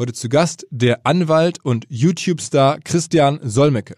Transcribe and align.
Heute 0.00 0.14
zu 0.14 0.30
Gast 0.30 0.66
der 0.70 1.04
Anwalt 1.04 1.62
und 1.62 1.84
YouTube-Star 1.90 2.80
Christian 2.80 3.38
Solmecke 3.42 3.96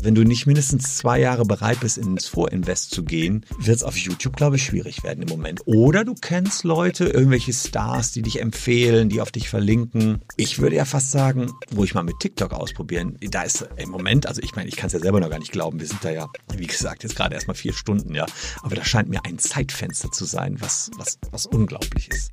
wenn 0.00 0.14
du 0.14 0.24
nicht 0.24 0.46
mindestens 0.46 0.96
zwei 0.96 1.20
Jahre 1.20 1.44
bereit 1.44 1.80
bist, 1.80 1.98
ins 1.98 2.26
Vorinvest 2.26 2.90
zu 2.92 3.04
gehen, 3.04 3.46
wird 3.58 3.76
es 3.76 3.82
auf 3.82 3.96
YouTube, 3.96 4.36
glaube 4.36 4.56
ich, 4.56 4.64
schwierig 4.64 5.02
werden 5.04 5.22
im 5.22 5.28
Moment. 5.28 5.60
Oder 5.64 6.04
du 6.04 6.14
kennst 6.14 6.64
Leute, 6.64 7.04
irgendwelche 7.04 7.52
Stars, 7.52 8.10
die 8.10 8.22
dich 8.22 8.40
empfehlen, 8.40 9.08
die 9.08 9.20
auf 9.20 9.30
dich 9.30 9.48
verlinken. 9.48 10.20
Ich 10.36 10.58
würde 10.58 10.74
ja 10.74 10.84
fast 10.84 11.12
sagen, 11.12 11.52
wo 11.70 11.84
ich 11.84 11.94
mal 11.94 12.02
mit 12.02 12.18
TikTok 12.20 12.52
ausprobieren. 12.52 13.16
Da 13.30 13.42
ist 13.42 13.68
im 13.76 13.90
Moment, 13.90 14.26
also 14.26 14.40
ich 14.42 14.56
meine, 14.56 14.68
ich 14.68 14.76
kann 14.76 14.88
es 14.88 14.92
ja 14.92 14.98
selber 14.98 15.20
noch 15.20 15.30
gar 15.30 15.38
nicht 15.38 15.52
glauben. 15.52 15.78
Wir 15.78 15.86
sind 15.86 16.04
da 16.04 16.10
ja, 16.10 16.28
wie 16.56 16.66
gesagt, 16.66 17.04
jetzt 17.04 17.14
gerade 17.14 17.34
erst 17.34 17.46
mal 17.46 17.54
vier 17.54 17.72
Stunden, 17.72 18.14
ja. 18.14 18.26
Aber 18.62 18.74
da 18.74 18.84
scheint 18.84 19.08
mir 19.08 19.24
ein 19.24 19.38
Zeitfenster 19.38 20.10
zu 20.10 20.24
sein, 20.24 20.60
was, 20.60 20.90
was, 20.96 21.18
was 21.30 21.46
unglaublich 21.46 22.08
ist. 22.08 22.32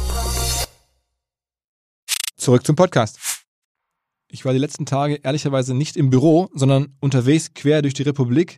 Zurück 2.41 2.65
zum 2.65 2.75
Podcast. 2.75 3.45
Ich 4.31 4.45
war 4.45 4.53
die 4.53 4.57
letzten 4.57 4.87
Tage 4.87 5.19
ehrlicherweise 5.21 5.75
nicht 5.75 5.95
im 5.95 6.09
Büro, 6.09 6.49
sondern 6.55 6.97
unterwegs 6.99 7.53
quer 7.53 7.83
durch 7.83 7.93
die 7.93 8.01
Republik 8.01 8.57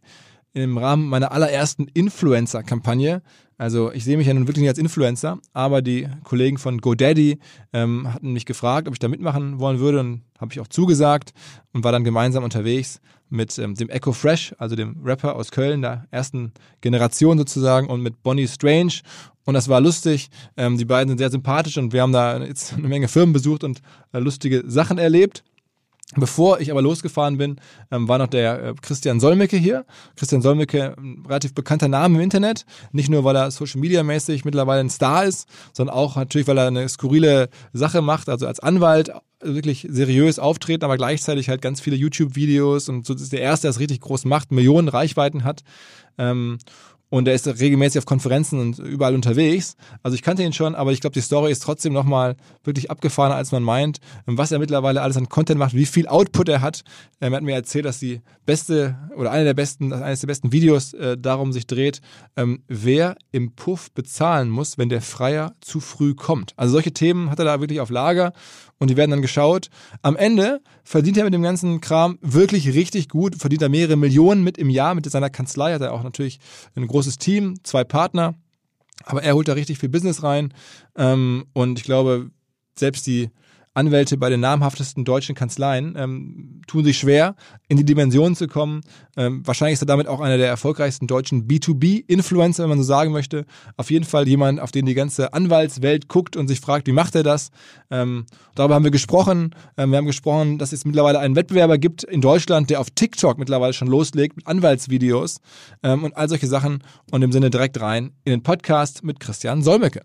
im 0.54 0.78
Rahmen 0.78 1.08
meiner 1.10 1.32
allerersten 1.32 1.88
Influencer-Kampagne. 1.88 3.22
Also 3.58 3.92
ich 3.92 4.04
sehe 4.04 4.18
mich 4.18 4.28
ja 4.28 4.34
nun 4.34 4.48
wirklich 4.48 4.62
nicht 4.62 4.70
als 4.70 4.78
Influencer, 4.78 5.40
aber 5.54 5.82
die 5.82 6.08
Kollegen 6.24 6.58
von 6.58 6.80
GoDaddy 6.80 7.40
ähm, 7.72 8.12
hatten 8.14 8.34
mich 8.34 8.46
gefragt, 8.46 8.88
ob 8.88 8.94
ich 8.94 9.00
da 9.00 9.08
mitmachen 9.08 9.60
wollen 9.60 9.80
würde 9.80 10.00
und 10.00 10.22
habe 10.40 10.52
ich 10.52 10.60
auch 10.60 10.68
zugesagt 10.68 11.34
und 11.72 11.84
war 11.84 11.92
dann 11.92 12.04
gemeinsam 12.04 12.44
unterwegs 12.44 13.00
mit 13.30 13.58
ähm, 13.58 13.76
dem 13.76 13.90
Echo 13.90 14.12
Fresh, 14.12 14.54
also 14.58 14.76
dem 14.76 14.98
Rapper 15.04 15.36
aus 15.36 15.52
Köln, 15.52 15.82
der 15.82 16.08
ersten 16.12 16.52
Generation 16.82 17.38
sozusagen 17.38 17.88
und 17.88 18.02
mit 18.02 18.22
Bonnie 18.22 18.48
Strange 18.48 19.02
und 19.46 19.54
das 19.54 19.70
war 19.70 19.82
lustig. 19.82 20.30
Ähm, 20.58 20.78
die 20.78 20.86
beiden 20.86 21.10
sind 21.10 21.18
sehr 21.18 21.32
sympathisch 21.32 21.78
und 21.78 21.94
wir 21.94 22.02
haben 22.02 22.14
da 22.14 22.42
jetzt 22.44 22.74
eine 22.74 22.88
Menge 22.88 23.08
Firmen 23.08 23.34
besucht 23.34 23.64
und 23.64 23.82
äh, 24.14 24.20
lustige 24.20 24.64
Sachen 24.68 24.98
erlebt. 24.98 25.44
Bevor 26.16 26.60
ich 26.60 26.72
aber 26.72 26.82
losgefahren 26.82 27.38
bin, 27.38 27.58
ähm, 27.92 28.08
war 28.08 28.18
noch 28.18 28.28
der 28.28 28.64
äh, 28.64 28.74
Christian 28.82 29.20
Solmecke 29.20 29.58
hier. 29.58 29.86
Christian 30.16 30.42
Solmecke, 30.42 30.96
ein 30.98 31.24
relativ 31.28 31.54
bekannter 31.54 31.88
Name 31.88 32.18
im 32.18 32.22
Internet. 32.22 32.66
Nicht 32.92 33.10
nur, 33.10 33.24
weil 33.24 33.36
er 33.36 33.52
Social 33.52 33.82
Media 33.82 34.04
mäßig 34.04 34.46
mittlerweile 34.46 34.82
ein 34.82 34.90
Star 34.90 35.26
ist, 35.26 35.48
sondern 35.74 35.96
auch 35.96 36.16
natürlich, 36.16 36.48
weil 36.48 36.58
er 36.58 36.68
eine 36.68 36.88
skurrile 36.90 37.50
Sache 37.74 38.02
macht, 38.02 38.30
also 38.30 38.48
als 38.48 38.60
Anwalt 38.60 39.12
wirklich 39.42 39.88
seriös 39.90 40.40
auftreten, 40.40 40.86
aber 40.86 40.98
gleichzeitig 40.98 41.50
halt 41.50 41.62
ganz 41.62 41.82
viele 41.82 41.96
YouTube-Videos 41.96 42.90
und 42.90 43.06
so 43.06 43.14
ist 43.14 43.34
der 43.34 43.42
erste, 43.42 43.64
der 43.64 43.72
es 43.72 43.80
richtig 43.80 44.02
groß 44.02 44.26
macht, 44.26 44.52
Millionen 44.52 44.88
Reichweiten 44.88 45.44
hat. 45.44 45.64
Ähm, 46.18 46.60
und 47.14 47.28
er 47.28 47.36
ist 47.36 47.46
regelmäßig 47.46 48.00
auf 48.00 48.08
Konferenzen 48.08 48.60
und 48.60 48.80
überall 48.80 49.14
unterwegs. 49.14 49.76
Also 50.02 50.16
ich 50.16 50.24
kannte 50.24 50.42
ihn 50.42 50.52
schon, 50.52 50.74
aber 50.74 50.94
ich 50.94 51.00
glaube, 51.00 51.14
die 51.14 51.22
Story 51.22 51.52
ist 51.52 51.62
trotzdem 51.62 51.94
nochmal 51.94 52.36
wirklich 52.64 52.90
abgefahrener, 52.90 53.36
als 53.36 53.52
man 53.52 53.62
meint. 53.62 54.00
Was 54.26 54.52
er 54.52 54.58
mittlerweile 54.58 55.04
alles 55.04 55.16
an 55.16 55.30
Content 55.30 55.60
macht, 55.60 55.76
wie 55.76 55.86
viel 55.86 56.08
Output 56.08 56.50
er 56.50 56.62
hat. 56.62 56.84
Er 57.20 57.30
hat 57.30 57.44
mir 57.44 57.54
erzählt, 57.54 57.86
dass 57.86 58.00
die 58.00 58.22
beste 58.48 58.98
oder 59.16 59.30
eine 59.30 59.44
der 59.44 59.54
besten, 59.54 59.94
eines 59.94 60.22
der 60.22 60.28
besten 60.28 60.52
Videos 60.52 60.96
äh, 60.96 61.16
darum 61.16 61.54
sich 61.54 61.68
dreht, 61.68 62.02
ähm, 62.36 62.64
wer 62.68 63.16
im 63.32 63.52
Puff 63.52 63.92
bezahlen 63.92 64.50
muss, 64.50 64.80
wenn 64.80 64.90
der 64.90 65.04
Freier 65.04 65.54
zu 65.62 65.82
früh 65.82 66.16
kommt. 66.16 66.54
Also 66.58 66.72
solche 66.72 66.94
Themen 66.94 67.30
hat 67.30 67.38
er 67.38 67.46
da 67.46 67.60
wirklich 67.60 67.80
auf 67.80 67.92
Lager 67.92 68.34
und 68.80 68.90
die 68.90 68.98
werden 68.98 69.12
dann 69.12 69.22
geschaut. 69.22 69.70
Am 70.02 70.16
Ende 70.16 70.62
verdient 70.84 71.18
er 71.18 71.24
mit 71.24 71.34
dem 71.34 71.42
ganzen 71.42 71.80
Kram 71.80 72.20
wirklich 72.22 72.74
richtig 72.74 73.08
gut, 73.08 73.36
verdient 73.36 73.62
er 73.62 73.70
mehrere 73.70 73.96
Millionen 73.96 74.44
mit 74.44 74.58
im 74.58 74.70
Jahr 74.70 74.94
mit 74.94 75.10
seiner 75.10 75.30
Kanzlei, 75.30 75.74
hat 75.74 75.82
er 75.82 75.94
auch 75.94 76.04
natürlich 76.04 76.40
ein 76.76 76.88
großes 77.04 77.18
Team, 77.18 77.56
zwei 77.64 77.84
Partner, 77.84 78.34
aber 79.04 79.24
er 79.24 79.36
holt 79.36 79.50
da 79.50 79.54
richtig 79.54 79.78
viel 79.78 79.90
Business 79.90 80.24
rein. 80.24 80.54
Ähm, 80.96 81.46
und 81.52 81.78
ich 81.78 81.84
glaube, 81.84 82.32
selbst 82.80 83.06
die 83.08 83.30
Anwälte 83.74 84.18
bei 84.18 84.30
den 84.30 84.40
namhaftesten 84.40 85.04
deutschen 85.04 85.36
Kanzleien 85.36 85.96
ähm, 85.98 86.62
tun 86.68 86.84
sich 86.84 86.98
schwer, 86.98 87.36
in 87.68 87.78
die 87.78 87.86
Dimension 87.86 88.36
zu 88.36 88.48
kommen. 88.48 88.82
Ähm, 89.18 89.42
wahrscheinlich 89.46 89.74
ist 89.74 89.84
er 89.84 89.88
damit 89.88 90.08
auch 90.08 90.22
einer 90.22 90.38
der 90.38 90.48
erfolgreichsten 90.48 91.08
deutschen 91.08 91.48
B2B-Influencer, 91.48 92.64
wenn 92.64 92.70
man 92.70 92.78
so 92.78 92.84
sagen 92.84 93.12
möchte. 93.12 93.46
Auf 93.78 93.90
jeden 93.90 94.06
Fall 94.06 94.28
jemand, 94.28 94.60
auf 94.60 94.72
den 94.72 94.86
die 94.86 94.94
ganze 94.94 95.34
Anwaltswelt 95.34 96.08
guckt 96.08 96.38
und 96.38 96.48
sich 96.48 96.60
fragt, 96.60 96.88
wie 96.88 96.92
macht 96.92 97.16
er 97.16 97.24
das? 97.24 97.50
Ähm, 97.90 98.26
darüber 98.56 98.76
haben 98.76 98.84
wir 98.84 98.92
gesprochen. 98.92 99.56
Ähm, 99.78 99.92
wir 99.92 99.98
haben 99.98 100.06
gesprochen, 100.06 100.58
dass 100.60 100.72
es 100.72 100.86
mittlerweile 100.86 101.20
einen 101.20 101.36
Wettbewerber 101.36 101.78
gibt 101.78 102.04
in 102.04 102.22
Deutschland, 102.22 102.70
der 102.70 102.80
auf 102.80 102.90
TikTok 102.92 103.38
mittlerweile 103.40 103.74
schon 103.74 103.88
loslegt 103.88 104.38
mit 104.38 104.48
Anwaltsvideos 104.48 105.40
ähm, 105.82 106.04
und 106.04 106.16
all 106.16 106.30
solche 106.30 106.48
Sachen. 106.48 106.84
Und 107.12 107.22
im 107.22 107.32
Sinne 107.32 107.50
direkt 107.50 107.82
rein 107.82 108.12
in 108.24 108.32
den 108.32 108.44
Podcast 108.44 109.04
mit 109.04 109.20
Christian 109.20 109.62
Solmecke. 109.64 110.02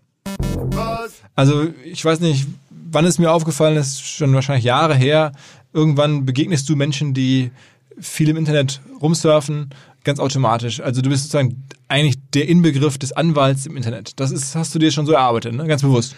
Also 1.35 1.67
ich 1.83 2.03
weiß 2.03 2.19
nicht, 2.19 2.47
wann 2.91 3.05
ist 3.05 3.19
mir 3.19 3.31
aufgefallen, 3.31 3.77
ist 3.77 4.05
schon 4.05 4.33
wahrscheinlich 4.33 4.65
Jahre 4.65 4.95
her, 4.95 5.31
irgendwann 5.73 6.25
begegnest 6.25 6.67
du 6.69 6.75
Menschen, 6.75 7.13
die 7.13 7.51
viel 7.99 8.29
im 8.29 8.37
Internet 8.37 8.81
rumsurfen, 9.01 9.69
ganz 10.03 10.19
automatisch. 10.19 10.79
Also 10.79 11.01
du 11.01 11.09
bist 11.09 11.23
sozusagen 11.23 11.65
eigentlich 11.87 12.15
der 12.33 12.47
Inbegriff 12.47 12.97
des 12.97 13.11
Anwalts 13.11 13.65
im 13.65 13.75
Internet. 13.75 14.19
Das 14.19 14.31
ist, 14.31 14.55
hast 14.55 14.73
du 14.73 14.79
dir 14.79 14.91
schon 14.91 15.05
so 15.05 15.11
erarbeitet, 15.13 15.53
ne? 15.53 15.67
ganz 15.67 15.81
bewusst. 15.81 16.15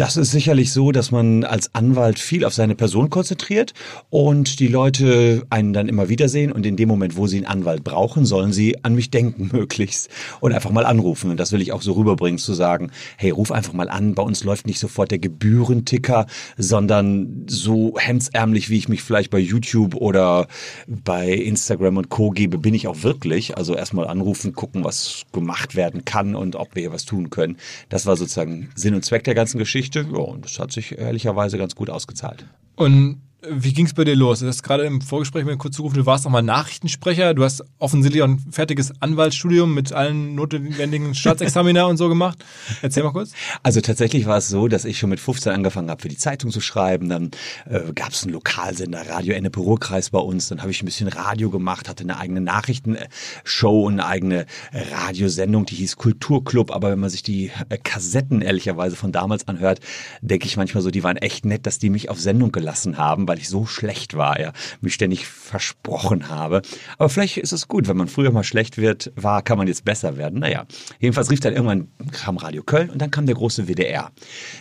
Das 0.00 0.16
ist 0.16 0.30
sicherlich 0.30 0.72
so, 0.72 0.92
dass 0.92 1.10
man 1.10 1.44
als 1.44 1.74
Anwalt 1.74 2.18
viel 2.18 2.46
auf 2.46 2.54
seine 2.54 2.74
Person 2.74 3.10
konzentriert 3.10 3.74
und 4.08 4.58
die 4.58 4.66
Leute 4.66 5.42
einen 5.50 5.74
dann 5.74 5.90
immer 5.90 6.08
wiedersehen 6.08 6.52
und 6.52 6.64
in 6.64 6.76
dem 6.76 6.88
Moment, 6.88 7.18
wo 7.18 7.26
sie 7.26 7.36
einen 7.36 7.44
Anwalt 7.44 7.84
brauchen, 7.84 8.24
sollen 8.24 8.50
sie 8.50 8.82
an 8.82 8.94
mich 8.94 9.10
denken 9.10 9.50
möglichst 9.52 10.08
und 10.40 10.54
einfach 10.54 10.70
mal 10.70 10.86
anrufen. 10.86 11.30
Und 11.30 11.38
das 11.38 11.52
will 11.52 11.60
ich 11.60 11.72
auch 11.72 11.82
so 11.82 11.92
rüberbringen, 11.92 12.38
zu 12.38 12.54
sagen, 12.54 12.92
hey, 13.18 13.28
ruf 13.28 13.52
einfach 13.52 13.74
mal 13.74 13.90
an, 13.90 14.14
bei 14.14 14.22
uns 14.22 14.42
läuft 14.42 14.66
nicht 14.66 14.78
sofort 14.78 15.10
der 15.10 15.18
Gebührenticker, 15.18 16.24
sondern 16.56 17.44
so 17.46 17.98
hemdsärmlich, 17.98 18.70
wie 18.70 18.78
ich 18.78 18.88
mich 18.88 19.02
vielleicht 19.02 19.28
bei 19.28 19.38
YouTube 19.38 19.96
oder 19.96 20.46
bei 20.86 21.30
Instagram 21.30 21.98
und 21.98 22.08
Co. 22.08 22.30
gebe, 22.30 22.56
bin 22.56 22.72
ich 22.72 22.88
auch 22.88 23.02
wirklich. 23.02 23.58
Also 23.58 23.76
erstmal 23.76 24.08
anrufen, 24.08 24.54
gucken, 24.54 24.82
was 24.82 25.24
gemacht 25.34 25.76
werden 25.76 26.06
kann 26.06 26.34
und 26.34 26.56
ob 26.56 26.74
wir 26.74 26.80
hier 26.80 26.92
was 26.92 27.04
tun 27.04 27.28
können. 27.28 27.58
Das 27.90 28.06
war 28.06 28.16
sozusagen 28.16 28.70
Sinn 28.74 28.94
und 28.94 29.04
Zweck 29.04 29.24
der 29.24 29.34
ganzen 29.34 29.58
Geschichte. 29.58 29.89
Geschichte. 29.90 30.16
Ja, 30.16 30.24
und 30.24 30.44
das 30.44 30.58
hat 30.58 30.72
sich 30.72 30.98
ehrlicherweise 30.98 31.58
ganz 31.58 31.74
gut 31.74 31.90
ausgezahlt. 31.90 32.46
Und 32.76 33.20
wie 33.48 33.72
ging 33.72 33.86
es 33.86 33.94
bei 33.94 34.04
dir 34.04 34.16
los? 34.16 34.40
Du 34.40 34.46
hast 34.46 34.62
gerade 34.62 34.84
im 34.84 35.00
Vorgespräch 35.00 35.44
mir 35.44 35.56
kurz 35.56 35.76
zugerufen, 35.76 35.98
du 35.98 36.06
warst 36.06 36.26
auch 36.26 36.30
mal 36.30 36.42
Nachrichtensprecher. 36.42 37.32
Du 37.32 37.44
hast 37.44 37.64
offensichtlich 37.78 38.22
auch 38.22 38.28
ein 38.28 38.38
fertiges 38.50 38.92
Anwaltsstudium 39.00 39.74
mit 39.74 39.92
allen 39.92 40.34
notwendigen 40.34 41.14
Staatsexamina 41.14 41.84
und 41.84 41.96
so 41.96 42.08
gemacht. 42.08 42.44
Erzähl 42.82 43.02
mal 43.02 43.12
kurz. 43.12 43.32
Also 43.62 43.80
tatsächlich 43.80 44.26
war 44.26 44.38
es 44.38 44.48
so, 44.48 44.68
dass 44.68 44.84
ich 44.84 44.98
schon 44.98 45.10
mit 45.10 45.20
15 45.20 45.52
angefangen 45.52 45.90
habe, 45.90 46.02
für 46.02 46.08
die 46.08 46.18
Zeitung 46.18 46.50
zu 46.50 46.60
schreiben. 46.60 47.08
Dann 47.08 47.30
äh, 47.68 47.92
gab 47.94 48.10
es 48.10 48.24
einen 48.24 48.32
Lokalsender, 48.32 49.08
Radio 49.08 49.34
Ennepe 49.34 49.60
Ruhrkreis 49.60 50.10
bei 50.10 50.18
uns. 50.18 50.48
Dann 50.48 50.60
habe 50.60 50.70
ich 50.70 50.82
ein 50.82 50.86
bisschen 50.86 51.08
Radio 51.08 51.50
gemacht, 51.50 51.88
hatte 51.88 52.04
eine 52.04 52.18
eigene 52.18 52.42
Nachrichtenshow 52.42 53.86
und 53.86 53.94
eine 53.94 54.06
eigene 54.06 54.46
Radiosendung, 54.72 55.64
die 55.64 55.76
hieß 55.76 55.96
Kulturclub. 55.96 56.70
Aber 56.70 56.90
wenn 56.90 57.00
man 57.00 57.10
sich 57.10 57.22
die 57.22 57.50
äh, 57.70 57.78
Kassetten 57.78 58.42
ehrlicherweise 58.42 58.96
von 58.96 59.12
damals 59.12 59.48
anhört, 59.48 59.80
denke 60.20 60.46
ich 60.46 60.58
manchmal 60.58 60.82
so, 60.82 60.90
die 60.90 61.02
waren 61.02 61.16
echt 61.16 61.46
nett, 61.46 61.66
dass 61.66 61.78
die 61.78 61.88
mich 61.88 62.10
auf 62.10 62.20
Sendung 62.20 62.52
gelassen 62.52 62.98
haben 62.98 63.29
weil 63.30 63.38
ich 63.38 63.48
so 63.48 63.64
schlecht 63.64 64.16
war, 64.16 64.40
ja, 64.40 64.52
mich 64.80 64.94
ständig 64.94 65.24
versprochen 65.24 66.28
habe. 66.28 66.62
Aber 66.98 67.08
vielleicht 67.08 67.36
ist 67.36 67.52
es 67.52 67.68
gut, 67.68 67.86
wenn 67.86 67.96
man 67.96 68.08
früher 68.08 68.32
mal 68.32 68.42
schlecht 68.42 68.76
wird, 68.76 69.12
war, 69.14 69.42
kann 69.42 69.56
man 69.56 69.68
jetzt 69.68 69.84
besser 69.84 70.16
werden. 70.16 70.40
Naja, 70.40 70.66
jedenfalls 70.98 71.30
rief 71.30 71.38
dann 71.38 71.52
irgendwann, 71.52 71.86
kam 72.10 72.38
Radio 72.38 72.64
Köln 72.64 72.90
und 72.90 73.00
dann 73.00 73.12
kam 73.12 73.26
der 73.26 73.36
große 73.36 73.68
WDR 73.68 74.10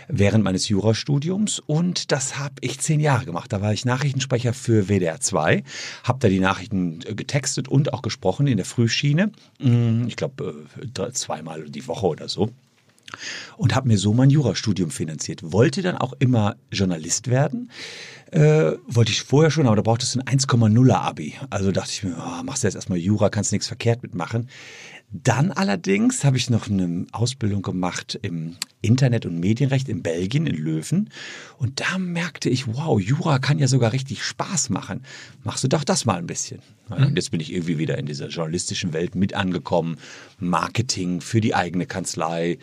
während 0.07 0.44
meines 0.44 0.69
Jurastudiums 0.69 1.57
und 1.66 2.12
das 2.12 2.38
habe 2.38 2.54
ich 2.62 2.80
zehn 2.80 3.00
Jahre 3.00 3.25
gemacht. 3.25 3.51
Da 3.51 3.60
war 3.60 3.74
ich 3.74 3.86
Nachrichtensprecher 3.86 4.54
für 4.54 4.88
WDR 4.88 5.19
2, 5.19 5.63
habe 6.04 6.19
da 6.19 6.30
die 6.30 6.39
Nachrichten 6.39 7.00
äh, 7.07 7.16
getextet 7.16 7.68
und 7.68 7.92
auch 7.92 8.04
gesprochen 8.04 8.45
in 8.45 8.57
der 8.57 8.68
Frühschiene. 8.68 9.31
Hm, 9.60 10.06
ich 10.07 10.16
glaube, 10.16 10.68
äh, 10.80 11.12
zweimal 11.12 11.71
die 11.71 11.88
Woche 11.88 12.06
oder 12.06 12.30
so 12.30 12.51
und 13.57 13.75
habe 13.75 13.88
mir 13.88 13.98
so 13.98 14.13
mein 14.13 14.30
Jurastudium 14.30 14.92
finanziert. 14.92 15.51
Wollte 15.51 15.81
dann 15.81 15.98
auch 15.98 16.13
immer 16.19 16.56
Journalist 16.71 17.30
werden. 17.30 17.71
Äh, 18.31 18.73
wollte 18.85 19.11
ich 19.11 19.23
vorher 19.23 19.49
schon, 19.49 19.65
aber 19.65 19.75
da 19.75 19.81
brauchtest 19.81 20.15
du 20.15 20.19
ein 20.19 20.39
1,0er 20.39 20.93
Abi. 20.93 21.33
Also 21.49 21.71
dachte 21.71 21.91
ich 21.91 22.03
mir, 22.03 22.15
oh, 22.17 22.43
machst 22.43 22.63
du 22.63 22.67
jetzt 22.67 22.75
erstmal 22.75 22.99
Jura, 22.99 23.29
kannst 23.29 23.51
nichts 23.51 23.67
verkehrt 23.67 24.03
mitmachen. 24.03 24.47
Dann 25.11 25.51
allerdings 25.51 26.23
habe 26.23 26.37
ich 26.37 26.51
noch 26.51 26.69
eine 26.69 27.07
Ausbildung 27.11 27.63
gemacht 27.63 28.19
im 28.21 28.57
Internet- 28.81 29.25
und 29.25 29.39
Medienrecht 29.39 29.89
in 29.89 30.03
Belgien, 30.03 30.45
in 30.45 30.55
Löwen. 30.55 31.09
Und 31.57 31.79
da 31.79 31.97
merkte 31.97 32.49
ich, 32.49 32.67
wow, 32.67 32.99
Jura 32.99 33.39
kann 33.39 33.57
ja 33.57 33.67
sogar 33.67 33.91
richtig 33.91 34.23
Spaß 34.23 34.69
machen. 34.69 35.01
Machst 35.43 35.63
du 35.63 35.67
doch 35.67 35.83
das 35.83 36.05
mal 36.05 36.17
ein 36.17 36.27
bisschen. 36.27 36.59
Und 36.89 37.09
mhm. 37.09 37.15
jetzt 37.15 37.31
bin 37.31 37.39
ich 37.39 37.51
irgendwie 37.51 37.79
wieder 37.79 37.97
in 37.97 38.05
dieser 38.05 38.27
journalistischen 38.27 38.93
Welt 38.93 39.15
mit 39.15 39.33
angekommen. 39.33 39.97
Marketing 40.37 41.21
für 41.21 41.41
die 41.41 41.55
eigene 41.55 41.87
Kanzlei, 41.87 42.59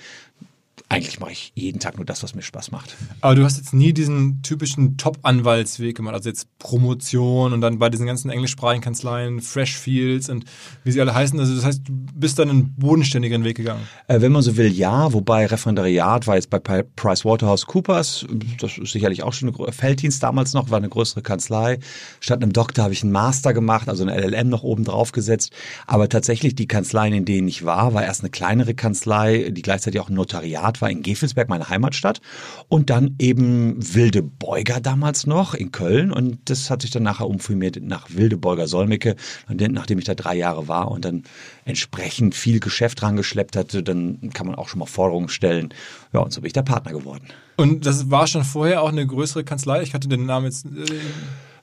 eigentlich 0.88 1.18
mache 1.18 1.32
ich 1.32 1.52
jeden 1.56 1.80
Tag 1.80 1.96
nur 1.96 2.06
das, 2.06 2.22
was 2.22 2.36
mir 2.36 2.42
Spaß 2.42 2.70
macht. 2.70 2.96
Aber 3.20 3.34
du 3.34 3.42
hast 3.42 3.56
jetzt 3.56 3.74
nie 3.74 3.92
diesen 3.92 4.42
typischen 4.42 4.96
Top-Anwaltsweg 4.96 5.96
gemacht, 5.96 6.14
also 6.14 6.28
jetzt 6.28 6.46
Promotion 6.58 7.52
und 7.52 7.60
dann 7.60 7.80
bei 7.80 7.90
diesen 7.90 8.06
ganzen 8.06 8.30
englischsprachigen 8.30 8.82
Kanzleien, 8.82 9.40
Freshfields 9.40 10.28
und 10.28 10.44
wie 10.84 10.92
sie 10.92 11.00
alle 11.00 11.12
heißen. 11.12 11.40
Also 11.40 11.56
das 11.56 11.64
heißt, 11.64 11.88
du 11.88 11.92
bist 12.14 12.38
dann 12.38 12.50
einen 12.50 12.74
bodenständigeren 12.76 13.42
Weg 13.42 13.56
gegangen. 13.56 13.82
Äh, 14.06 14.20
wenn 14.20 14.30
man 14.30 14.42
so 14.42 14.56
will, 14.56 14.72
ja. 14.72 15.12
Wobei 15.12 15.46
Referendariat 15.46 16.28
war 16.28 16.36
jetzt 16.36 16.50
bei 16.50 16.60
PricewaterhouseCoopers, 16.60 18.26
das 18.60 18.78
ist 18.78 18.92
sicherlich 18.92 19.24
auch 19.24 19.32
schon 19.32 19.48
ein 19.48 19.72
Felddienst 19.72 20.22
damals 20.22 20.52
noch, 20.52 20.70
war 20.70 20.78
eine 20.78 20.88
größere 20.88 21.22
Kanzlei. 21.22 21.80
Statt 22.20 22.42
einem 22.42 22.52
Doktor 22.52 22.84
habe 22.84 22.94
ich 22.94 23.02
einen 23.02 23.12
Master 23.12 23.54
gemacht, 23.54 23.88
also 23.88 24.04
eine 24.04 24.16
LLM 24.16 24.48
noch 24.48 24.62
oben 24.62 24.84
drauf 24.84 25.10
gesetzt. 25.10 25.52
Aber 25.88 26.08
tatsächlich 26.08 26.54
die 26.54 26.68
Kanzleien, 26.68 27.12
in 27.12 27.24
denen 27.24 27.48
ich 27.48 27.64
war, 27.64 27.92
war 27.92 28.04
erst 28.04 28.20
eine 28.20 28.30
kleinere 28.30 28.74
Kanzlei, 28.74 29.50
die 29.50 29.62
gleichzeitig 29.62 30.00
auch 30.00 30.08
ein 30.08 30.14
Notariat 30.14 30.75
Heimat 30.76 30.82
war 30.82 30.90
in 30.90 31.02
Gefelsberg, 31.02 31.48
meine 31.48 31.68
Heimatstadt. 31.68 32.20
Und 32.68 32.90
dann 32.90 33.16
eben 33.18 33.76
Wilde 33.94 34.22
Beuger 34.22 34.80
damals 34.80 35.26
noch 35.26 35.54
in 35.54 35.72
Köln. 35.72 36.12
Und 36.12 36.38
das 36.50 36.70
hat 36.70 36.82
sich 36.82 36.90
dann 36.90 37.02
nachher 37.02 37.26
umfirmiert 37.26 37.78
nach 37.82 38.08
Wilde 38.10 38.36
Beuger 38.36 38.68
Solmecke, 38.68 39.16
nachdem 39.48 39.98
ich 39.98 40.04
da 40.04 40.14
drei 40.14 40.36
Jahre 40.36 40.68
war 40.68 40.90
und 40.90 41.04
dann 41.04 41.24
entsprechend 41.64 42.34
viel 42.34 42.60
Geschäft 42.60 43.02
rangeschleppt 43.02 43.56
hatte, 43.56 43.82
dann 43.82 44.30
kann 44.32 44.46
man 44.46 44.54
auch 44.54 44.68
schon 44.68 44.78
mal 44.78 44.86
Forderungen 44.86 45.28
stellen. 45.28 45.72
Ja, 46.12 46.20
und 46.20 46.32
so 46.32 46.40
bin 46.40 46.48
ich 46.48 46.52
der 46.52 46.62
Partner 46.62 46.92
geworden. 46.92 47.26
Und 47.56 47.86
das 47.86 48.10
war 48.10 48.26
schon 48.26 48.44
vorher 48.44 48.82
auch 48.82 48.90
eine 48.90 49.06
größere 49.06 49.44
Kanzlei? 49.44 49.82
Ich 49.82 49.94
hatte 49.94 50.08
den 50.08 50.26
Namen 50.26 50.46
jetzt. 50.46 50.66
Äh 50.66 51.00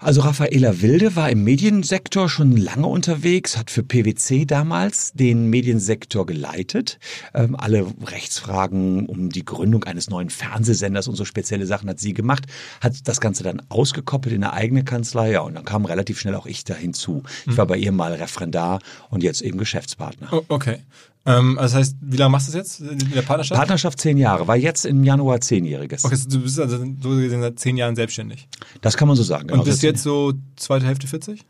also 0.03 0.21
Raffaela 0.21 0.81
Wilde 0.81 1.15
war 1.15 1.29
im 1.29 1.43
Mediensektor 1.43 2.29
schon 2.29 2.57
lange 2.57 2.87
unterwegs, 2.87 3.57
hat 3.57 3.71
für 3.71 3.83
PwC 3.83 4.45
damals 4.45 5.13
den 5.13 5.49
Mediensektor 5.49 6.25
geleitet. 6.25 6.99
Ähm, 7.33 7.55
alle 7.55 7.87
Rechtsfragen 8.05 9.05
um 9.05 9.29
die 9.29 9.45
Gründung 9.45 9.83
eines 9.85 10.09
neuen 10.09 10.29
Fernsehsenders 10.29 11.07
und 11.07 11.15
so 11.15 11.25
spezielle 11.25 11.65
Sachen 11.65 11.89
hat 11.89 11.99
sie 11.99 12.13
gemacht, 12.13 12.45
hat 12.81 13.07
das 13.07 13.21
Ganze 13.21 13.43
dann 13.43 13.61
ausgekoppelt 13.69 14.35
in 14.35 14.43
eine 14.43 14.53
eigene 14.53 14.83
Kanzlei 14.83 15.31
ja, 15.31 15.41
und 15.41 15.55
dann 15.55 15.65
kam 15.65 15.85
relativ 15.85 16.19
schnell 16.19 16.35
auch 16.35 16.45
ich 16.45 16.63
da 16.63 16.75
hinzu. 16.75 17.23
Ich 17.45 17.57
war 17.57 17.65
bei 17.65 17.77
ihr 17.77 17.91
mal 17.91 18.13
Referendar 18.13 18.79
und 19.09 19.23
jetzt 19.23 19.41
eben 19.41 19.57
Geschäftspartner. 19.57 20.27
Oh, 20.31 20.43
okay. 20.49 20.79
Ähm, 21.25 21.57
also 21.57 21.77
das 21.77 21.87
heißt, 21.87 21.97
wie 22.01 22.17
lange 22.17 22.31
machst 22.31 22.49
du 22.49 22.57
das 22.57 22.79
jetzt 22.79 22.79
in 22.81 23.11
der 23.11 23.21
Partnerschaft? 23.21 23.57
Partnerschaft 23.57 23.99
zehn 23.99 24.17
Jahre, 24.17 24.47
war 24.47 24.57
jetzt 24.57 24.85
im 24.85 25.03
Januar 25.03 25.39
zehnjähriges. 25.39 26.03
Okay, 26.03 26.17
du 26.27 26.41
bist 26.41 26.59
also 26.59 26.77
so 26.77 27.09
gesehen 27.09 27.41
seit 27.41 27.59
zehn 27.59 27.77
Jahren 27.77 27.95
selbstständig. 27.95 28.49
Das 28.81 28.97
kann 28.97 29.07
man 29.07 29.15
so 29.15 29.23
sagen. 29.23 29.47
Genau. 29.47 29.59
Und 29.59 29.65
bist 29.65 29.83
jetzt 29.83 30.03
so 30.03 30.33
zweite 30.57 30.85
Hälfte 30.85 31.07
40? 31.07 31.45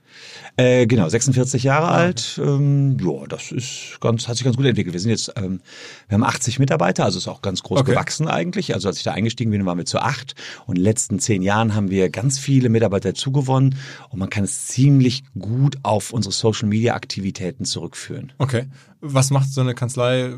Äh, 0.55 0.85
genau, 0.85 1.09
46 1.09 1.63
Jahre 1.63 1.87
ah, 1.87 1.95
alt. 1.95 2.39
Ähm, 2.43 2.97
ja, 2.99 3.25
das 3.27 3.51
ist 3.51 3.97
ganz, 4.01 4.27
hat 4.27 4.35
sich 4.35 4.43
ganz 4.43 4.55
gut 4.55 4.65
entwickelt. 4.65 4.93
Wir 4.93 4.99
sind 4.99 5.09
jetzt, 5.09 5.33
ähm, 5.35 5.61
wir 6.07 6.15
haben 6.15 6.23
80 6.23 6.59
Mitarbeiter, 6.59 7.05
also 7.05 7.17
ist 7.17 7.27
auch 7.27 7.41
ganz 7.41 7.63
groß 7.63 7.79
okay. 7.79 7.91
gewachsen 7.91 8.27
eigentlich. 8.27 8.75
Also 8.75 8.87
als 8.87 8.97
ich 8.97 9.03
da 9.03 9.13
eingestiegen 9.13 9.49
bin, 9.49 9.65
waren 9.65 9.79
wir 9.79 9.85
zu 9.85 9.99
acht. 9.99 10.35
Und 10.67 10.75
in 10.75 10.81
den 10.81 10.83
letzten 10.83 11.17
zehn 11.17 11.41
Jahren 11.41 11.73
haben 11.73 11.89
wir 11.89 12.09
ganz 12.09 12.37
viele 12.37 12.69
Mitarbeiter 12.69 13.15
zugewonnen. 13.15 13.75
Und 14.09 14.19
man 14.19 14.29
kann 14.29 14.43
es 14.43 14.67
ziemlich 14.67 15.23
gut 15.39 15.77
auf 15.81 16.11
unsere 16.11 16.33
Social 16.33 16.67
Media 16.67 16.93
Aktivitäten 16.93 17.65
zurückführen. 17.65 18.31
Okay. 18.37 18.67
Was 19.01 19.31
macht 19.31 19.51
so 19.51 19.61
eine 19.61 19.73
Kanzlei 19.73 20.35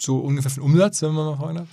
so 0.00 0.18
ungefähr 0.18 0.50
für 0.50 0.60
einen 0.60 0.72
Umsatz, 0.72 1.02
wenn 1.02 1.12
man 1.12 1.26
mal 1.26 1.36
fragen 1.36 1.56
darf? 1.58 1.68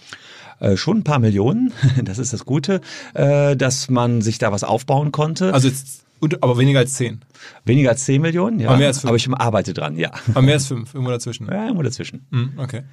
Äh, 0.60 0.78
schon 0.78 0.98
ein 0.98 1.04
paar 1.04 1.20
Millionen, 1.20 1.74
das 2.04 2.20
ist 2.20 2.34
das 2.34 2.46
Gute, 2.46 2.82
äh, 3.14 3.56
dass 3.56 3.90
man 3.90 4.22
sich 4.22 4.38
da 4.38 4.52
was 4.52 4.64
aufbauen 4.64 5.12
konnte. 5.12 5.54
Also 5.54 5.70
jetzt 5.70 6.04
und, 6.20 6.44
aber 6.44 6.58
weniger 6.58 6.80
als 6.80 6.94
10. 6.96 7.22
Weniger 7.66 7.90
als 7.90 8.06
10 8.06 8.22
Millionen, 8.22 8.60
ja. 8.60 8.70
Aber, 8.70 8.78
mehr 8.78 8.88
als 8.88 9.00
5. 9.00 9.10
aber 9.10 9.16
ich 9.16 9.30
arbeite 9.30 9.74
dran, 9.74 9.98
ja. 9.98 10.12
Aber 10.32 10.42
mehr 10.42 10.56
als 10.56 10.68
5, 10.68 10.94
irgendwo 10.94 11.12
dazwischen. 11.12 11.48
Ja, 11.48 11.64
irgendwo 11.64 11.84
dazwischen. 11.84 12.26
Mhm, 12.30 12.54
okay. 12.58 12.84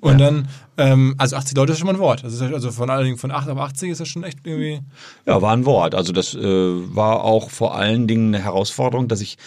Und 0.00 0.18
ja. 0.18 0.26
dann, 0.26 0.48
ähm, 0.76 1.14
also 1.18 1.36
80 1.36 1.56
Leute 1.56 1.72
ist 1.72 1.78
schon 1.78 1.86
mal 1.86 1.94
ein 1.94 1.98
Wort. 2.00 2.24
Also, 2.24 2.44
also 2.44 2.70
von 2.70 2.90
allen 2.90 3.04
Dingen 3.04 3.16
von 3.16 3.30
8 3.30 3.48
auf 3.48 3.58
80 3.58 3.90
ist 3.90 4.00
das 4.00 4.08
schon 4.08 4.24
echt 4.24 4.38
irgendwie. 4.44 4.80
Ja, 5.26 5.40
war 5.40 5.52
ein 5.52 5.64
Wort. 5.64 5.94
Also 5.94 6.12
das 6.12 6.34
äh, 6.34 6.40
war 6.42 7.22
auch 7.22 7.50
vor 7.50 7.74
allen 7.76 8.06
Dingen 8.06 8.34
eine 8.34 8.44
Herausforderung, 8.44 9.08
dass 9.08 9.20
ich 9.20 9.38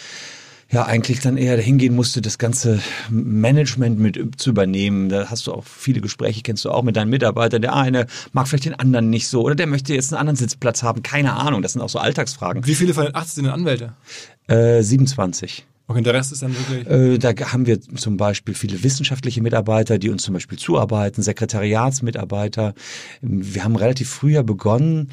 ja 0.70 0.84
eigentlich 0.84 1.20
dann 1.20 1.36
eher 1.36 1.56
hingehen 1.58 1.94
musste, 1.94 2.20
das 2.20 2.38
ganze 2.38 2.80
Management 3.10 3.98
mit 3.98 4.40
zu 4.40 4.50
übernehmen. 4.50 5.08
Da 5.08 5.30
hast 5.30 5.46
du 5.46 5.52
auch 5.52 5.64
viele 5.64 6.00
Gespräche, 6.00 6.42
kennst 6.42 6.64
du 6.64 6.70
auch 6.70 6.82
mit 6.82 6.96
deinen 6.96 7.10
Mitarbeitern. 7.10 7.62
Der 7.62 7.74
eine 7.74 8.06
mag 8.32 8.48
vielleicht 8.48 8.66
den 8.66 8.74
anderen 8.74 9.08
nicht 9.10 9.28
so 9.28 9.42
oder 9.42 9.54
der 9.54 9.66
möchte 9.66 9.94
jetzt 9.94 10.12
einen 10.12 10.20
anderen 10.20 10.36
Sitzplatz 10.36 10.82
haben. 10.82 11.02
Keine 11.02 11.34
Ahnung, 11.34 11.62
das 11.62 11.72
sind 11.72 11.82
auch 11.82 11.88
so 11.88 11.98
Alltagsfragen. 11.98 12.66
Wie 12.66 12.74
viele 12.74 12.92
von 12.92 13.04
den 13.04 13.14
80 13.14 13.34
sind 13.34 13.48
Anwälte? 13.48 13.94
Äh, 14.46 14.82
27. 14.82 15.64
Okay, 15.90 16.02
der 16.02 16.12
Rest 16.12 16.32
ist 16.32 16.42
dann 16.42 16.54
wirklich. 16.54 16.86
Äh, 16.86 17.16
da 17.16 17.32
haben 17.50 17.64
wir 17.64 17.80
zum 17.80 18.18
Beispiel 18.18 18.54
viele 18.54 18.82
wissenschaftliche 18.82 19.40
Mitarbeiter, 19.40 19.98
die 19.98 20.10
uns 20.10 20.22
zum 20.22 20.34
Beispiel 20.34 20.58
zuarbeiten, 20.58 21.22
Sekretariatsmitarbeiter. 21.22 22.74
Wir 23.22 23.64
haben 23.64 23.74
relativ 23.74 24.10
früher 24.10 24.42
begonnen, 24.42 25.08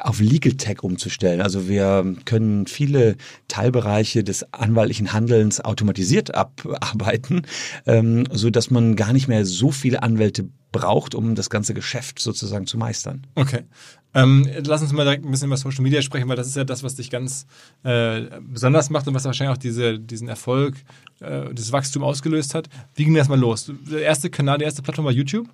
auf 0.00 0.20
Legal 0.20 0.52
Tech 0.52 0.82
umzustellen. 0.82 1.40
Also 1.40 1.68
wir 1.68 2.16
können 2.24 2.66
viele 2.66 3.16
Teilbereiche 3.48 4.24
des 4.24 4.52
anwaltlichen 4.52 5.12
Handelns 5.12 5.60
automatisiert 5.60 6.34
abarbeiten, 6.34 7.42
ähm, 7.86 8.24
so 8.30 8.50
dass 8.50 8.70
man 8.70 8.96
gar 8.96 9.12
nicht 9.12 9.28
mehr 9.28 9.44
so 9.44 9.70
viele 9.70 10.02
Anwälte 10.02 10.48
braucht, 10.72 11.14
um 11.14 11.34
das 11.34 11.50
ganze 11.50 11.74
Geschäft 11.74 12.20
sozusagen 12.20 12.66
zu 12.66 12.78
meistern. 12.78 13.26
Okay. 13.34 13.64
Ähm, 14.12 14.48
lass 14.64 14.82
uns 14.82 14.92
mal 14.92 15.04
direkt 15.04 15.24
ein 15.24 15.30
bisschen 15.30 15.48
über 15.48 15.56
Social 15.56 15.82
Media 15.82 16.02
sprechen, 16.02 16.28
weil 16.28 16.36
das 16.36 16.48
ist 16.48 16.56
ja 16.56 16.64
das, 16.64 16.82
was 16.82 16.96
dich 16.96 17.10
ganz 17.10 17.46
äh, 17.84 18.22
besonders 18.40 18.90
macht 18.90 19.06
und 19.06 19.14
was 19.14 19.24
wahrscheinlich 19.24 19.56
auch 19.56 19.60
diese, 19.60 20.00
diesen 20.00 20.28
Erfolg, 20.28 20.76
äh, 21.20 21.52
das 21.54 21.70
Wachstum 21.70 22.02
ausgelöst 22.02 22.54
hat. 22.54 22.68
Wie 22.94 23.04
ging 23.04 23.14
das 23.14 23.28
mal 23.28 23.38
los? 23.38 23.70
Der 23.90 24.02
erste 24.02 24.30
Kanal, 24.30 24.58
die 24.58 24.64
erste 24.64 24.82
Plattform 24.82 25.04
war 25.04 25.12
YouTube? 25.12 25.48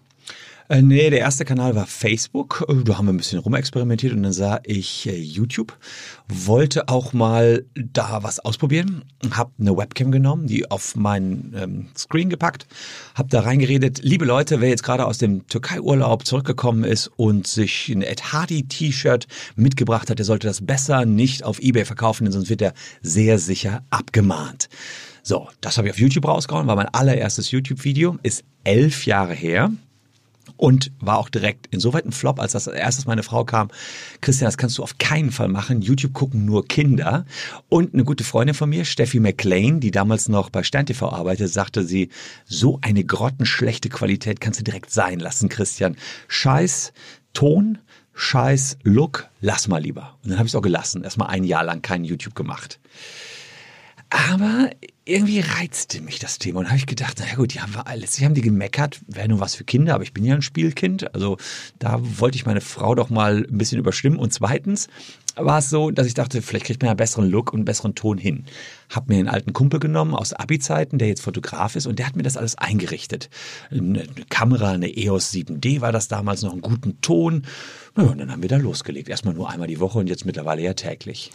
Äh, 0.68 0.82
nee, 0.82 1.10
der 1.10 1.20
erste 1.20 1.44
Kanal 1.44 1.76
war 1.76 1.86
Facebook. 1.86 2.64
Äh, 2.68 2.82
da 2.84 2.98
haben 2.98 3.06
wir 3.06 3.12
ein 3.12 3.18
bisschen 3.18 3.38
rumexperimentiert 3.38 4.12
und 4.12 4.24
dann 4.24 4.32
sah 4.32 4.60
ich 4.64 5.06
äh, 5.06 5.16
YouTube. 5.16 5.78
Wollte 6.28 6.88
auch 6.88 7.12
mal 7.12 7.64
da 7.74 8.22
was 8.22 8.40
ausprobieren. 8.40 9.04
Hab 9.30 9.52
eine 9.60 9.76
Webcam 9.76 10.10
genommen, 10.10 10.48
die 10.48 10.68
auf 10.68 10.96
meinen 10.96 11.54
ähm, 11.56 11.86
Screen 11.96 12.30
gepackt. 12.30 12.66
Hab 13.14 13.30
da 13.30 13.40
reingeredet. 13.40 14.00
Liebe 14.02 14.24
Leute, 14.24 14.60
wer 14.60 14.68
jetzt 14.68 14.82
gerade 14.82 15.06
aus 15.06 15.18
dem 15.18 15.46
Türkei-Urlaub 15.46 16.26
zurückgekommen 16.26 16.82
ist 16.82 17.10
und 17.16 17.46
sich 17.46 17.88
ein 17.88 18.02
Ed 18.02 18.32
Hardy-T-Shirt 18.32 19.26
mitgebracht 19.54 20.10
hat, 20.10 20.18
der 20.18 20.26
sollte 20.26 20.48
das 20.48 20.66
besser 20.66 21.04
nicht 21.04 21.44
auf 21.44 21.60
Ebay 21.60 21.84
verkaufen, 21.84 22.24
denn 22.24 22.32
sonst 22.32 22.50
wird 22.50 22.62
er 22.62 22.74
sehr 23.02 23.38
sicher 23.38 23.84
abgemahnt. 23.90 24.68
So, 25.22 25.48
das 25.60 25.78
habe 25.78 25.88
ich 25.88 25.94
auf 25.94 26.00
YouTube 26.00 26.26
rausgehauen, 26.26 26.66
war 26.66 26.76
mein 26.76 26.88
allererstes 26.88 27.50
YouTube-Video, 27.50 28.16
ist 28.22 28.44
elf 28.64 29.06
Jahre 29.06 29.34
her. 29.34 29.70
Und 30.56 30.92
war 31.00 31.18
auch 31.18 31.28
direkt 31.28 31.66
insoweit 31.70 32.04
ein 32.04 32.12
Flop, 32.12 32.40
als 32.40 32.52
das 32.52 32.68
als 32.68 32.76
erstes 32.76 33.06
meine 33.06 33.22
Frau 33.22 33.44
kam. 33.44 33.68
Christian, 34.20 34.46
das 34.46 34.56
kannst 34.56 34.78
du 34.78 34.82
auf 34.82 34.98
keinen 34.98 35.30
Fall 35.30 35.48
machen. 35.48 35.82
YouTube 35.82 36.12
gucken 36.12 36.44
nur 36.44 36.66
Kinder. 36.66 37.26
Und 37.68 37.94
eine 37.94 38.04
gute 38.04 38.24
Freundin 38.24 38.54
von 38.54 38.70
mir, 38.70 38.84
Steffi 38.84 39.20
McLean, 39.20 39.80
die 39.80 39.90
damals 39.90 40.28
noch 40.28 40.50
bei 40.50 40.62
Stern 40.62 40.86
TV 40.86 41.10
arbeitet, 41.10 41.52
sagte 41.52 41.84
sie, 41.84 42.10
so 42.44 42.78
eine 42.82 43.04
grottenschlechte 43.04 43.88
Qualität 43.88 44.40
kannst 44.40 44.60
du 44.60 44.64
direkt 44.64 44.90
sein 44.90 45.20
lassen, 45.20 45.48
Christian. 45.48 45.96
Scheiß 46.28 46.92
Ton, 47.32 47.78
scheiß 48.14 48.78
Look, 48.82 49.28
lass 49.40 49.68
mal 49.68 49.82
lieber. 49.82 50.16
Und 50.22 50.30
dann 50.30 50.38
habe 50.38 50.46
ich 50.46 50.52
es 50.52 50.56
auch 50.56 50.62
gelassen. 50.62 51.04
Erstmal 51.04 51.28
ein 51.28 51.44
Jahr 51.44 51.64
lang 51.64 51.82
kein 51.82 52.04
YouTube 52.04 52.34
gemacht. 52.34 52.80
Aber 54.10 54.70
irgendwie 55.04 55.40
reizte 55.40 56.00
mich 56.00 56.18
das 56.18 56.38
Thema 56.38 56.60
und 56.60 56.66
habe 56.66 56.78
ich 56.78 56.86
gedacht, 56.86 57.18
naja 57.20 57.36
gut, 57.36 57.54
die 57.54 57.60
haben 57.60 57.74
wir 57.74 57.86
alles. 57.86 58.14
Sie 58.14 58.24
haben 58.24 58.34
die 58.34 58.40
gemeckert, 58.40 59.00
wäre 59.06 59.28
nur 59.28 59.40
was 59.40 59.54
für 59.54 59.64
Kinder, 59.64 59.94
aber 59.94 60.04
ich 60.04 60.12
bin 60.12 60.24
ja 60.24 60.34
ein 60.34 60.42
Spielkind. 60.42 61.14
Also 61.14 61.36
da 61.78 62.00
wollte 62.00 62.36
ich 62.36 62.46
meine 62.46 62.60
Frau 62.60 62.94
doch 62.94 63.10
mal 63.10 63.46
ein 63.48 63.58
bisschen 63.58 63.78
überstimmen. 63.78 64.18
Und 64.18 64.32
zweitens 64.32 64.88
war 65.36 65.58
es 65.58 65.70
so, 65.70 65.90
dass 65.90 66.06
ich 66.06 66.14
dachte, 66.14 66.40
vielleicht 66.40 66.66
kriegt 66.66 66.82
man 66.82 66.90
einen 66.90 66.96
besseren 66.96 67.28
Look 67.28 67.52
und 67.52 67.60
einen 67.60 67.64
besseren 67.66 67.94
Ton 67.94 68.18
hin. 68.18 68.46
Hab 68.90 69.08
mir 69.08 69.16
einen 69.16 69.28
alten 69.28 69.52
Kumpel 69.52 69.80
genommen 69.80 70.14
aus 70.14 70.32
Abi-Zeiten, 70.32 70.98
der 70.98 71.08
jetzt 71.08 71.22
Fotograf 71.22 71.76
ist 71.76 71.86
und 71.86 71.98
der 71.98 72.06
hat 72.06 72.16
mir 72.16 72.22
das 72.22 72.36
alles 72.36 72.56
eingerichtet. 72.56 73.28
Eine, 73.70 74.06
Kamera, 74.28 74.72
eine 74.72 74.96
EOS 74.96 75.32
7D 75.32 75.80
war 75.80 75.92
das 75.92 76.08
damals 76.08 76.42
noch, 76.42 76.52
einen 76.52 76.62
guten 76.62 77.00
Ton. 77.00 77.46
Ja, 77.96 78.04
und 78.04 78.18
dann 78.18 78.30
haben 78.30 78.42
wir 78.42 78.48
da 78.48 78.56
losgelegt. 78.56 79.08
Erstmal 79.08 79.34
nur 79.34 79.50
einmal 79.50 79.68
die 79.68 79.80
Woche 79.80 79.98
und 79.98 80.08
jetzt 80.08 80.26
mittlerweile 80.26 80.62
ja 80.62 80.74
täglich. 80.74 81.30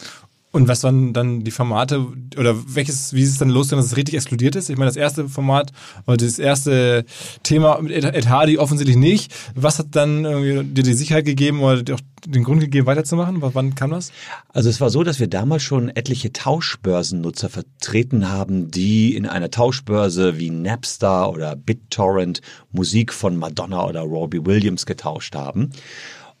Und 0.54 0.68
was 0.68 0.84
waren 0.84 1.14
dann 1.14 1.44
die 1.44 1.50
Formate 1.50 2.06
oder 2.36 2.54
welches, 2.74 3.14
wie 3.14 3.22
ist 3.22 3.30
es 3.30 3.38
dann 3.38 3.48
losgegangen, 3.48 3.82
dass 3.82 3.92
es 3.92 3.96
richtig 3.96 4.16
explodiert 4.16 4.54
ist? 4.54 4.68
Ich 4.68 4.76
meine, 4.76 4.90
das 4.90 4.98
erste 4.98 5.26
Format 5.26 5.72
oder 6.06 6.18
das 6.18 6.38
erste 6.38 7.06
Thema 7.42 7.80
mit 7.80 7.92
Ed 7.92 8.28
Hardy 8.28 8.58
offensichtlich 8.58 8.98
nicht. 8.98 9.32
Was 9.54 9.78
hat 9.78 9.86
dann 9.92 10.22
dir 10.22 10.82
die 10.82 10.92
Sicherheit 10.92 11.24
gegeben 11.24 11.62
oder 11.62 11.94
auch 11.94 12.00
den 12.26 12.44
Grund 12.44 12.60
gegeben, 12.60 12.86
weiterzumachen? 12.86 13.38
Wann 13.40 13.74
kam 13.74 13.92
das? 13.92 14.12
Also 14.50 14.68
es 14.68 14.78
war 14.78 14.90
so, 14.90 15.02
dass 15.02 15.20
wir 15.20 15.26
damals 15.26 15.62
schon 15.62 15.88
etliche 15.88 16.34
Tauschbörsennutzer 16.34 17.48
vertreten 17.48 18.28
haben, 18.28 18.70
die 18.70 19.16
in 19.16 19.24
einer 19.24 19.50
Tauschbörse 19.50 20.38
wie 20.38 20.50
Napster 20.50 21.30
oder 21.30 21.56
BitTorrent 21.56 22.42
Musik 22.72 23.14
von 23.14 23.38
Madonna 23.38 23.86
oder 23.86 24.02
Robbie 24.02 24.44
Williams 24.44 24.84
getauscht 24.84 25.34
haben. 25.34 25.70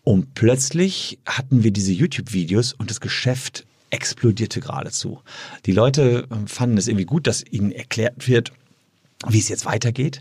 Und 0.04 0.34
plötzlich 0.34 1.18
hatten 1.24 1.64
wir 1.64 1.70
diese 1.70 1.92
YouTube-Videos 1.92 2.74
und 2.74 2.90
das 2.90 3.00
Geschäft 3.00 3.64
explodierte 3.92 4.60
geradezu. 4.60 5.20
Die 5.66 5.72
Leute 5.72 6.26
ähm, 6.32 6.48
fanden 6.48 6.78
es 6.78 6.88
irgendwie 6.88 7.04
gut, 7.04 7.26
dass 7.26 7.44
ihnen 7.44 7.70
erklärt 7.70 8.26
wird, 8.26 8.52
wie 9.28 9.38
es 9.38 9.48
jetzt 9.48 9.66
weitergeht 9.66 10.20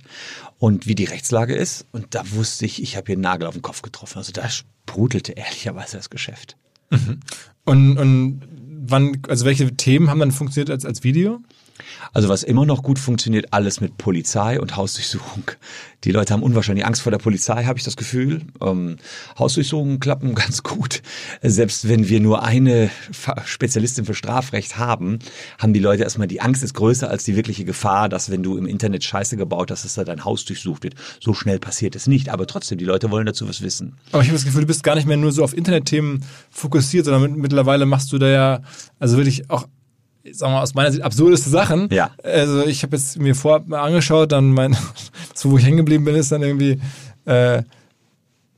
und 0.59 0.85
wie 0.85 0.95
die 0.95 1.05
Rechtslage 1.05 1.55
ist. 1.55 1.87
Und 1.91 2.13
da 2.13 2.29
wusste 2.31 2.65
ich, 2.65 2.83
ich 2.83 2.97
habe 2.97 3.07
hier 3.07 3.15
einen 3.15 3.23
Nagel 3.23 3.47
auf 3.47 3.55
den 3.55 3.63
Kopf 3.63 3.81
getroffen. 3.81 4.19
Also 4.19 4.31
da 4.31 4.47
sprudelte 4.49 5.31
ehrlicherweise 5.31 5.97
das 5.97 6.09
Geschäft. 6.09 6.57
Mhm. 6.91 7.19
Und, 7.65 7.97
und 7.97 8.41
wann, 8.85 9.21
also 9.27 9.45
welche 9.45 9.75
Themen 9.75 10.09
haben 10.09 10.19
dann 10.19 10.31
funktioniert 10.31 10.69
als, 10.69 10.85
als 10.85 11.03
Video? 11.03 11.41
Also 12.13 12.29
was 12.29 12.43
immer 12.43 12.65
noch 12.65 12.83
gut 12.83 12.99
funktioniert, 12.99 13.47
alles 13.51 13.81
mit 13.81 13.97
Polizei 13.97 14.59
und 14.59 14.75
Hausdurchsuchung. 14.75 15.51
Die 16.03 16.11
Leute 16.11 16.33
haben 16.33 16.41
unwahrscheinlich 16.41 16.85
Angst 16.85 17.03
vor 17.03 17.11
der 17.11 17.19
Polizei, 17.19 17.65
habe 17.65 17.77
ich 17.77 17.85
das 17.85 17.95
Gefühl. 17.95 18.41
Ähm, 18.59 18.97
Hausdurchsuchungen 19.37 19.99
klappen 19.99 20.33
ganz 20.35 20.63
gut. 20.63 21.01
Selbst 21.41 21.87
wenn 21.87 22.09
wir 22.09 22.19
nur 22.19 22.43
eine 22.43 22.89
Spezialistin 23.45 24.05
für 24.05 24.15
Strafrecht 24.15 24.77
haben, 24.77 25.19
haben 25.59 25.73
die 25.73 25.79
Leute 25.79 26.03
erstmal 26.03 26.27
die 26.27 26.41
Angst 26.41 26.63
ist 26.63 26.73
größer 26.73 27.09
als 27.09 27.23
die 27.23 27.35
wirkliche 27.35 27.65
Gefahr, 27.65 28.09
dass 28.09 28.31
wenn 28.31 28.41
du 28.41 28.57
im 28.57 28.65
Internet 28.65 29.03
Scheiße 29.03 29.37
gebaut 29.37 29.69
hast, 29.71 29.85
dass 29.85 29.93
da 29.93 30.03
dein 30.03 30.25
Haus 30.25 30.45
durchsucht 30.45 30.83
wird. 30.83 30.95
So 31.19 31.33
schnell 31.33 31.59
passiert 31.59 31.95
es 31.95 32.07
nicht. 32.07 32.29
Aber 32.29 32.47
trotzdem, 32.47 32.77
die 32.77 32.85
Leute 32.85 33.11
wollen 33.11 33.25
dazu 33.25 33.47
was 33.47 33.61
wissen. 33.61 33.97
Aber 34.11 34.21
ich 34.21 34.29
habe 34.29 34.37
das 34.37 34.45
Gefühl, 34.45 34.61
du 34.61 34.67
bist 34.67 34.83
gar 34.83 34.95
nicht 34.95 35.07
mehr 35.07 35.17
nur 35.17 35.31
so 35.31 35.43
auf 35.43 35.55
Internetthemen 35.55 36.23
fokussiert, 36.49 37.05
sondern 37.05 37.35
mittlerweile 37.35 37.85
machst 37.85 38.11
du 38.11 38.17
da 38.17 38.27
ja 38.27 38.61
also 38.99 39.17
wirklich 39.17 39.49
auch 39.49 39.67
sagen 40.31 40.51
wir 40.51 40.57
mal, 40.57 40.61
aus 40.63 40.73
meiner 40.73 40.91
Sicht 40.91 41.03
absurdeste 41.03 41.49
Sachen. 41.49 41.89
Ja. 41.91 42.11
Also 42.23 42.65
ich 42.65 42.83
habe 42.83 42.95
jetzt 42.95 43.19
mir 43.19 43.35
vorab 43.35 43.71
angeschaut, 43.71 44.31
dann 44.31 44.51
mein, 44.51 44.75
so 45.33 45.51
wo 45.51 45.57
ich 45.57 45.65
hängen 45.65 45.77
geblieben 45.77 46.05
bin, 46.05 46.15
ist 46.15 46.31
dann 46.31 46.41
irgendwie 46.41 46.79
äh, 47.25 47.63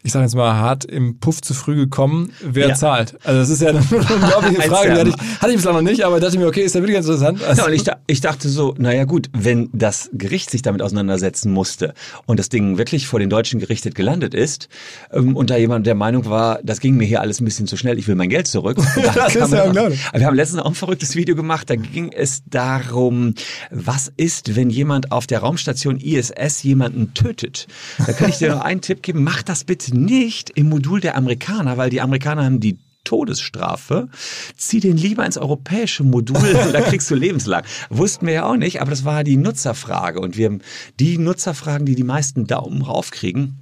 ich 0.03 0.11
sage 0.11 0.25
jetzt 0.25 0.35
mal 0.35 0.53
hart, 0.53 0.83
im 0.83 1.17
Puff 1.19 1.41
zu 1.41 1.53
früh 1.53 1.75
gekommen, 1.75 2.33
wer 2.41 2.69
ja. 2.69 2.75
zahlt? 2.75 3.15
Also 3.23 3.39
das 3.39 3.49
ist 3.49 3.61
ja 3.61 3.69
eine 3.69 3.79
unglaubliche 3.91 4.61
Frage, 4.63 4.93
die 4.93 4.99
hatte 4.99 5.09
ich, 5.09 5.39
hatte 5.39 5.49
ich 5.51 5.55
bislang 5.55 5.75
noch 5.75 5.81
nicht, 5.81 6.03
aber 6.03 6.19
dachte 6.19 6.37
mir, 6.37 6.47
okay, 6.47 6.61
ist 6.61 6.75
ja 6.75 6.81
wirklich 6.81 6.97
interessant. 6.97 7.41
Also 7.41 7.61
ja, 7.61 7.67
und 7.67 7.73
ich, 7.73 7.83
ich 8.07 8.19
dachte 8.19 8.49
so, 8.49 8.75
naja 8.77 9.05
gut, 9.05 9.29
wenn 9.31 9.69
das 9.71 10.09
Gericht 10.11 10.49
sich 10.49 10.61
damit 10.61 10.81
auseinandersetzen 10.81 11.53
musste 11.53 11.93
und 12.25 12.37
das 12.37 12.49
Ding 12.49 12.77
wirklich 12.77 13.07
vor 13.07 13.19
den 13.19 13.29
Deutschen 13.29 13.61
gerichtet 13.61 13.95
gelandet 13.95 14.33
ist 14.33 14.67
ähm, 15.11 15.37
und 15.37 15.49
da 15.49 15.55
jemand 15.55 15.87
der 15.87 15.95
Meinung 15.95 16.25
war, 16.25 16.59
das 16.63 16.81
ging 16.81 16.97
mir 16.97 17.05
hier 17.05 17.21
alles 17.21 17.39
ein 17.39 17.45
bisschen 17.45 17.67
zu 17.67 17.77
schnell, 17.77 17.97
ich 17.97 18.07
will 18.09 18.15
mein 18.15 18.29
Geld 18.29 18.47
zurück. 18.47 18.77
das 19.15 19.35
ist 19.35 19.53
ja 19.53 19.63
unglaublich. 19.63 20.01
Wir 20.13 20.25
haben 20.25 20.35
letztens 20.35 20.61
auch 20.61 20.67
ein 20.67 20.75
verrücktes 20.75 21.15
Video 21.15 21.37
gemacht, 21.37 21.69
da 21.69 21.75
ging 21.77 22.11
es 22.11 22.43
darum, 22.49 23.35
was 23.71 24.11
ist, 24.17 24.57
wenn 24.57 24.69
jemand 24.69 25.13
auf 25.13 25.27
der 25.27 25.39
Raumstation 25.39 25.97
ISS 25.97 26.61
jemanden 26.63 27.13
tötet? 27.13 27.67
Da 28.05 28.11
kann 28.11 28.29
ich 28.29 28.37
dir 28.37 28.53
noch 28.53 28.61
einen 28.61 28.81
Tipp 28.81 29.01
geben, 29.01 29.23
mach 29.23 29.43
das 29.43 29.63
bitte 29.63 29.92
nicht 29.93 30.49
im 30.51 30.69
Modul 30.69 30.99
der 30.99 31.15
Amerikaner, 31.15 31.77
weil 31.77 31.89
die 31.89 32.01
Amerikaner 32.01 32.45
haben 32.45 32.59
die 32.59 32.79
Todesstrafe. 33.03 34.07
Zieh 34.55 34.79
den 34.79 34.97
lieber 34.97 35.25
ins 35.25 35.37
europäische 35.37 36.03
Modul, 36.03 36.53
da 36.73 36.81
kriegst 36.81 37.09
du 37.11 37.15
lebenslang. 37.15 37.63
Wussten 37.89 38.27
wir 38.27 38.33
ja 38.33 38.45
auch 38.45 38.55
nicht, 38.55 38.81
aber 38.81 38.91
das 38.91 39.05
war 39.05 39.23
die 39.23 39.37
Nutzerfrage. 39.37 40.19
Und 40.19 40.37
wir 40.37 40.47
haben 40.47 40.61
die 40.99 41.17
Nutzerfragen, 41.17 41.85
die 41.85 41.95
die 41.95 42.03
meisten 42.03 42.47
Daumen 42.47 42.81
raufkriegen, 42.81 43.59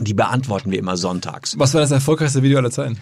die 0.00 0.14
beantworten 0.14 0.70
wir 0.70 0.78
immer 0.78 0.96
sonntags. 0.96 1.58
Was 1.58 1.74
war 1.74 1.80
das 1.80 1.90
erfolgreichste 1.90 2.42
Video 2.42 2.58
aller 2.58 2.70
Zeiten? 2.70 2.98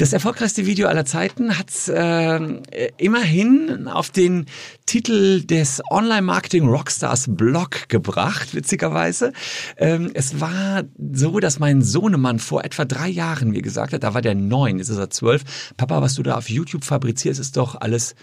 Das 0.00 0.14
erfolgreichste 0.14 0.64
Video 0.64 0.88
aller 0.88 1.04
Zeiten 1.04 1.58
hat 1.58 1.68
äh, 1.88 2.38
immerhin 2.96 3.86
auf 3.86 4.08
den 4.08 4.46
Titel 4.86 5.42
des 5.42 5.82
Online-Marketing 5.90 6.66
Rockstars 6.66 7.26
Blog 7.28 7.86
gebracht, 7.90 8.54
witzigerweise. 8.54 9.34
Ähm, 9.76 10.10
es 10.14 10.40
war 10.40 10.84
so, 11.12 11.38
dass 11.38 11.58
mein 11.58 11.82
Sohnemann 11.82 12.38
vor 12.38 12.64
etwa 12.64 12.86
drei 12.86 13.08
Jahren 13.08 13.50
mir 13.50 13.60
gesagt 13.60 13.92
hat, 13.92 14.02
da 14.02 14.14
war 14.14 14.22
der 14.22 14.34
neun, 14.34 14.78
jetzt 14.78 14.88
ist 14.88 14.96
er 14.96 15.10
zwölf, 15.10 15.44
Papa, 15.76 16.00
was 16.00 16.14
du 16.14 16.22
da 16.22 16.38
auf 16.38 16.48
YouTube 16.48 16.84
fabrizierst, 16.84 17.38
ist 17.38 17.58
doch 17.58 17.78
alles 17.78 18.14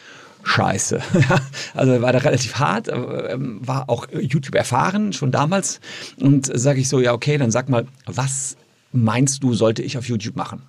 Scheiße. 0.45 0.99
also 1.75 2.01
war 2.01 2.11
da 2.11 2.17
relativ 2.17 2.55
hart, 2.55 2.87
ähm, 2.87 3.59
war 3.61 3.87
auch 3.87 4.07
YouTube 4.19 4.55
erfahren, 4.55 5.13
schon 5.13 5.29
damals. 5.29 5.79
Und 6.19 6.49
sage 6.57 6.79
ich 6.79 6.89
so, 6.89 6.99
ja, 6.99 7.13
okay, 7.13 7.37
dann 7.37 7.51
sag 7.51 7.69
mal, 7.69 7.85
was 8.07 8.57
meinst 8.91 9.43
du, 9.43 9.53
sollte 9.53 9.83
ich 9.83 9.97
auf 9.97 10.07
YouTube 10.07 10.35
machen? 10.35 10.61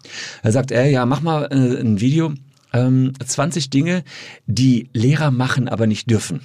Da 0.42 0.52
sagt 0.52 0.70
er, 0.70 0.86
ja, 0.90 1.06
mach 1.06 1.20
mal 1.20 1.44
äh, 1.50 1.80
ein 1.80 2.00
Video, 2.00 2.34
ähm, 2.72 3.12
20 3.24 3.70
Dinge, 3.70 4.04
die 4.46 4.88
Lehrer 4.92 5.30
machen, 5.30 5.68
aber 5.68 5.86
nicht 5.86 6.10
dürfen. 6.10 6.40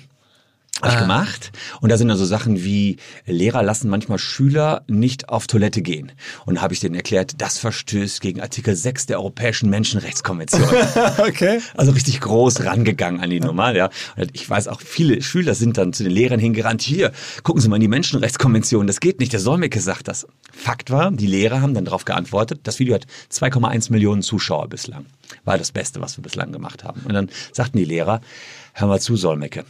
Habe 0.81 0.91
ich 0.91 0.97
ah. 0.97 1.01
gemacht. 1.01 1.51
Und 1.81 1.89
da 1.89 1.97
sind 1.97 2.07
dann 2.07 2.17
so 2.17 2.25
Sachen 2.25 2.63
wie, 2.63 2.97
Lehrer 3.25 3.61
lassen 3.63 3.89
manchmal 3.89 4.17
Schüler 4.17 4.83
nicht 4.87 5.29
auf 5.29 5.47
Toilette 5.47 5.81
gehen. 5.81 6.11
Und 6.45 6.61
habe 6.61 6.73
ich 6.73 6.79
denen 6.79 6.95
erklärt, 6.95 7.41
das 7.41 7.59
verstößt 7.59 8.19
gegen 8.21 8.41
Artikel 8.41 8.75
6 8.75 9.05
der 9.05 9.19
Europäischen 9.19 9.69
Menschenrechtskonvention. 9.69 10.63
okay. 11.19 11.61
Also 11.77 11.91
richtig 11.91 12.19
groß 12.21 12.65
rangegangen 12.65 13.21
an 13.21 13.29
die 13.29 13.39
Nummer, 13.39 13.73
ja. 13.75 13.89
Und 14.17 14.31
ich 14.33 14.49
weiß 14.49 14.67
auch, 14.67 14.81
viele 14.81 15.21
Schüler 15.21 15.53
sind 15.53 15.77
dann 15.77 15.93
zu 15.93 16.03
den 16.03 16.11
Lehrern 16.11 16.39
hingerannt, 16.39 16.81
hier, 16.81 17.11
gucken 17.43 17.61
Sie 17.61 17.69
mal 17.69 17.75
in 17.75 17.81
die 17.81 17.87
Menschenrechtskonvention, 17.87 18.87
das 18.87 18.99
geht 18.99 19.19
nicht, 19.19 19.31
der 19.31 19.39
Solmecke 19.39 19.79
sagt 19.79 20.07
das. 20.07 20.27
Fakt 20.51 20.89
war, 20.89 21.11
die 21.11 21.27
Lehrer 21.27 21.61
haben 21.61 21.73
dann 21.73 21.85
darauf 21.85 22.05
geantwortet, 22.05 22.61
das 22.63 22.79
Video 22.79 22.95
hat 22.95 23.05
2,1 23.31 23.91
Millionen 23.91 24.21
Zuschauer 24.21 24.67
bislang. 24.69 25.05
War 25.45 25.57
das 25.57 25.71
Beste, 25.71 26.01
was 26.01 26.17
wir 26.17 26.23
bislang 26.23 26.51
gemacht 26.51 26.83
haben. 26.83 27.01
Und 27.05 27.13
dann 27.13 27.29
sagten 27.51 27.77
die 27.77 27.85
Lehrer, 27.85 28.21
hör 28.73 28.87
mal 28.87 28.99
zu, 28.99 29.15
Solmecke, 29.15 29.65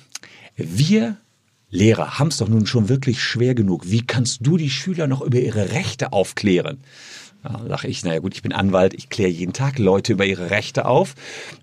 wir 0.55 1.17
Lehrer 1.73 2.19
haben 2.19 2.27
es 2.27 2.37
doch 2.37 2.49
nun 2.49 2.67
schon 2.67 2.87
wirklich 2.87 3.19
schwer 3.23 3.55
genug. 3.55 3.89
Wie 3.89 4.05
kannst 4.05 4.45
du 4.45 4.57
die 4.57 4.69
Schüler 4.69 5.07
noch 5.07 5.21
über 5.21 5.39
ihre 5.39 5.71
Rechte 5.71 6.13
aufklären? 6.13 6.77
Ja, 7.43 7.59
sag 7.67 7.83
ich, 7.83 8.05
naja 8.05 8.19
gut, 8.19 8.33
ich 8.35 8.41
bin 8.41 8.53
Anwalt, 8.53 8.93
ich 8.93 9.09
kläre 9.09 9.29
jeden 9.29 9.51
Tag 9.51 9.77
Leute 9.77 10.13
über 10.13 10.25
ihre 10.25 10.49
Rechte 10.49 10.85
auf. 10.85 11.13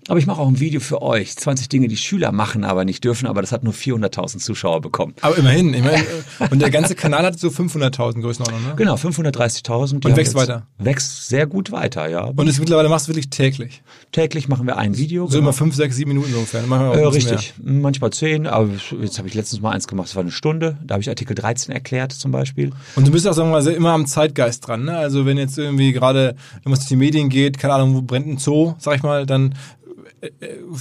Aber 0.07 0.19
ich 0.19 0.27
mache 0.27 0.39
auch 0.39 0.47
ein 0.47 0.59
Video 0.59 0.79
für 0.79 1.01
euch. 1.01 1.35
20 1.35 1.69
Dinge, 1.69 1.87
die 1.87 1.97
Schüler 1.97 2.31
machen, 2.31 2.63
aber 2.63 2.85
nicht 2.85 3.03
dürfen, 3.03 3.25
aber 3.25 3.41
das 3.41 3.51
hat 3.51 3.63
nur 3.63 3.73
400.000 3.73 4.37
Zuschauer 4.39 4.81
bekommen. 4.81 5.15
Aber 5.21 5.37
immerhin, 5.37 5.73
immerhin. 5.73 6.05
und 6.51 6.61
der 6.61 6.69
ganze 6.69 6.93
Kanal 6.93 7.25
hat 7.25 7.39
so 7.39 7.47
500.000 7.47 8.21
Größenordnung, 8.21 8.63
ne? 8.63 8.73
Genau, 8.75 8.95
530.000. 8.95 10.05
Und 10.05 10.15
wächst 10.15 10.35
weiter. 10.35 10.67
Wächst 10.77 11.29
sehr 11.29 11.47
gut 11.47 11.71
weiter, 11.71 12.07
ja. 12.07 12.25
Und 12.25 12.47
es 12.47 12.59
mittlerweile 12.59 12.89
machst 12.89 13.07
du 13.07 13.11
wirklich 13.11 13.29
täglich? 13.29 13.81
Täglich 14.11 14.47
machen 14.47 14.67
wir 14.67 14.77
ein 14.77 14.97
Video. 14.97 15.25
So 15.25 15.37
genau. 15.37 15.49
immer 15.49 15.53
5, 15.53 15.75
6, 15.75 15.95
7 15.95 16.07
Minuten 16.07 16.33
ungefähr. 16.35 16.61
Manchmal 16.67 16.99
äh, 16.99 17.05
richtig. 17.05 17.53
Mehr. 17.57 17.81
Manchmal 17.81 18.11
10, 18.11 18.45
aber 18.45 18.69
jetzt 19.01 19.17
habe 19.17 19.27
ich 19.27 19.33
letztens 19.33 19.61
mal 19.61 19.71
eins 19.71 19.87
gemacht, 19.87 20.09
das 20.09 20.15
war 20.15 20.21
eine 20.21 20.31
Stunde. 20.31 20.77
Da 20.83 20.93
habe 20.93 21.01
ich 21.01 21.09
Artikel 21.09 21.33
13 21.33 21.73
erklärt 21.73 22.11
zum 22.11 22.31
Beispiel. 22.31 22.71
Und 22.95 23.07
du 23.07 23.11
bist 23.11 23.27
auch, 23.27 23.33
sagen 23.33 23.49
wir 23.49 23.61
mal, 23.61 23.67
immer 23.67 23.91
am 23.91 24.05
Zeitgeist 24.05 24.67
dran, 24.67 24.85
ne? 24.85 24.97
Also 24.97 25.25
wenn 25.25 25.37
jetzt 25.37 25.57
irgendwie 25.71 25.91
gerade 25.91 26.35
wenn 26.63 26.71
was 26.71 26.79
durch 26.79 26.89
die 26.89 26.95
Medien 26.95 27.29
geht, 27.29 27.57
keine 27.57 27.73
Ahnung, 27.73 27.95
wo 27.95 28.01
brennt 28.01 28.27
ein 28.27 28.37
Zoo, 28.37 28.73
sag 28.77 28.95
ich 28.95 29.03
mal, 29.03 29.25
dann 29.25 29.55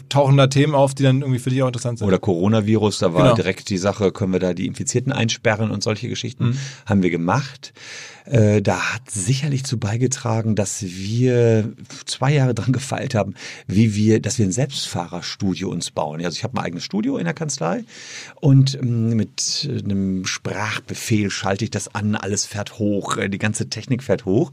tauchen 0.09 0.37
da 0.37 0.47
Themen 0.49 0.75
auf, 0.75 0.95
die 0.95 1.03
dann 1.03 1.21
irgendwie 1.23 1.39
für 1.39 1.51
dich 1.51 1.63
auch 1.63 1.67
interessant 1.67 1.99
sind. 1.99 2.09
Oder 2.09 2.19
Coronavirus, 2.19 2.99
da 2.99 3.15
war 3.15 3.23
Genau. 3.23 3.35
direkt 3.35 3.71
die 3.71 3.79
Sache, 3.79 4.13
können 4.13 4.33
wir 4.33 4.41
da 4.41 4.53
die 4.55 4.67
Infizierten 4.67 5.13
einsperren 5.13 5.71
und 5.71 5.83
solche 5.83 6.09
Geschichten 6.09 6.59
haben 6.87 7.03
wir 7.03 7.11
gemacht. 7.11 7.73
Äh, 8.27 8.61
da 8.61 8.95
hat 8.95 9.11
sicherlich 9.11 9.65
zu 9.65 9.79
beigetragen, 9.79 10.55
dass 10.55 10.83
wir 10.83 11.73
zwei 12.05 12.35
Jahre 12.35 12.55
dran 12.55 12.73
gefeilt 12.73 13.15
haben, 13.15 13.35
wie 13.67 13.95
wir, 13.95 14.21
dass 14.21 14.39
wir 14.39 14.47
ein 14.47 14.53
Selbstfahrerstudio 14.53 15.71
uns 15.71 15.91
bauen. 15.91 16.23
Also 16.25 16.37
ich 16.37 16.45
habe 16.45 16.55
mein 16.57 16.67
eigenes 16.67 16.85
Studio 16.85 17.17
in 17.17 17.25
der 17.25 17.35
Kanzlei 17.35 17.85
und 18.41 18.75
ähm, 18.81 19.17
mit 19.17 19.69
einem 19.73 20.27
Sprachbefehl 20.27 21.31
schalte 21.31 21.65
ich 21.65 21.71
das 21.71 21.95
an, 21.95 22.15
alles 22.15 22.45
fährt 22.45 22.79
hoch, 22.79 23.17
äh, 23.17 23.29
die 23.29 23.39
ganze 23.39 23.69
Technik 23.71 24.03
fährt 24.03 24.27
hoch 24.27 24.53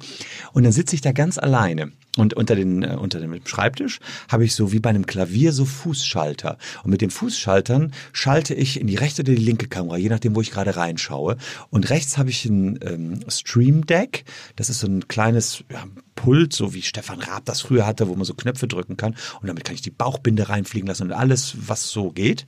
und 0.54 0.64
dann 0.64 0.72
sitze 0.72 0.96
ich 0.96 1.02
da 1.02 1.12
ganz 1.12 1.38
alleine. 1.38 1.92
Und 2.18 2.34
unter, 2.34 2.56
den, 2.56 2.84
äh, 2.84 2.98
unter 3.00 3.20
dem 3.20 3.40
Schreibtisch 3.46 4.00
habe 4.28 4.44
ich 4.44 4.56
so 4.56 4.72
wie 4.72 4.80
bei 4.80 4.90
einem 4.90 5.06
Klavier 5.06 5.54
so 5.54 5.66
Fußschalter. 5.66 6.58
Und 6.84 6.92
mit 6.92 7.02
den 7.02 7.12
Fußschaltern 7.12 7.94
schalte 8.12 8.54
ich 8.54 8.82
in 8.82 8.88
die 8.88 8.96
rechte 8.96 9.22
oder 9.22 9.34
die 9.34 9.44
linke 9.44 9.68
Kamera, 9.68 9.98
je 9.98 10.10
nachdem, 10.10 10.36
wo 10.36 10.42
ich 10.42 10.52
gerade 10.52 10.76
reinschaue. 10.76 11.38
Und 11.70 11.90
rechts 11.90 12.18
habe 12.18 12.30
ich 12.30 12.46
ein 12.46 12.80
ähm, 12.82 13.20
Stream 13.30 13.86
Deck. 13.86 14.26
Das 14.56 14.70
ist 14.70 14.80
so 14.80 14.88
ein 14.88 15.08
kleines 15.08 15.64
ja, 15.72 15.86
Pult, 16.16 16.52
so 16.52 16.74
wie 16.74 16.82
Stefan 16.82 17.20
Raab 17.22 17.46
das 17.46 17.62
früher 17.62 17.86
hatte, 17.86 18.08
wo 18.10 18.16
man 18.16 18.26
so 18.26 18.34
Knöpfe 18.34 18.68
drücken 18.68 18.98
kann. 18.98 19.16
Und 19.40 19.48
damit 19.48 19.64
kann 19.64 19.76
ich 19.76 19.82
die 19.82 19.92
Bauchbinde 19.92 20.50
reinfliegen 20.50 20.88
lassen 20.88 21.04
und 21.04 21.14
alles, 21.14 21.56
was 21.60 21.90
so 21.90 22.12
geht. 22.12 22.46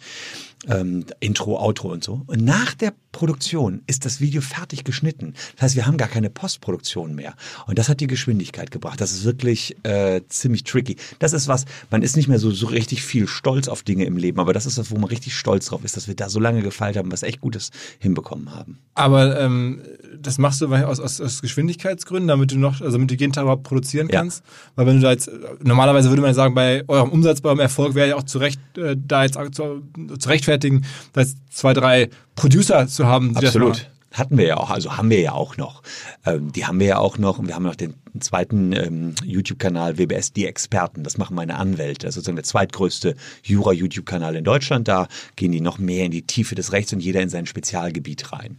Ähm, 0.67 1.05
Intro, 1.21 1.57
Outro 1.57 1.89
und 1.91 2.03
so. 2.03 2.23
Und 2.27 2.43
nach 2.43 2.73
der 2.73 2.93
Produktion 3.11 3.81
ist 3.87 4.05
das 4.05 4.21
Video 4.21 4.41
fertig 4.41 4.83
geschnitten. 4.83 5.33
Das 5.55 5.63
heißt, 5.63 5.75
wir 5.75 5.85
haben 5.87 5.97
gar 5.97 6.07
keine 6.07 6.29
Postproduktion 6.29 7.15
mehr. 7.15 7.33
Und 7.67 7.79
das 7.79 7.89
hat 7.89 7.99
die 8.01 8.07
Geschwindigkeit 8.07 8.71
gebracht. 8.71 9.01
Das 9.01 9.11
ist 9.11 9.23
wirklich 9.25 9.75
äh, 9.83 10.21
ziemlich 10.29 10.63
tricky. 10.63 10.95
Das 11.17 11.33
ist 11.33 11.47
was, 11.47 11.65
man 11.89 12.01
ist 12.03 12.15
nicht 12.15 12.27
mehr 12.27 12.39
so, 12.39 12.51
so 12.51 12.67
richtig 12.67 13.03
viel 13.03 13.27
stolz 13.27 13.67
auf 13.67 13.83
Dinge 13.83 14.05
im 14.05 14.17
Leben, 14.17 14.39
aber 14.39 14.53
das 14.53 14.65
ist 14.65 14.77
das, 14.77 14.91
wo 14.91 14.95
man 14.95 15.09
richtig 15.09 15.35
stolz 15.35 15.67
drauf 15.67 15.83
ist, 15.83 15.97
dass 15.97 16.07
wir 16.07 16.15
da 16.15 16.29
so 16.29 16.39
lange 16.39 16.61
gefeilt 16.61 16.97
haben, 16.97 17.11
was 17.11 17.23
echt 17.23 17.41
Gutes 17.41 17.71
hinbekommen 17.99 18.53
haben. 18.53 18.77
Aber 18.93 19.39
ähm, 19.39 19.81
das 20.21 20.37
machst 20.37 20.61
du 20.61 20.67
aus, 20.73 20.99
aus, 20.99 21.19
aus 21.19 21.41
Geschwindigkeitsgründen, 21.41 22.27
damit 22.27 22.51
du 22.51 22.57
noch, 22.57 22.81
also 22.81 22.91
damit 22.91 23.09
du 23.11 23.15
jeden 23.15 23.33
Tag 23.33 23.43
überhaupt 23.43 23.63
produzieren 23.63 24.09
Ja. 24.09 24.19
kannst. 24.19 24.43
Weil 24.75 24.85
wenn 24.85 24.95
du 24.97 25.01
da 25.01 25.11
jetzt, 25.11 25.29
normalerweise 25.63 26.09
würde 26.09 26.21
man 26.21 26.33
sagen, 26.33 26.53
bei 26.53 26.83
eurem 26.87 27.09
Umsatz, 27.09 27.41
bei 27.41 27.49
eurem 27.49 27.59
Erfolg 27.59 27.95
wäre 27.95 28.09
ja 28.09 28.15
auch 28.15 28.23
zurecht, 28.23 28.59
äh, 28.77 28.95
da 28.97 29.23
jetzt 29.23 29.37
zu, 29.53 29.81
zu 30.17 30.29
rechtfertigen, 30.29 30.85
da 31.13 31.21
jetzt 31.21 31.37
zwei, 31.49 31.73
drei 31.73 32.09
Producer 32.35 32.87
zu 32.87 32.98
haben, 33.05 33.33
das 33.33 33.43
machen. 33.43 33.47
Absolut. 33.47 33.89
Hatten 34.11 34.37
wir 34.37 34.45
ja 34.47 34.57
auch, 34.57 34.71
also 34.71 34.97
haben 34.97 35.09
wir 35.11 35.21
ja 35.21 35.33
auch 35.33 35.57
noch. 35.57 35.83
Ähm, 36.25 36.51
die 36.51 36.65
haben 36.65 36.79
wir 36.79 36.87
ja 36.87 36.97
auch 36.97 37.19
noch 37.19 37.37
und 37.37 37.47
wir 37.47 37.55
haben 37.55 37.63
noch 37.63 37.75
den 37.75 37.93
zweiten 38.21 38.73
ähm, 38.73 39.15
YouTube-Kanal 39.23 39.97
WBS 39.97 40.33
Die 40.33 40.45
Experten. 40.45 41.03
Das 41.03 41.17
machen 41.17 41.35
meine 41.35 41.55
Anwälte. 41.55 42.05
Das 42.05 42.09
ist 42.09 42.15
sozusagen 42.15 42.35
der 42.35 42.45
zweitgrößte 42.45 43.15
Jura-YouTube-Kanal 43.43 44.35
in 44.35 44.43
Deutschland. 44.43 44.87
Da 44.87 45.07
gehen 45.35 45.51
die 45.51 45.61
noch 45.61 45.79
mehr 45.79 46.05
in 46.05 46.11
die 46.11 46.23
Tiefe 46.23 46.55
des 46.55 46.71
Rechts 46.71 46.93
und 46.93 46.99
jeder 46.99 47.21
in 47.21 47.29
sein 47.29 47.45
Spezialgebiet 47.45 48.31
rein. 48.31 48.57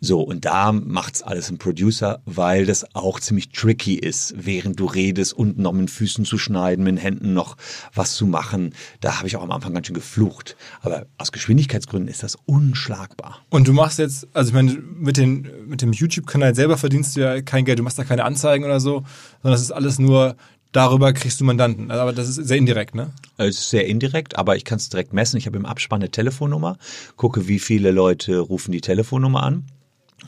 So, 0.00 0.20
und 0.20 0.44
da 0.44 0.72
macht's 0.72 1.22
alles 1.22 1.50
ein 1.50 1.58
Producer, 1.58 2.20
weil 2.26 2.66
das 2.66 2.94
auch 2.94 3.18
ziemlich 3.18 3.50
tricky 3.50 3.94
ist, 3.94 4.34
während 4.36 4.78
du 4.78 4.86
redest, 4.86 5.32
unten 5.32 5.62
noch 5.62 5.72
mit 5.72 5.90
Füßen 5.90 6.24
zu 6.24 6.36
schneiden, 6.36 6.84
mit 6.84 6.92
den 6.92 6.98
Händen 6.98 7.32
noch 7.32 7.56
was 7.94 8.14
zu 8.14 8.26
machen. 8.26 8.74
Da 9.00 9.18
habe 9.18 9.28
ich 9.28 9.36
auch 9.36 9.42
am 9.42 9.50
Anfang 9.50 9.72
ganz 9.72 9.86
schön 9.86 9.94
geflucht. 9.94 10.56
Aber 10.82 11.06
aus 11.16 11.32
Geschwindigkeitsgründen 11.32 12.08
ist 12.08 12.22
das 12.22 12.36
unschlagbar. 12.44 13.44
Und 13.48 13.68
du 13.68 13.72
machst 13.72 13.98
jetzt, 13.98 14.28
also 14.34 14.50
ich 14.50 14.54
meine, 14.54 14.72
mit, 14.72 15.18
mit 15.66 15.82
dem 15.82 15.92
YouTube-Kanal 15.92 16.54
selber 16.54 16.76
verdienst 16.76 17.16
du 17.16 17.20
ja 17.20 17.40
kein 17.40 17.64
Geld, 17.64 17.78
du 17.78 17.82
machst 17.82 17.98
da 17.98 18.04
keine 18.04 18.24
Anzeigen 18.24 18.64
oder 18.64 18.80
so, 18.80 18.85
sondern 18.90 19.52
das 19.52 19.60
ist 19.60 19.72
alles 19.72 19.98
nur, 19.98 20.36
darüber 20.72 21.12
kriegst 21.12 21.40
du 21.40 21.44
Mandanten. 21.44 21.90
Also, 21.90 22.02
Aber 22.02 22.12
das 22.12 22.28
ist 22.28 22.36
sehr 22.36 22.56
indirekt, 22.56 22.94
ne? 22.94 23.10
Es 23.38 23.58
ist 23.58 23.70
sehr 23.70 23.86
indirekt, 23.86 24.38
aber 24.38 24.56
ich 24.56 24.64
kann 24.64 24.78
es 24.78 24.88
direkt 24.88 25.12
messen. 25.12 25.36
Ich 25.36 25.46
habe 25.46 25.56
im 25.56 25.66
Abspann 25.66 26.00
eine 26.00 26.10
Telefonnummer, 26.10 26.78
gucke, 27.16 27.48
wie 27.48 27.58
viele 27.58 27.90
Leute 27.90 28.38
rufen 28.38 28.72
die 28.72 28.80
Telefonnummer 28.80 29.42
an. 29.42 29.64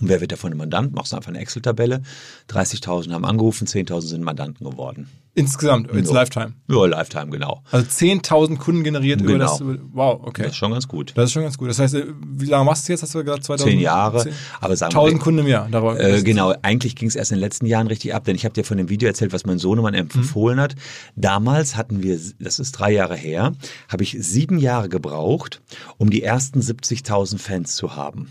Und 0.00 0.08
wer 0.08 0.20
wird 0.20 0.32
davon 0.32 0.52
ein 0.52 0.58
Mandant? 0.58 0.94
Machst 0.94 1.12
du 1.12 1.16
einfach 1.16 1.30
eine 1.30 1.40
Excel-Tabelle. 1.40 2.02
30.000 2.50 3.12
haben 3.12 3.24
angerufen, 3.24 3.66
10.000 3.66 4.00
sind 4.02 4.22
Mandanten 4.22 4.68
geworden. 4.68 5.08
Insgesamt, 5.38 5.90
ins 5.92 6.08
Ja. 6.08 6.14
Lifetime. 6.14 6.52
Ja, 6.68 6.84
Lifetime, 6.86 7.28
genau. 7.30 7.62
Also 7.70 7.86
10.000 7.86 8.58
Kunden 8.58 8.84
generiert 8.84 9.20
über 9.20 9.32
Genau. 9.32 9.46
das. 9.46 9.60
Wow, 9.92 10.20
okay. 10.24 10.42
Das 10.42 10.50
ist 10.52 10.56
schon 10.56 10.72
ganz 10.72 10.88
gut. 10.88 11.12
Das 11.16 11.26
ist 11.26 11.32
schon 11.32 11.42
ganz 11.42 11.56
gut. 11.56 11.68
Das 11.68 11.78
heißt, 11.78 11.94
äh, 11.94 12.04
wie 12.36 12.46
lange 12.46 12.64
machst 12.64 12.88
du 12.88 12.92
jetzt? 12.92 13.02
Hast 13.02 13.14
du 13.14 13.22
gesagt 13.24 13.44
2000? 13.44 13.70
Zehn 13.70 13.80
Jahre, 13.80 14.22
Zehn- 14.24 14.32
aber 14.60 14.76
sagen 14.76 14.92
wir 14.92 15.00
1000 15.00 15.22
Kunden 15.22 15.40
im 15.40 15.46
Jahr. 15.46 15.68
Darüber 15.70 15.98
Äh, 15.98 16.22
genau, 16.22 16.54
eigentlich 16.62 16.96
ging 16.96 17.08
es 17.08 17.16
erst 17.16 17.30
in 17.32 17.36
den 17.36 17.40
letzten 17.42 17.66
Jahren 17.66 17.86
richtig 17.86 18.14
ab, 18.14 18.24
denn 18.24 18.34
ich 18.36 18.44
habe 18.44 18.52
dir 18.54 18.64
von 18.64 18.76
dem 18.76 18.88
Video 18.88 19.06
erzählt, 19.08 19.32
was 19.32 19.46
mein 19.46 19.58
Sohnemann 19.58 19.94
empfohlen 19.94 20.60
hat. 20.60 20.74
Damals 21.16 21.76
hatten 21.76 22.02
wir, 22.02 22.18
das 22.38 22.58
ist 22.58 22.72
drei 22.72 22.90
Jahre 22.92 23.16
her, 23.16 23.52
habe 23.88 24.02
ich 24.02 24.16
sieben 24.20 24.58
Jahre 24.58 24.88
gebraucht, 24.88 25.60
um 25.96 26.10
die 26.10 26.22
ersten 26.22 26.60
70.000 26.60 27.38
Fans 27.38 27.74
zu 27.76 27.96
haben. 27.96 28.30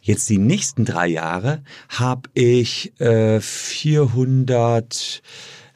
Jetzt 0.00 0.28
die 0.28 0.38
nächsten 0.38 0.84
drei 0.84 1.08
Jahre 1.08 1.62
habe 1.88 2.30
ich 2.34 2.92
äh, 3.00 3.40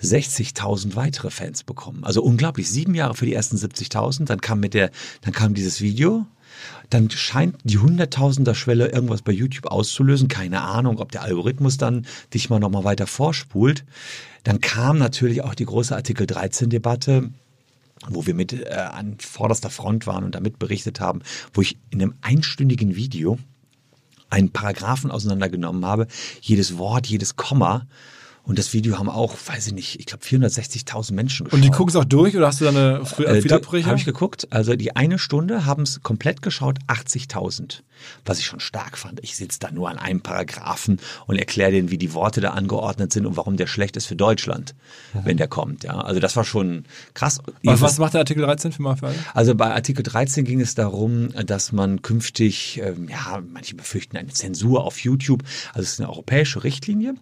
460.000 0.02 0.96
weitere 0.96 1.30
Fans 1.30 1.64
bekommen. 1.64 2.04
Also 2.04 2.22
unglaublich, 2.22 2.68
sieben 2.70 2.94
Jahre 2.94 3.14
für 3.14 3.26
die 3.26 3.34
ersten 3.34 3.56
70.000. 3.56 4.26
Dann 4.26 4.40
kam 4.40 4.60
mit 4.60 4.74
der, 4.74 4.90
dann 5.22 5.32
kam 5.32 5.54
dieses 5.54 5.80
Video. 5.80 6.26
Dann 6.90 7.10
scheint 7.10 7.56
die 7.64 7.78
hunderttausender 7.78 8.54
Schwelle 8.54 8.88
irgendwas 8.88 9.22
bei 9.22 9.32
YouTube 9.32 9.66
auszulösen. 9.66 10.28
Keine 10.28 10.62
Ahnung, 10.62 10.98
ob 10.98 11.12
der 11.12 11.22
Algorithmus 11.22 11.76
dann 11.76 12.06
dich 12.34 12.50
mal 12.50 12.58
nochmal 12.58 12.84
weiter 12.84 13.06
vorspult. 13.06 13.84
Dann 14.42 14.60
kam 14.60 14.98
natürlich 14.98 15.42
auch 15.42 15.54
die 15.54 15.66
große 15.66 15.94
Artikel 15.94 16.26
13 16.26 16.70
Debatte 16.70 17.30
wo 18.08 18.26
wir 18.26 18.34
mit 18.34 18.52
äh, 18.52 18.70
an 18.70 19.16
vorderster 19.18 19.70
Front 19.70 20.06
waren 20.06 20.24
und 20.24 20.34
damit 20.34 20.58
berichtet 20.58 21.00
haben, 21.00 21.20
wo 21.52 21.60
ich 21.60 21.76
in 21.90 22.00
einem 22.00 22.14
einstündigen 22.22 22.96
Video 22.96 23.38
einen 24.30 24.50
Paragraphen 24.50 25.10
auseinandergenommen 25.10 25.84
habe, 25.84 26.06
jedes 26.40 26.78
Wort, 26.78 27.06
jedes 27.06 27.36
Komma. 27.36 27.86
Und 28.50 28.58
das 28.58 28.72
Video 28.72 28.98
haben 28.98 29.08
auch, 29.08 29.36
weiß 29.46 29.68
ich 29.68 29.74
nicht, 29.74 30.00
ich 30.00 30.06
glaube 30.06 30.24
460.000 30.24 31.12
Menschen 31.14 31.44
geschaut. 31.44 31.56
Und 31.56 31.62
die 31.62 31.70
gucken 31.70 31.90
es 31.90 31.94
auch 31.94 32.04
durch 32.04 32.36
oder 32.36 32.48
hast 32.48 32.60
du 32.60 32.64
da 32.64 32.70
eine 32.70 33.02
Äh, 33.18 33.42
viele 33.42 33.54
Abbrüche? 33.54 33.86
Habe 33.86 33.96
ich 33.96 34.04
geguckt. 34.04 34.48
Also 34.50 34.74
die 34.74 34.96
eine 34.96 35.20
Stunde 35.20 35.66
haben 35.66 35.84
es 35.84 36.02
komplett 36.02 36.42
geschaut, 36.42 36.78
80.000. 36.88 37.82
Was 38.24 38.38
ich 38.38 38.46
schon 38.46 38.60
stark 38.60 38.96
fand. 38.96 39.20
Ich 39.22 39.36
sitze 39.36 39.58
da 39.60 39.70
nur 39.70 39.88
an 39.90 39.98
einem 39.98 40.22
Paragraphen 40.22 41.00
und 41.26 41.36
erkläre 41.36 41.70
denen, 41.70 41.90
wie 41.90 41.98
die 41.98 42.14
Worte 42.14 42.40
da 42.40 42.52
angeordnet 42.52 43.12
sind 43.12 43.26
und 43.26 43.36
warum 43.36 43.58
der 43.58 43.66
schlecht 43.66 43.94
ist 43.98 44.06
für 44.06 44.16
Deutschland, 44.16 44.74
wenn 45.12 45.36
der 45.36 45.48
kommt. 45.48 45.84
Ja, 45.84 46.00
also 46.00 46.18
das 46.18 46.34
war 46.34 46.44
schon 46.44 46.86
krass. 47.12 47.40
was, 47.62 47.82
was 47.82 47.98
macht 47.98 48.14
der 48.14 48.22
Artikel 48.22 48.42
13 48.42 48.72
für 48.72 48.80
mal 48.80 48.96
für 48.96 49.08
alle? 49.08 49.16
Also 49.34 49.54
bei 49.54 49.74
Artikel 49.74 50.02
13 50.02 50.46
ging 50.46 50.62
es 50.62 50.74
darum, 50.74 51.28
dass 51.44 51.72
man 51.72 52.00
künftig, 52.00 52.80
ähm, 52.82 53.06
ja, 53.10 53.42
manche 53.52 53.76
befürchten 53.76 54.16
eine 54.16 54.28
Zensur 54.30 54.84
auf 54.84 54.98
YouTube. 55.00 55.42
Also 55.74 55.82
es 55.82 55.92
ist 55.92 56.00
eine 56.00 56.08
europäische 56.08 56.64
Richtlinie 56.64 57.16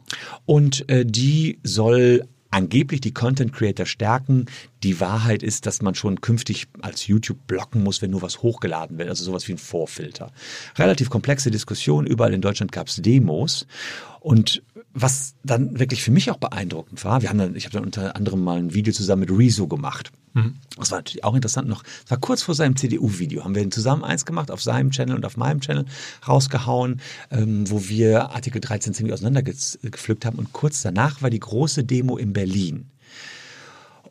und 0.47 0.89
äh, 0.89 1.05
die 1.05 1.18
soll 1.63 2.27
angeblich 2.51 3.01
die 3.01 3.13
Content 3.13 3.53
Creator 3.53 3.87
stärken. 3.87 4.47
Die 4.83 5.01
Wahrheit 5.01 5.43
ist, 5.43 5.67
dass 5.67 5.83
man 5.83 5.95
schon 5.95 6.21
künftig 6.21 6.67
als 6.81 7.07
YouTube 7.07 7.47
blocken 7.47 7.83
muss, 7.83 8.01
wenn 8.01 8.11
nur 8.11 8.23
was 8.23 8.43
hochgeladen 8.43 8.99
wird, 8.99 9.09
also 9.09 9.25
sowas 9.25 9.47
wie 9.49 9.53
ein 9.53 9.59
Vorfilter. 9.59 10.33
Relativ 10.77 11.11
komplexe 11.11 11.51
Diskussion. 11.51 12.07
Überall 12.07 12.33
in 12.33 12.41
Deutschland 12.41 12.73
gab 12.73 12.89
es 12.89 12.97
Demos. 12.97 13.67
Und 14.21 14.63
was 14.95 15.35
dann 15.45 15.79
wirklich 15.79 16.03
für 16.03 16.11
mich 16.11 16.31
auch 16.31 16.39
beeindruckend 16.39 17.05
war, 17.05 17.23
wir 17.23 17.29
haben 17.29 17.39
dann, 17.39 17.57
ich 17.57 17.65
habe 17.65 17.75
dann 17.75 17.85
unter 17.85 18.17
anderem 18.17 18.43
mal 18.43 18.59
ein 18.59 18.75
Video 18.75 18.93
zusammen 18.93 19.21
mit 19.21 19.31
Rezo 19.31 19.67
gemacht. 19.69 20.11
Das 20.77 20.91
war 20.91 20.99
natürlich 20.99 21.25
auch 21.25 21.35
interessant 21.35 21.69
noch. 21.69 21.83
Das 21.83 22.11
war 22.11 22.19
kurz 22.19 22.43
vor 22.43 22.55
seinem 22.55 22.77
CDU-Video. 22.77 23.45
Haben 23.45 23.55
wir 23.55 23.71
zusammen 23.71 24.05
eins 24.05 24.25
gemacht 24.25 24.51
auf 24.51 24.63
seinem 24.63 24.91
Channel 24.91 25.17
und 25.17 25.25
auf 25.25 25.37
meinem 25.37 25.61
Channel 25.61 25.85
rausgehauen, 26.27 27.01
ähm, 27.31 27.69
wo 27.71 27.89
wir 27.89 28.31
Artikel 28.31 28.61
13 28.61 28.95
ziemlich 28.95 29.15
auseinandergepflückt 29.15 30.25
haben. 30.25 30.39
Und 30.39 30.53
kurz 30.53 30.83
danach 30.83 31.23
war 31.23 31.31
die 31.31 31.41
große 31.41 31.85
Demo 31.85 32.17
in 32.17 32.33
Berlin. 32.33 32.91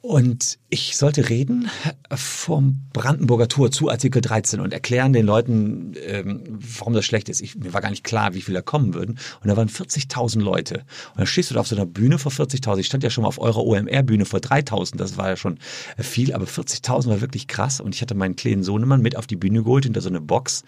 Und 0.07 0.57
ich 0.69 0.95
sollte 0.95 1.27
reden 1.27 1.69
vom 2.15 2.79
Brandenburger 2.93 3.49
Tor 3.49 3.71
zu 3.71 3.89
Artikel 3.89 4.21
13 4.21 4.61
und 4.61 4.71
erklären 4.71 5.11
den 5.11 5.25
Leuten, 5.25 5.95
ähm, 6.01 6.43
warum 6.77 6.93
das 6.93 7.03
schlecht 7.03 7.27
ist. 7.27 7.41
Ich, 7.41 7.55
mir 7.57 7.73
war 7.73 7.81
gar 7.81 7.89
nicht 7.89 8.05
klar, 8.05 8.33
wie 8.33 8.41
viele 8.41 8.59
da 8.59 8.61
kommen 8.61 8.93
würden. 8.93 9.19
Und 9.41 9.49
da 9.49 9.57
waren 9.57 9.67
40.000 9.67 10.39
Leute. 10.39 10.85
Und 11.09 11.17
dann 11.17 11.27
stehst 11.27 11.49
du 11.49 11.55
da 11.55 11.59
auf 11.59 11.67
so 11.67 11.75
einer 11.75 11.85
Bühne 11.85 12.19
vor 12.19 12.31
40.000. 12.31 12.77
Ich 12.77 12.85
stand 12.85 13.03
ja 13.03 13.09
schon 13.09 13.23
mal 13.23 13.27
auf 13.27 13.37
eurer 13.37 13.65
OMR-Bühne 13.65 14.23
vor 14.23 14.39
3.000. 14.39 14.95
Das 14.95 15.17
war 15.17 15.27
ja 15.27 15.35
schon 15.35 15.59
äh, 15.97 16.03
viel, 16.03 16.33
aber 16.33 16.45
40.000 16.45 17.09
war 17.09 17.19
wirklich 17.19 17.49
krass. 17.49 17.81
Und 17.81 17.93
ich 17.93 18.01
hatte 18.01 18.15
meinen 18.15 18.37
kleinen 18.37 18.63
Sohnemann 18.63 19.01
mit 19.01 19.17
auf 19.17 19.27
die 19.27 19.35
Bühne 19.35 19.61
geholt, 19.61 19.83
hinter 19.83 19.99
so 19.99 20.07
eine 20.07 20.21
Box. 20.21 20.63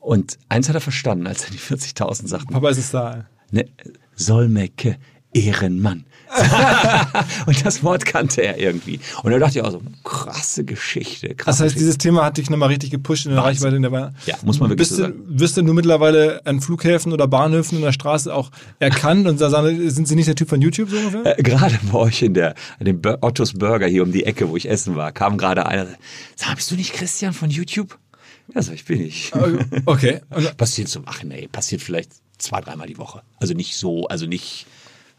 Und 0.00 0.36
eins 0.48 0.68
hat 0.68 0.74
er 0.74 0.80
verstanden, 0.80 1.28
als 1.28 1.44
er 1.44 1.52
die 1.52 1.58
40.000 1.58 2.26
sagten. 2.26 2.52
Papa 2.52 2.70
ist 2.70 2.78
es 2.78 2.90
da. 2.90 3.26
Ne, 3.52 3.68
Solmecke, 4.16 4.96
Ehrenmann. 5.34 6.04
und 7.46 7.64
das 7.64 7.84
Wort 7.84 8.04
kannte 8.06 8.42
er 8.42 8.58
irgendwie. 8.58 8.98
Und 9.22 9.30
da 9.30 9.38
dachte 9.38 9.58
ich 9.58 9.64
auch 9.64 9.70
so, 9.70 9.82
krasse 10.02 10.64
Geschichte. 10.64 11.28
Krasse 11.28 11.36
Das 11.36 11.46
heißt, 11.46 11.60
Geschichte. 11.60 11.78
dieses 11.78 11.98
Thema 11.98 12.24
hat 12.24 12.38
dich 12.38 12.50
nochmal 12.50 12.70
richtig 12.70 12.90
gepusht 12.90 13.26
in 13.26 13.32
der 13.32 13.42
Wahnsinn. 13.44 13.54
Reichweite. 13.68 13.76
In 13.76 13.82
der 13.82 13.92
Wa- 13.92 14.12
Ja, 14.26 14.36
muss 14.42 14.58
man 14.58 14.68
wirklich 14.70 14.88
bist 14.88 14.96
so 14.98 15.06
du, 15.06 15.12
sagen. 15.12 15.22
Wirst 15.28 15.56
denn 15.56 15.66
du 15.66 15.72
mittlerweile 15.74 16.44
an 16.44 16.60
Flughäfen 16.60 17.12
oder 17.12 17.28
Bahnhöfen 17.28 17.78
in 17.78 17.84
der 17.84 17.92
Straße 17.92 18.34
auch 18.34 18.50
erkannt 18.80 19.28
und 19.28 19.40
da 19.40 19.48
sagen, 19.50 19.88
sind 19.90 20.08
sie 20.08 20.16
nicht 20.16 20.26
der 20.26 20.34
Typ 20.34 20.48
von 20.48 20.60
YouTube 20.60 20.90
so 20.90 20.96
ungefähr? 20.96 21.38
Äh, 21.38 21.42
gerade 21.42 21.78
bei 21.92 21.98
euch 21.98 22.22
in 22.22 22.34
der, 22.34 22.54
an 22.80 22.86
dem 22.86 23.00
Ottos 23.20 23.52
Burger 23.52 23.86
hier 23.86 24.02
um 24.02 24.10
die 24.10 24.24
Ecke, 24.24 24.48
wo 24.48 24.56
ich 24.56 24.68
essen 24.68 24.96
war, 24.96 25.12
kam 25.12 25.38
gerade 25.38 25.66
einer, 25.66 25.86
sag, 26.34 26.56
bist 26.56 26.68
du 26.70 26.74
nicht 26.74 26.94
Christian 26.94 27.32
von 27.32 27.50
YouTube? 27.50 27.96
Ja, 28.54 28.60
sag 28.60 28.74
ich, 28.74 28.84
bin 28.84 29.00
ich. 29.00 29.30
Okay. 29.86 30.20
Passiert 30.56 30.88
so, 30.88 31.00
ach 31.06 31.22
nee, 31.22 31.48
passiert 31.50 31.80
vielleicht 31.80 32.10
zwei, 32.38 32.60
dreimal 32.60 32.86
die 32.88 32.98
Woche. 32.98 33.22
Also 33.40 33.54
nicht 33.54 33.76
so, 33.76 34.06
also 34.08 34.26
nicht, 34.26 34.66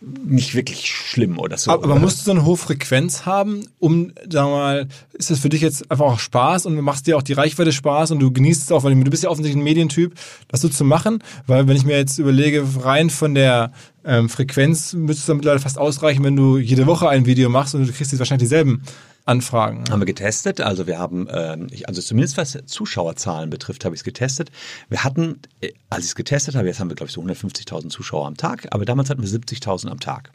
nicht 0.02 0.56
wirklich 0.56 0.88
schlimm 0.88 1.40
oder 1.40 1.58
so. 1.58 1.72
aber 1.72 1.96
musst 1.98 2.20
du 2.20 2.26
so 2.26 2.32
eine 2.32 2.46
hohe 2.46 2.58
Frequenz 2.58 3.26
haben, 3.26 3.66
um, 3.80 4.12
wir 4.28 4.44
mal, 4.44 4.88
ist 5.14 5.32
das 5.32 5.40
für 5.40 5.50
dich 5.50 5.62
jetzt 5.62 5.90
einfach 5.90 6.06
auch 6.06 6.20
Spaß 6.20 6.66
und 6.66 6.76
du 6.76 6.82
machst 6.82 7.08
dir 7.08 7.18
auch 7.18 7.24
die 7.24 7.34
Reichweite 7.34 7.72
Spaß 7.72 8.12
und 8.12 8.20
du 8.20 8.32
genießt 8.32 8.64
es 8.64 8.72
auch, 8.72 8.84
weil 8.84 8.94
du 8.96 9.10
bist 9.10 9.24
ja 9.24 9.30
offensichtlich 9.30 9.60
ein 9.60 9.64
Medientyp, 9.64 10.14
das 10.48 10.62
so 10.62 10.70
zu 10.70 10.84
machen, 10.84 11.24
weil 11.48 11.68
wenn 11.68 11.78
ich 11.78 11.86
mir 11.86 11.98
jetzt 11.98 12.20
überlege, 12.20 12.66
rein 12.82 13.10
von 13.10 13.34
der 13.36 13.72
ähm, 14.04 14.30
Frequenz 14.30 14.94
müsste 14.94 15.22
es 15.22 15.26
dann 15.26 15.38
mittlerweile 15.38 15.62
fast 15.62 15.78
ausreichen, 15.78 16.24
wenn 16.24 16.36
du 16.36 16.58
jede 16.58 16.86
Woche 16.86 17.10
ein 17.10 17.26
Video 17.26 17.50
machst 17.50 17.74
und 17.74 17.88
du 17.88 17.92
kriegst 17.92 18.12
jetzt 18.12 18.20
wahrscheinlich 18.20 18.48
dieselben 18.48 18.84
Anfragen. 19.26 19.86
Haben 19.90 20.02
wir 20.02 20.06
getestet, 20.06 20.62
also 20.62 20.86
wir 20.86 21.00
haben, 21.00 21.28
ähm, 21.32 21.68
ich, 21.72 21.88
also 21.88 22.00
zumindest 22.02 22.38
was 22.38 22.58
Zuschauerzahlen 22.66 23.50
betrifft, 23.50 23.84
habe 23.84 23.96
ich 23.96 24.02
es 24.02 24.04
getestet. 24.04 24.52
Wir 24.88 25.04
hatten, 25.04 25.40
äh, 25.62 25.72
als 25.90 26.06
ich 26.06 26.12
es 26.12 26.16
getestet 26.16 26.56
habe, 26.56 26.68
jetzt 26.68 26.80
haben 26.80 26.90
wir 26.90 26.96
glaube 26.96 27.10
ich 27.10 27.14
so 27.14 27.22
150.000 27.22 27.90
Zuschauer 27.90 28.28
am 28.28 28.38
Tag, 28.38 28.68
aber 28.70 28.86
damals 28.86 29.10
hatten 29.10 29.24
wir 29.24 29.30
70.000 29.30 29.90
am 29.90 30.00
Tag. 30.00 30.32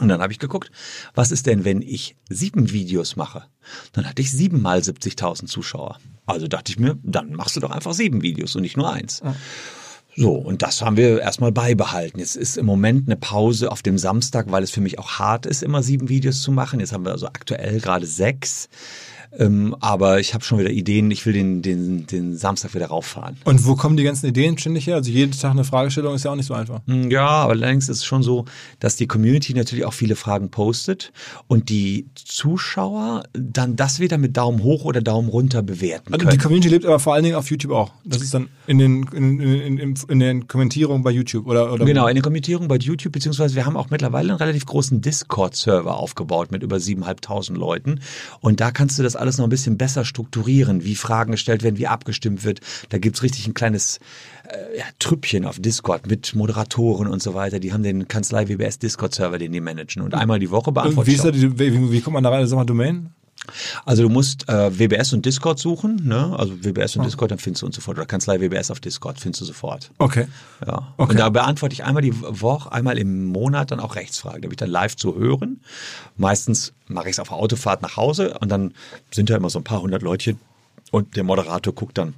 Und 0.00 0.08
dann 0.08 0.20
habe 0.20 0.32
ich 0.32 0.38
geguckt, 0.38 0.70
was 1.14 1.30
ist 1.30 1.46
denn, 1.46 1.64
wenn 1.64 1.82
ich 1.82 2.16
sieben 2.28 2.70
Videos 2.72 3.16
mache? 3.16 3.44
Dann 3.92 4.08
hatte 4.08 4.22
ich 4.22 4.30
sieben 4.30 4.62
mal 4.62 4.80
70.000 4.80 5.46
Zuschauer. 5.46 5.98
Also 6.26 6.46
dachte 6.46 6.72
ich 6.72 6.78
mir, 6.78 6.98
dann 7.02 7.32
machst 7.32 7.56
du 7.56 7.60
doch 7.60 7.70
einfach 7.70 7.92
sieben 7.92 8.22
Videos 8.22 8.54
und 8.54 8.62
nicht 8.62 8.76
nur 8.76 8.92
eins. 8.92 9.20
So, 10.16 10.32
und 10.34 10.62
das 10.62 10.82
haben 10.82 10.96
wir 10.96 11.20
erstmal 11.20 11.52
beibehalten. 11.52 12.18
Jetzt 12.18 12.36
ist 12.36 12.56
im 12.56 12.66
Moment 12.66 13.08
eine 13.08 13.16
Pause 13.16 13.70
auf 13.70 13.82
dem 13.82 13.96
Samstag, 13.96 14.50
weil 14.50 14.62
es 14.62 14.70
für 14.70 14.80
mich 14.80 14.98
auch 14.98 15.18
hart 15.18 15.46
ist, 15.46 15.62
immer 15.62 15.82
sieben 15.82 16.08
Videos 16.08 16.42
zu 16.42 16.52
machen. 16.52 16.80
Jetzt 16.80 16.92
haben 16.92 17.04
wir 17.04 17.12
also 17.12 17.26
aktuell 17.26 17.80
gerade 17.80 18.06
sechs. 18.06 18.68
Ähm, 19.38 19.76
aber 19.80 20.18
ich 20.20 20.34
habe 20.34 20.42
schon 20.44 20.58
wieder 20.58 20.70
Ideen, 20.70 21.10
ich 21.10 21.24
will 21.24 21.32
den, 21.32 21.62
den, 21.62 22.06
den 22.06 22.36
Samstag 22.36 22.74
wieder 22.74 22.86
rauffahren. 22.88 23.36
Und 23.44 23.64
wo 23.64 23.76
kommen 23.76 23.96
die 23.96 24.02
ganzen 24.02 24.26
Ideen 24.26 24.58
ständig 24.58 24.86
her? 24.88 24.96
Also 24.96 25.10
jeden 25.10 25.32
Tag 25.32 25.52
eine 25.52 25.64
Fragestellung 25.64 26.14
ist 26.14 26.24
ja 26.24 26.32
auch 26.32 26.36
nicht 26.36 26.46
so 26.46 26.54
einfach. 26.54 26.80
Hm, 26.86 27.10
Ja, 27.10 27.26
aber 27.28 27.52
allerdings 27.52 27.88
ist 27.88 27.98
es 27.98 28.04
schon 28.04 28.22
so, 28.22 28.44
dass 28.80 28.96
die 28.96 29.06
Community 29.06 29.54
natürlich 29.54 29.84
auch 29.84 29.92
viele 29.92 30.16
Fragen 30.16 30.50
postet 30.50 31.12
und 31.46 31.68
die 31.68 32.06
Zuschauer 32.14 33.22
dann 33.32 33.76
das 33.76 34.00
wieder 34.00 34.18
mit 34.18 34.36
Daumen 34.36 34.62
hoch 34.62 34.84
oder 34.84 35.00
Daumen 35.00 35.28
runter 35.28 35.62
bewerten 35.62 36.12
Also 36.12 36.24
können. 36.26 36.36
die 36.36 36.42
Community 36.42 36.68
lebt 36.68 36.84
aber 36.86 36.98
vor 36.98 37.14
allen 37.14 37.22
Dingen 37.24 37.36
auf 37.36 37.50
YouTube 37.50 37.72
auch. 37.72 37.92
Das 38.04 38.22
ist 38.22 38.34
dann 38.34 38.48
in 38.66 38.78
den, 38.78 39.04
in, 39.12 39.38
in, 39.40 39.78
in, 39.78 39.94
in 40.08 40.18
den 40.18 40.48
Kommentierungen 40.48 41.02
bei 41.04 41.10
YouTube 41.10 41.46
oder, 41.46 41.72
oder 41.72 41.84
Genau, 41.84 42.08
in 42.08 42.14
der 42.14 42.22
Kommentierung 42.22 42.66
bei 42.66 42.76
YouTube, 42.76 43.12
beziehungsweise 43.12 43.54
wir 43.54 43.66
haben 43.66 43.76
auch 43.76 43.90
mittlerweile 43.90 44.30
einen 44.30 44.38
relativ 44.38 44.66
großen 44.66 45.00
Discord-Server 45.00 45.96
aufgebaut 45.96 46.50
mit 46.50 46.62
über 46.62 46.76
7.500 46.76 47.54
Leuten. 47.56 48.00
Und 48.40 48.60
da 48.60 48.70
kannst 48.70 48.98
du 48.98 49.02
das 49.02 49.16
alles 49.20 49.38
noch 49.38 49.46
ein 49.46 49.50
bisschen 49.50 49.78
besser 49.78 50.04
strukturieren, 50.04 50.84
wie 50.84 50.94
Fragen 50.94 51.32
gestellt 51.32 51.62
werden, 51.62 51.78
wie 51.78 51.86
abgestimmt 51.86 52.44
wird. 52.44 52.60
Da 52.88 52.98
gibt's 52.98 53.22
richtig 53.22 53.46
ein 53.46 53.54
kleines 53.54 53.98
äh, 54.48 54.78
ja, 54.78 54.84
Trüppchen 54.98 55.44
auf 55.44 55.60
Discord 55.60 56.06
mit 56.06 56.34
Moderatoren 56.34 57.06
und 57.06 57.22
so 57.22 57.34
weiter. 57.34 57.60
Die 57.60 57.72
haben 57.72 57.82
den 57.82 58.08
Kanzlei 58.08 58.48
WBS 58.48 58.78
Discord-Server, 58.78 59.38
den 59.38 59.52
die 59.52 59.60
managen. 59.60 60.02
Und 60.02 60.14
einmal 60.14 60.38
die 60.38 60.50
Woche 60.50 60.72
beantworten. 60.72 61.08
wie, 61.08 61.14
ist 61.14 61.24
da 61.24 61.30
die, 61.30 61.58
wie, 61.58 61.92
wie 61.92 62.00
kommt 62.00 62.14
man 62.14 62.24
da 62.24 62.30
rein? 62.30 62.46
Sag 62.46 62.56
mal 62.56 62.64
Domain? 62.64 63.10
Also 63.84 64.02
du 64.02 64.08
musst 64.08 64.48
äh, 64.48 64.78
WBS 64.78 65.12
und 65.12 65.24
Discord 65.24 65.58
suchen, 65.58 66.06
ne? 66.06 66.34
Also 66.38 66.62
WBS 66.62 66.96
und 66.96 67.04
Discord, 67.04 67.30
dann 67.30 67.38
findest 67.38 67.62
du 67.62 67.66
uns 67.66 67.74
sofort. 67.74 67.98
Oder 67.98 68.06
Kanzlei 68.06 68.40
WBS 68.40 68.70
auf 68.70 68.80
Discord 68.80 69.18
findest 69.18 69.40
du 69.40 69.44
sofort. 69.46 69.90
Okay. 69.98 70.28
Ja. 70.66 70.92
Okay. 70.96 71.12
Und 71.12 71.18
da 71.18 71.28
beantworte 71.30 71.72
ich 71.72 71.84
einmal 71.84 72.02
die 72.02 72.14
Woche, 72.20 72.70
einmal 72.70 72.98
im 72.98 73.26
Monat 73.26 73.70
dann 73.70 73.80
auch 73.80 73.96
Rechtsfragen. 73.96 74.42
Da 74.42 74.48
bin 74.48 74.52
ich 74.52 74.58
dann 74.58 74.70
live 74.70 74.96
zu 74.96 75.16
hören. 75.16 75.60
Meistens 76.16 76.72
mache 76.86 77.08
ich 77.08 77.12
es 77.12 77.20
auf 77.20 77.28
der 77.28 77.38
Autofahrt 77.38 77.82
nach 77.82 77.96
Hause 77.96 78.36
und 78.40 78.50
dann 78.50 78.74
sind 79.10 79.30
da 79.30 79.36
immer 79.36 79.50
so 79.50 79.58
ein 79.58 79.64
paar 79.64 79.80
hundert 79.80 80.02
Leutchen 80.02 80.38
und 80.90 81.16
der 81.16 81.24
Moderator 81.24 81.74
guckt 81.74 81.98
dann, 81.98 82.14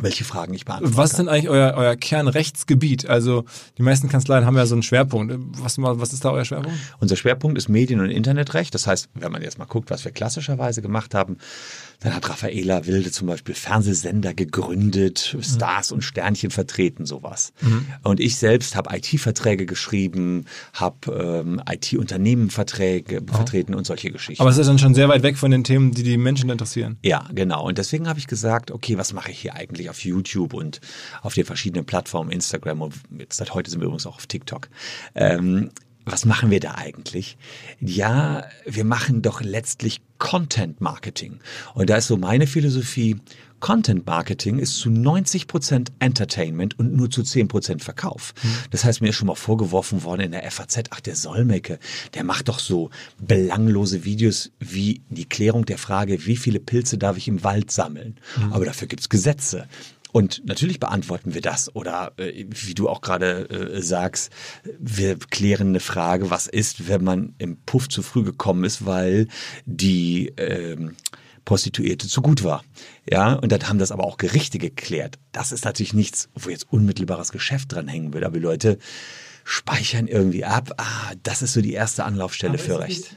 welche 0.00 0.24
Fragen 0.24 0.54
ich 0.54 0.64
beantworte. 0.64 0.96
Was 0.96 1.12
ist 1.12 1.18
denn 1.18 1.28
eigentlich 1.28 1.48
euer, 1.48 1.74
euer 1.76 1.96
Kernrechtsgebiet? 1.96 3.08
Also 3.08 3.44
die 3.78 3.82
meisten 3.82 4.08
Kanzleien 4.08 4.46
haben 4.46 4.56
ja 4.56 4.66
so 4.66 4.74
einen 4.74 4.82
Schwerpunkt. 4.82 5.34
Was, 5.62 5.78
was 5.78 6.12
ist 6.12 6.24
da 6.24 6.30
euer 6.30 6.44
Schwerpunkt? 6.44 6.78
Unser 7.00 7.16
Schwerpunkt 7.16 7.58
ist 7.58 7.68
Medien- 7.68 8.00
und 8.00 8.10
Internetrecht. 8.10 8.74
Das 8.74 8.86
heißt, 8.86 9.08
wenn 9.14 9.32
man 9.32 9.42
jetzt 9.42 9.58
mal 9.58 9.66
guckt, 9.66 9.90
was 9.90 10.04
wir 10.04 10.12
klassischerweise 10.12 10.82
gemacht 10.82 11.14
haben, 11.14 11.38
dann 12.00 12.14
hat 12.14 12.28
Raffaela 12.28 12.86
Wilde 12.86 13.10
zum 13.10 13.28
Beispiel 13.28 13.54
Fernsehsender 13.54 14.34
gegründet, 14.34 15.36
Stars 15.40 15.92
und 15.92 16.02
Sternchen 16.02 16.50
vertreten, 16.50 17.06
sowas. 17.06 17.52
Und 18.02 18.20
ich 18.20 18.36
selbst 18.36 18.76
habe 18.76 18.96
IT-Verträge 18.96 19.66
geschrieben, 19.66 20.44
habe 20.72 21.42
ähm, 21.44 21.62
IT-Unternehmenverträge 21.68 23.22
vertreten 23.30 23.74
und 23.74 23.86
solche 23.86 24.10
Geschichten. 24.10 24.40
Aber 24.42 24.50
es 24.50 24.58
ist 24.58 24.66
dann 24.66 24.78
schon 24.78 24.94
sehr 24.94 25.08
weit 25.08 25.22
weg 25.22 25.36
von 25.38 25.50
den 25.50 25.64
Themen, 25.64 25.92
die 25.92 26.02
die 26.02 26.16
Menschen 26.16 26.50
interessieren. 26.50 26.98
Ja, 27.02 27.28
genau. 27.32 27.66
Und 27.66 27.78
deswegen 27.78 28.08
habe 28.08 28.18
ich 28.18 28.26
gesagt, 28.26 28.70
okay, 28.70 28.98
was 28.98 29.12
mache 29.12 29.30
ich 29.30 29.40
hier 29.40 29.54
eigentlich 29.54 29.90
auf 29.90 30.04
YouTube 30.04 30.54
und 30.54 30.80
auf 31.22 31.34
den 31.34 31.44
verschiedenen 31.44 31.86
Plattformen, 31.86 32.30
Instagram 32.30 32.82
und 32.82 32.94
jetzt 33.18 33.36
seit 33.36 33.54
heute 33.54 33.70
sind 33.70 33.80
wir 33.80 33.86
übrigens 33.86 34.06
auch 34.06 34.16
auf 34.16 34.26
TikTok. 34.26 34.68
Ähm, 35.14 35.70
was 36.04 36.24
machen 36.24 36.50
wir 36.50 36.60
da 36.60 36.74
eigentlich? 36.74 37.36
Ja, 37.80 38.44
wir 38.66 38.84
machen 38.84 39.22
doch 39.22 39.40
letztlich 39.40 40.00
Content 40.18 40.80
Marketing. 40.80 41.40
Und 41.74 41.90
da 41.90 41.96
ist 41.96 42.06
so 42.06 42.16
meine 42.16 42.46
Philosophie, 42.46 43.16
Content 43.60 44.06
Marketing 44.06 44.58
ist 44.58 44.76
zu 44.76 44.90
90% 44.90 45.88
Entertainment 45.98 46.78
und 46.78 46.94
nur 46.94 47.10
zu 47.10 47.22
10% 47.22 47.80
Verkauf. 47.80 48.34
Das 48.70 48.84
heißt, 48.84 49.00
mir 49.00 49.08
ist 49.08 49.16
schon 49.16 49.28
mal 49.28 49.36
vorgeworfen 49.36 50.02
worden 50.02 50.20
in 50.20 50.32
der 50.32 50.50
FAZ, 50.50 50.82
ach, 50.90 51.00
der 51.00 51.16
Solmecke, 51.16 51.78
der 52.12 52.24
macht 52.24 52.48
doch 52.48 52.58
so 52.58 52.90
belanglose 53.18 54.04
Videos 54.04 54.50
wie 54.60 55.00
die 55.08 55.24
Klärung 55.24 55.64
der 55.64 55.78
Frage, 55.78 56.26
wie 56.26 56.36
viele 56.36 56.60
Pilze 56.60 56.98
darf 56.98 57.16
ich 57.16 57.26
im 57.26 57.42
Wald 57.42 57.70
sammeln? 57.70 58.16
Aber 58.50 58.66
dafür 58.66 58.86
gibt's 58.86 59.08
Gesetze. 59.08 59.66
Und 60.14 60.42
natürlich 60.46 60.78
beantworten 60.78 61.34
wir 61.34 61.40
das. 61.40 61.74
Oder 61.74 62.12
äh, 62.18 62.46
wie 62.48 62.74
du 62.74 62.88
auch 62.88 63.00
gerade 63.00 63.50
äh, 63.50 63.82
sagst, 63.82 64.30
wir 64.78 65.18
klären 65.18 65.70
eine 65.70 65.80
Frage, 65.80 66.30
was 66.30 66.46
ist, 66.46 66.86
wenn 66.86 67.02
man 67.02 67.34
im 67.38 67.56
Puff 67.66 67.88
zu 67.88 68.00
früh 68.00 68.22
gekommen 68.22 68.62
ist, 68.62 68.86
weil 68.86 69.26
die 69.66 70.28
ähm, 70.36 70.94
Prostituierte 71.44 72.06
zu 72.06 72.22
gut 72.22 72.44
war. 72.44 72.62
Ja, 73.10 73.32
und 73.32 73.50
dann 73.50 73.68
haben 73.68 73.80
das 73.80 73.90
aber 73.90 74.04
auch 74.04 74.16
Gerichte 74.16 74.58
geklärt. 74.58 75.18
Das 75.32 75.50
ist 75.50 75.64
natürlich 75.64 75.94
nichts, 75.94 76.28
wo 76.36 76.48
jetzt 76.48 76.72
unmittelbares 76.72 77.32
Geschäft 77.32 77.72
dran 77.72 77.88
hängen 77.88 78.14
würde. 78.14 78.26
Aber 78.26 78.36
die 78.36 78.44
Leute 78.44 78.78
speichern 79.42 80.06
irgendwie 80.06 80.44
ab. 80.44 80.74
Ah, 80.76 81.12
das 81.24 81.42
ist 81.42 81.54
so 81.54 81.60
die 81.60 81.72
erste 81.72 82.04
Anlaufstelle 82.04 82.58
für 82.58 82.78
Recht. 82.78 83.16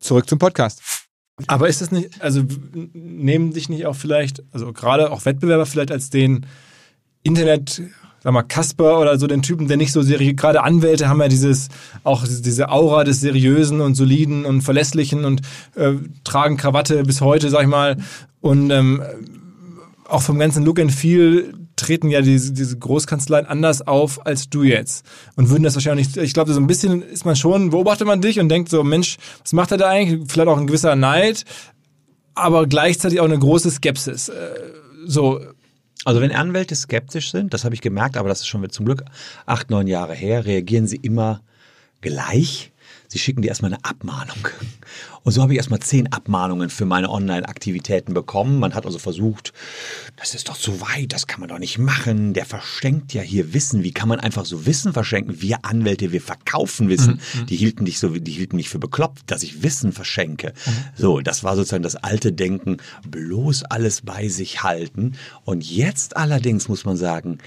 Zurück 0.00 0.28
zum 0.28 0.38
Podcast. 0.38 0.82
Aber 1.48 1.68
ist 1.68 1.80
das 1.82 1.90
nicht, 1.90 2.22
also 2.22 2.42
nehmen 2.94 3.52
dich 3.52 3.68
nicht 3.68 3.86
auch 3.86 3.96
vielleicht, 3.96 4.42
also 4.52 4.72
gerade 4.72 5.10
auch 5.10 5.24
Wettbewerber 5.24 5.66
vielleicht 5.66 5.90
als 5.90 6.08
den 6.08 6.46
Internet, 7.22 7.82
sag 8.22 8.32
mal, 8.32 8.42
Kasper 8.42 9.00
oder 9.00 9.18
so 9.18 9.26
den 9.26 9.42
Typen, 9.42 9.68
der 9.68 9.76
nicht 9.76 9.92
so 9.92 10.00
seriös, 10.00 10.36
gerade 10.36 10.62
Anwälte 10.62 11.08
haben 11.08 11.20
ja 11.20 11.28
dieses, 11.28 11.68
auch 12.04 12.24
diese 12.26 12.70
Aura 12.70 13.04
des 13.04 13.20
Seriösen 13.20 13.80
und 13.80 13.96
Soliden 13.96 14.46
und 14.46 14.62
Verlässlichen 14.62 15.24
und 15.24 15.42
äh, 15.74 15.94
tragen 16.24 16.56
Krawatte 16.56 17.02
bis 17.02 17.20
heute, 17.20 17.50
sag 17.50 17.62
ich 17.62 17.68
mal. 17.68 17.98
Und 18.40 18.70
ähm, 18.70 19.02
auch 20.08 20.22
vom 20.22 20.38
ganzen 20.38 20.64
Look 20.64 20.80
and 20.80 20.92
Feel 20.92 21.52
treten 21.76 22.10
ja 22.10 22.22
diese, 22.22 22.52
diese 22.52 22.78
Großkanzleien 22.78 23.46
anders 23.46 23.86
auf 23.86 24.26
als 24.26 24.48
du 24.48 24.62
jetzt 24.62 25.04
und 25.36 25.50
würden 25.50 25.62
das 25.62 25.74
wahrscheinlich 25.74 26.16
ich 26.16 26.34
glaube, 26.34 26.52
so 26.52 26.60
ein 26.60 26.66
bisschen 26.66 27.02
ist 27.02 27.24
man 27.24 27.36
schon, 27.36 27.70
beobachtet 27.70 28.06
man 28.06 28.20
dich 28.20 28.40
und 28.40 28.48
denkt 28.48 28.70
so, 28.70 28.82
Mensch, 28.82 29.16
was 29.42 29.52
macht 29.52 29.70
er 29.70 29.78
da 29.78 29.88
eigentlich? 29.88 30.30
Vielleicht 30.30 30.48
auch 30.48 30.58
ein 30.58 30.66
gewisser 30.66 30.96
Neid, 30.96 31.44
aber 32.34 32.66
gleichzeitig 32.66 33.20
auch 33.20 33.24
eine 33.24 33.38
große 33.38 33.70
Skepsis. 33.70 34.28
Äh, 34.28 34.48
so. 35.06 35.40
Also 36.04 36.20
wenn 36.20 36.30
Anwälte 36.30 36.76
skeptisch 36.76 37.32
sind, 37.32 37.52
das 37.52 37.64
habe 37.64 37.74
ich 37.74 37.80
gemerkt, 37.80 38.16
aber 38.16 38.28
das 38.28 38.40
ist 38.40 38.46
schon 38.46 38.68
zum 38.70 38.84
Glück 38.84 39.02
acht, 39.44 39.70
neun 39.70 39.88
Jahre 39.88 40.14
her, 40.14 40.44
reagieren 40.44 40.86
sie 40.86 40.96
immer 40.96 41.40
gleich 42.00 42.72
Sie 43.08 43.18
schicken 43.18 43.42
dir 43.42 43.48
erstmal 43.48 43.72
eine 43.72 43.84
Abmahnung. 43.84 44.48
Und 45.22 45.32
so 45.32 45.42
habe 45.42 45.52
ich 45.52 45.56
erstmal 45.56 45.80
zehn 45.80 46.12
Abmahnungen 46.12 46.70
für 46.70 46.84
meine 46.84 47.10
Online-Aktivitäten 47.10 48.14
bekommen. 48.14 48.60
Man 48.60 48.74
hat 48.74 48.86
also 48.86 48.98
versucht, 49.00 49.52
das 50.16 50.34
ist 50.34 50.48
doch 50.48 50.56
zu 50.56 50.80
weit, 50.80 51.12
das 51.12 51.26
kann 51.26 51.40
man 51.40 51.48
doch 51.48 51.58
nicht 51.58 51.78
machen. 51.78 52.32
Der 52.32 52.46
verschenkt 52.46 53.12
ja 53.12 53.22
hier 53.22 53.52
Wissen. 53.52 53.82
Wie 53.82 53.90
kann 53.90 54.08
man 54.08 54.20
einfach 54.20 54.44
so 54.44 54.66
Wissen 54.66 54.92
verschenken? 54.92 55.42
Wir 55.42 55.64
Anwälte, 55.64 56.12
wir 56.12 56.20
verkaufen 56.20 56.88
Wissen. 56.88 57.20
Mhm. 57.34 57.46
Die 57.46 57.56
hielten 57.56 57.84
dich 57.84 57.98
so, 57.98 58.10
die 58.10 58.30
hielten 58.32 58.54
mich 58.54 58.68
für 58.68 58.78
bekloppt, 58.78 59.30
dass 59.30 59.42
ich 59.42 59.64
Wissen 59.64 59.92
verschenke. 59.92 60.52
Mhm. 60.64 60.70
So, 60.94 61.20
das 61.20 61.42
war 61.42 61.56
sozusagen 61.56 61.82
das 61.82 61.96
alte 61.96 62.32
Denken, 62.32 62.76
bloß 63.10 63.64
alles 63.64 64.02
bei 64.02 64.28
sich 64.28 64.62
halten. 64.62 65.16
Und 65.44 65.68
jetzt 65.68 66.16
allerdings 66.16 66.68
muss 66.68 66.84
man 66.84 66.96
sagen, 66.96 67.38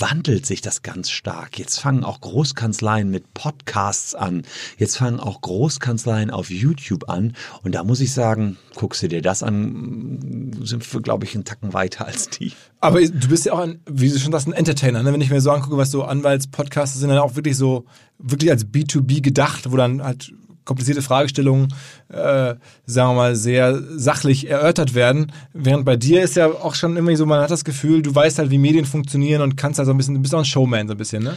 wandelt 0.00 0.46
sich 0.46 0.60
das 0.60 0.82
ganz 0.82 1.10
stark. 1.10 1.58
Jetzt 1.58 1.78
fangen 1.80 2.04
auch 2.04 2.20
Großkanzleien 2.20 3.10
mit 3.10 3.34
Podcasts 3.34 4.14
an. 4.14 4.42
Jetzt 4.78 4.96
fangen 4.96 5.20
auch 5.20 5.40
Großkanzleien 5.40 6.30
auf 6.30 6.50
YouTube 6.50 7.08
an. 7.08 7.34
Und 7.62 7.74
da 7.74 7.84
muss 7.84 8.00
ich 8.00 8.12
sagen, 8.12 8.56
guckst 8.74 9.02
du 9.02 9.08
dir 9.08 9.22
das 9.22 9.42
an, 9.42 10.50
sind 10.62 10.92
wir, 10.92 11.00
glaube 11.00 11.24
ich, 11.24 11.34
einen 11.34 11.44
Tacken 11.44 11.72
weiter 11.72 12.06
als 12.06 12.28
die. 12.28 12.52
Aber 12.80 13.00
du 13.00 13.28
bist 13.28 13.46
ja 13.46 13.52
auch 13.52 13.60
ein, 13.60 13.80
wie 13.86 14.10
du 14.10 14.18
schon 14.18 14.32
sagst, 14.32 14.46
ein 14.46 14.52
Entertainer. 14.52 15.02
Ne? 15.02 15.12
Wenn 15.12 15.20
ich 15.20 15.30
mir 15.30 15.40
so 15.40 15.50
angucke, 15.50 15.76
was 15.76 15.90
so 15.90 16.04
Anwaltspodcasts 16.04 16.98
sind, 16.98 17.08
dann 17.08 17.18
auch 17.18 17.36
wirklich 17.36 17.56
so, 17.56 17.86
wirklich 18.18 18.50
als 18.50 18.66
B2B 18.66 19.22
gedacht, 19.22 19.70
wo 19.70 19.76
dann 19.76 20.02
halt 20.02 20.32
komplizierte 20.64 21.02
Fragestellungen, 21.02 21.72
äh, 22.08 22.54
sagen 22.86 23.10
wir 23.10 23.14
mal, 23.14 23.36
sehr 23.36 23.82
sachlich 23.96 24.48
erörtert 24.48 24.94
werden. 24.94 25.32
Während 25.52 25.84
bei 25.84 25.96
dir 25.96 26.22
ist 26.22 26.36
ja 26.36 26.46
auch 26.46 26.74
schon 26.74 26.96
immer 26.96 27.14
so, 27.16 27.26
man 27.26 27.40
hat 27.40 27.50
das 27.50 27.64
Gefühl, 27.64 28.02
du 28.02 28.14
weißt 28.14 28.38
halt, 28.38 28.50
wie 28.50 28.58
Medien 28.58 28.84
funktionieren 28.84 29.42
und 29.42 29.56
kannst 29.56 29.78
halt 29.78 29.86
so 29.86 29.92
ein 29.92 29.96
bisschen, 29.96 30.14
du 30.14 30.20
bist 30.20 30.34
auch 30.34 30.40
ein 30.40 30.44
Showman 30.44 30.88
so 30.88 30.94
ein 30.94 30.98
bisschen, 30.98 31.22
ne? 31.22 31.36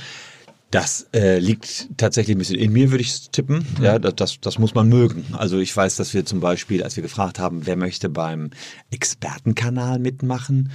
Das 0.70 1.08
äh, 1.14 1.40
liegt 1.40 1.88
tatsächlich 1.96 2.36
ein 2.36 2.40
bisschen 2.40 2.60
in 2.60 2.74
mir, 2.74 2.92
würde 2.92 3.02
ich 3.02 3.30
tippen. 3.30 3.66
Mhm. 3.78 3.84
Ja, 3.84 4.00
das, 4.00 4.42
das 4.42 4.60
muss 4.60 4.76
man 4.76 4.90
mögen. 4.90 5.26
Also 5.32 5.60
ich 5.60 5.76
weiß, 5.76 5.96
dass 5.96 6.14
wir 6.14 6.26
zum 6.26 6.42
Beispiel, 6.42 6.84
als 6.84 6.98
wir 6.98 7.04
gefragt 7.04 7.40
haben, 7.40 7.66
wer 7.66 7.78
möchte 7.78 8.10
beim 8.10 8.50
Expertenkanal 8.92 9.98
mitmachen, 10.00 10.72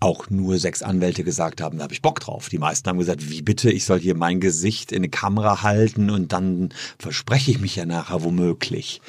auch 0.00 0.30
nur 0.30 0.58
sechs 0.58 0.82
Anwälte 0.82 1.24
gesagt 1.24 1.60
haben, 1.60 1.78
da 1.78 1.84
habe 1.84 1.92
ich 1.92 2.02
Bock 2.02 2.20
drauf. 2.20 2.48
Die 2.48 2.58
meisten 2.58 2.88
haben 2.88 2.98
gesagt, 2.98 3.30
wie 3.30 3.42
bitte, 3.42 3.70
ich 3.70 3.84
soll 3.84 3.98
hier 4.00 4.14
mein 4.14 4.40
Gesicht 4.40 4.92
in 4.92 4.98
eine 4.98 5.08
Kamera 5.08 5.62
halten 5.62 6.10
und 6.10 6.32
dann 6.32 6.70
verspreche 6.98 7.50
ich 7.50 7.60
mich 7.60 7.76
ja 7.76 7.84
nachher 7.84 8.22
womöglich. 8.22 9.00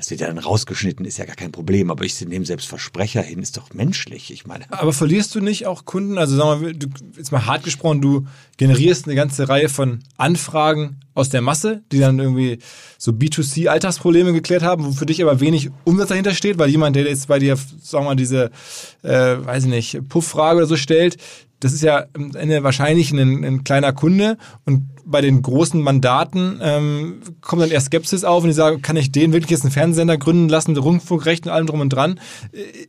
Das 0.00 0.10
wird 0.10 0.22
ja 0.22 0.28
dann 0.28 0.38
rausgeschnitten, 0.38 1.04
ist 1.04 1.18
ja 1.18 1.26
gar 1.26 1.36
kein 1.36 1.52
Problem. 1.52 1.90
Aber 1.90 2.04
ich 2.04 2.18
nehme 2.24 2.46
selbst 2.46 2.66
Versprecher 2.66 3.20
hin, 3.20 3.42
ist 3.42 3.58
doch 3.58 3.74
menschlich. 3.74 4.32
Ich 4.32 4.46
meine. 4.46 4.64
Aber 4.70 4.94
verlierst 4.94 5.34
du 5.34 5.40
nicht 5.40 5.66
auch 5.66 5.84
Kunden? 5.84 6.16
Also 6.16 6.36
sagen 6.36 6.62
wir 6.62 6.72
du, 6.72 6.88
jetzt 7.18 7.32
mal 7.32 7.44
hart 7.44 7.64
gesprochen, 7.64 8.00
du 8.00 8.26
generierst 8.56 9.04
eine 9.04 9.14
ganze 9.14 9.50
Reihe 9.50 9.68
von 9.68 10.00
Anfragen 10.16 11.00
aus 11.12 11.28
der 11.28 11.42
Masse, 11.42 11.82
die 11.92 11.98
dann 11.98 12.18
irgendwie 12.18 12.60
so 12.96 13.12
B2C-Alltagsprobleme 13.12 14.32
geklärt 14.32 14.62
haben, 14.62 14.86
wo 14.86 14.92
für 14.92 15.04
dich 15.04 15.20
aber 15.20 15.38
wenig 15.40 15.68
Umsatz 15.84 16.08
dahinter 16.08 16.32
steht, 16.32 16.56
weil 16.56 16.70
jemand, 16.70 16.96
der 16.96 17.04
jetzt 17.04 17.28
bei 17.28 17.38
dir, 17.38 17.56
sagen 17.56 18.04
wir 18.04 18.10
mal, 18.10 18.16
diese, 18.16 18.50
äh, 19.02 19.36
weiß 19.36 19.64
ich 19.64 19.70
nicht, 19.70 20.08
Puff-Frage 20.08 20.56
oder 20.56 20.66
so 20.66 20.76
stellt, 20.76 21.18
das 21.60 21.72
ist 21.72 21.82
ja 21.82 22.06
am 22.14 22.34
Ende 22.34 22.62
wahrscheinlich 22.62 23.12
ein, 23.12 23.44
ein 23.44 23.64
kleiner 23.64 23.92
Kunde 23.92 24.38
und 24.64 24.88
bei 25.04 25.20
den 25.20 25.42
großen 25.42 25.80
Mandaten 25.80 26.58
ähm, 26.62 27.20
kommt 27.40 27.62
dann 27.62 27.70
eher 27.70 27.80
Skepsis 27.80 28.24
auf 28.24 28.42
und 28.42 28.48
die 28.48 28.54
sagen, 28.54 28.82
kann 28.82 28.96
ich 28.96 29.12
den 29.12 29.32
wirklich 29.32 29.50
jetzt 29.50 29.62
einen 29.62 29.72
Fernsehsender 29.72 30.16
gründen 30.16 30.48
lassen, 30.48 30.76
Rundfunkrecht 30.76 31.46
und 31.46 31.52
allem 31.52 31.66
drum 31.66 31.80
und 31.80 31.90
dran? 31.90 32.20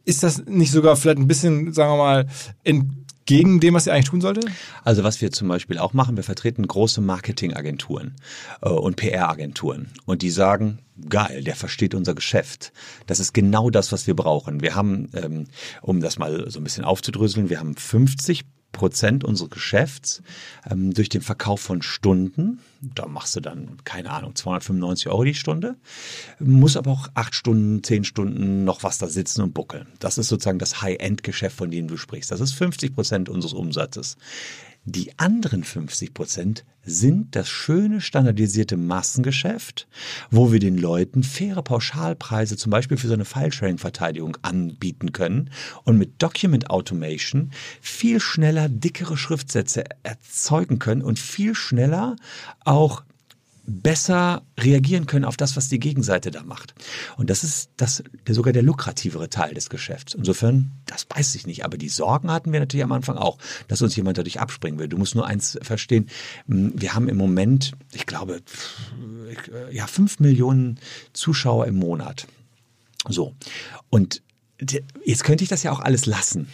Ist 0.05 0.23
das 0.23 0.45
nicht 0.45 0.71
sogar 0.71 0.95
vielleicht 0.95 1.17
ein 1.17 1.27
bisschen, 1.27 1.73
sagen 1.73 1.91
wir 1.91 1.97
mal, 1.97 2.27
entgegen 2.63 3.59
dem, 3.59 3.73
was 3.73 3.87
ihr 3.87 3.93
eigentlich 3.93 4.09
tun 4.09 4.21
sollte? 4.21 4.41
Also 4.83 5.03
was 5.03 5.21
wir 5.21 5.31
zum 5.31 5.47
Beispiel 5.47 5.77
auch 5.77 5.93
machen, 5.93 6.15
wir 6.15 6.23
vertreten 6.23 6.65
große 6.65 7.01
Marketingagenturen 7.01 8.15
äh, 8.61 8.69
und 8.69 8.97
PR-Agenturen 8.97 9.87
und 10.05 10.21
die 10.21 10.31
sagen, 10.31 10.79
geil, 11.09 11.43
der 11.43 11.55
versteht 11.55 11.95
unser 11.95 12.13
Geschäft. 12.13 12.71
Das 13.07 13.19
ist 13.19 13.33
genau 13.33 13.69
das, 13.69 13.91
was 13.91 14.05
wir 14.05 14.15
brauchen. 14.15 14.61
Wir 14.61 14.75
haben, 14.75 15.09
ähm, 15.13 15.47
um 15.81 16.01
das 16.01 16.19
mal 16.19 16.49
so 16.49 16.59
ein 16.59 16.63
bisschen 16.63 16.83
aufzudröseln, 16.83 17.49
wir 17.49 17.59
haben 17.59 17.75
50 17.75 18.45
Prozent 18.71 19.23
unseres 19.23 19.49
Geschäfts 19.49 20.21
ähm, 20.69 20.93
durch 20.93 21.09
den 21.09 21.21
Verkauf 21.21 21.61
von 21.61 21.81
Stunden. 21.81 22.59
Da 22.81 23.07
machst 23.07 23.35
du 23.35 23.39
dann, 23.39 23.77
keine 23.83 24.11
Ahnung, 24.11 24.35
295 24.35 25.07
Euro 25.09 25.23
die 25.23 25.35
Stunde. 25.35 25.75
Muss 26.39 26.77
aber 26.77 26.91
auch 26.91 27.09
acht 27.13 27.35
Stunden, 27.35 27.83
zehn 27.83 28.03
Stunden 28.03 28.63
noch 28.63 28.83
was 28.83 28.97
da 28.97 29.07
sitzen 29.07 29.41
und 29.41 29.53
buckeln. 29.53 29.87
Das 29.99 30.17
ist 30.17 30.29
sozusagen 30.29 30.59
das 30.59 30.81
High-End-Geschäft, 30.81 31.57
von 31.57 31.71
dem 31.71 31.87
du 31.87 31.97
sprichst. 31.97 32.31
Das 32.31 32.39
ist 32.39 32.53
50 32.53 32.95
Prozent 32.95 33.29
unseres 33.29 33.53
Umsatzes. 33.53 34.17
Die 34.85 35.19
anderen 35.19 35.63
50 35.63 36.15
Prozent 36.15 36.65
sind 36.83 37.35
das 37.35 37.47
schöne 37.47 38.01
standardisierte 38.01 38.77
Massengeschäft, 38.77 39.87
wo 40.31 40.51
wir 40.51 40.59
den 40.59 40.75
Leuten 40.75 41.21
faire 41.21 41.61
Pauschalpreise 41.61 42.57
zum 42.57 42.71
Beispiel 42.71 42.97
für 42.97 43.07
so 43.07 43.13
eine 43.13 43.25
File-Sharing-Verteidigung 43.25 44.39
anbieten 44.41 45.11
können 45.11 45.51
und 45.83 45.99
mit 45.99 46.19
Document 46.23 46.71
Automation 46.71 47.51
viel 47.79 48.19
schneller 48.19 48.69
dickere 48.69 49.17
Schriftsätze 49.17 49.83
erzeugen 50.01 50.79
können 50.79 51.03
und 51.03 51.19
viel 51.19 51.53
schneller 51.53 52.15
auch 52.65 53.03
besser 53.65 54.43
reagieren 54.59 55.05
können 55.05 55.25
auf 55.25 55.37
das, 55.37 55.55
was 55.55 55.69
die 55.69 55.79
Gegenseite 55.79 56.31
da 56.31 56.43
macht. 56.43 56.73
Und 57.17 57.29
das 57.29 57.43
ist 57.43 57.69
das, 57.77 58.03
der, 58.27 58.35
sogar 58.35 58.53
der 58.53 58.63
lukrativere 58.63 59.29
Teil 59.29 59.53
des 59.53 59.69
Geschäfts. 59.69 60.13
Insofern, 60.13 60.71
das 60.85 61.05
weiß 61.09 61.35
ich 61.35 61.45
nicht. 61.45 61.63
Aber 61.63 61.77
die 61.77 61.89
Sorgen 61.89 62.31
hatten 62.31 62.51
wir 62.51 62.59
natürlich 62.59 62.83
am 62.83 62.91
Anfang 62.91 63.17
auch, 63.17 63.37
dass 63.67 63.81
uns 63.81 63.95
jemand 63.95 64.17
dadurch 64.17 64.39
abspringen 64.39 64.79
will. 64.79 64.87
Du 64.87 64.97
musst 64.97 65.15
nur 65.15 65.27
eins 65.27 65.59
verstehen. 65.61 66.09
Hm, 66.47 66.73
wir 66.75 66.93
haben 66.93 67.07
im 67.07 67.17
Moment, 67.17 67.73
ich 67.93 68.05
glaube, 68.05 68.41
ja, 69.71 69.87
fünf 69.87 70.19
Millionen 70.19 70.79
Zuschauer 71.13 71.67
im 71.67 71.75
Monat. 71.75 72.27
So. 73.07 73.35
Und 73.89 74.21
jetzt 75.03 75.23
könnte 75.23 75.43
ich 75.43 75.49
das 75.49 75.63
ja 75.63 75.71
auch 75.71 75.79
alles 75.79 76.05
lassen. 76.05 76.47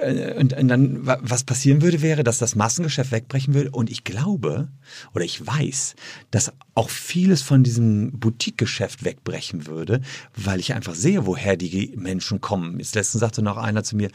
Äh, 0.00 0.34
und, 0.34 0.52
und 0.52 0.68
dann, 0.68 1.06
was 1.06 1.44
passieren 1.44 1.82
würde, 1.82 2.02
wäre, 2.02 2.24
dass 2.24 2.38
das 2.38 2.54
Massengeschäft 2.54 3.12
wegbrechen 3.12 3.54
würde. 3.54 3.70
Und 3.70 3.90
ich 3.90 4.04
glaube, 4.04 4.68
oder 5.14 5.24
ich 5.24 5.46
weiß, 5.46 5.94
dass 6.30 6.52
auch 6.74 6.90
vieles 6.90 7.42
von 7.42 7.62
diesem 7.62 8.12
Boutique-Geschäft 8.18 9.04
wegbrechen 9.04 9.66
würde, 9.66 10.00
weil 10.36 10.60
ich 10.60 10.74
einfach 10.74 10.94
sehe, 10.94 11.26
woher 11.26 11.56
die 11.56 11.92
Menschen 11.96 12.40
kommen. 12.40 12.78
Jetzt 12.78 12.94
letztens 12.94 13.20
sagte 13.20 13.42
noch 13.42 13.56
einer 13.56 13.84
zu 13.84 13.96
mir, 13.96 14.10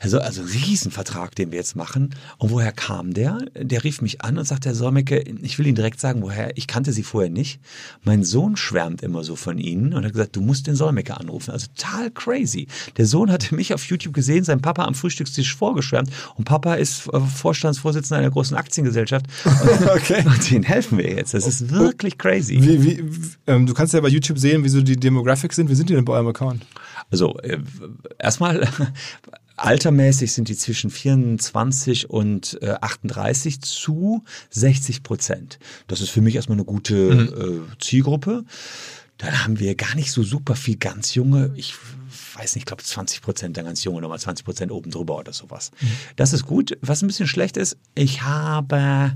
also, 0.00 0.20
also 0.20 0.42
Riesenvertrag, 0.42 1.34
den 1.34 1.50
wir 1.50 1.58
jetzt 1.58 1.76
machen. 1.76 2.14
Und 2.38 2.50
woher 2.50 2.72
kam 2.72 3.14
der? 3.14 3.38
Der 3.54 3.84
rief 3.84 4.00
mich 4.00 4.22
an 4.22 4.38
und 4.38 4.44
sagte, 4.44 4.68
Herr 4.68 4.74
Solmecke, 4.74 5.20
ich 5.42 5.58
will 5.58 5.66
Ihnen 5.66 5.76
direkt 5.76 6.00
sagen, 6.00 6.22
woher, 6.22 6.56
ich 6.56 6.66
kannte 6.66 6.92
Sie 6.92 7.02
vorher 7.02 7.30
nicht. 7.30 7.60
Mein 8.04 8.24
Sohn 8.24 8.56
schwärmt 8.56 9.02
immer 9.02 9.24
so 9.24 9.36
von 9.36 9.58
Ihnen 9.58 9.94
und 9.94 10.04
hat 10.04 10.12
gesagt, 10.12 10.36
du 10.36 10.40
musst 10.40 10.66
den 10.66 10.76
Solmecke 10.76 11.16
anrufen. 11.16 11.50
Also 11.50 11.66
total 11.74 12.10
crazy. 12.10 12.68
Der 12.96 13.06
Sohn 13.06 13.30
hatte 13.30 13.54
mich 13.54 13.74
auf 13.74 13.84
YouTube 13.84 14.14
gesehen, 14.14 14.44
sein 14.44 14.60
Papa 14.60 14.84
am 14.84 14.94
Frühstückstisch 14.94 15.54
vorgeschwärmt 15.54 16.10
und 16.36 16.44
Papa 16.44 16.74
ist 16.74 17.08
äh, 17.12 17.20
Vorstandsvorsitzender 17.20 18.18
einer 18.18 18.30
großen 18.30 18.56
Aktiengesellschaft. 18.56 19.26
Und, 19.44 19.88
okay. 19.90 20.22
und 20.26 20.50
denen 20.50 20.64
helfen 20.64 20.98
wir 20.98 21.10
jetzt. 21.10 21.34
Das 21.34 21.46
ist 21.46 21.70
wirklich 21.70 22.18
crazy. 22.18 22.58
Wie, 22.60 22.84
wie, 22.84 23.04
ähm, 23.46 23.66
du 23.66 23.74
kannst 23.74 23.94
ja 23.94 24.00
bei 24.00 24.08
YouTube 24.08 24.38
sehen, 24.38 24.64
wie 24.64 24.68
so 24.68 24.80
die 24.80 24.96
Demographics 24.96 25.56
sind. 25.56 25.70
Wie 25.70 25.74
sind 25.74 25.90
die 25.90 25.94
denn 25.94 26.04
bei 26.04 26.12
eurem 26.14 26.28
Account? 26.28 26.64
Also 27.10 27.36
äh, 27.38 27.58
erstmal 28.18 28.68
Altermäßig 29.58 30.32
sind 30.32 30.48
die 30.48 30.56
zwischen 30.56 30.90
24 30.90 32.10
und 32.10 32.58
äh, 32.62 32.76
38 32.80 33.60
zu 33.60 34.24
60 34.50 35.02
Prozent. 35.02 35.58
Das 35.88 36.00
ist 36.00 36.10
für 36.10 36.20
mich 36.20 36.36
erstmal 36.36 36.56
eine 36.56 36.64
gute 36.64 36.94
mhm. 36.94 37.70
äh, 37.72 37.78
Zielgruppe. 37.80 38.44
Dann 39.18 39.44
haben 39.44 39.58
wir 39.58 39.74
gar 39.74 39.96
nicht 39.96 40.12
so 40.12 40.22
super 40.22 40.54
viel 40.54 40.76
ganz 40.76 41.14
junge. 41.16 41.52
Ich 41.56 41.74
weiß 42.34 42.54
nicht, 42.54 42.62
ich 42.62 42.66
glaube 42.66 42.84
20 42.84 43.20
Prozent 43.20 43.56
der 43.56 43.64
ganz 43.64 43.82
junge, 43.82 44.00
nochmal 44.00 44.20
20 44.20 44.44
Prozent 44.44 44.70
oben 44.70 44.92
drüber 44.92 45.18
oder 45.18 45.32
sowas. 45.32 45.72
Mhm. 45.80 45.88
Das 46.14 46.32
ist 46.32 46.46
gut. 46.46 46.78
Was 46.80 47.02
ein 47.02 47.08
bisschen 47.08 47.26
schlecht 47.26 47.56
ist, 47.56 47.76
ich 47.96 48.22
habe 48.22 49.12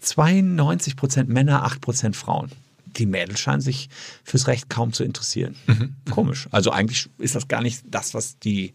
92 0.00 0.96
Prozent 0.96 1.28
Männer, 1.28 1.64
8 1.64 1.80
Prozent 1.80 2.16
Frauen 2.16 2.50
die 2.98 3.06
Mädels 3.06 3.40
scheinen 3.40 3.60
sich 3.60 3.88
fürs 4.24 4.46
Recht 4.46 4.70
kaum 4.70 4.92
zu 4.92 5.04
interessieren. 5.04 5.56
Mhm. 5.66 5.96
Komisch. 6.10 6.48
Also 6.50 6.70
eigentlich 6.70 7.08
ist 7.18 7.34
das 7.34 7.48
gar 7.48 7.62
nicht 7.62 7.82
das, 7.86 8.14
was 8.14 8.38
die, 8.38 8.74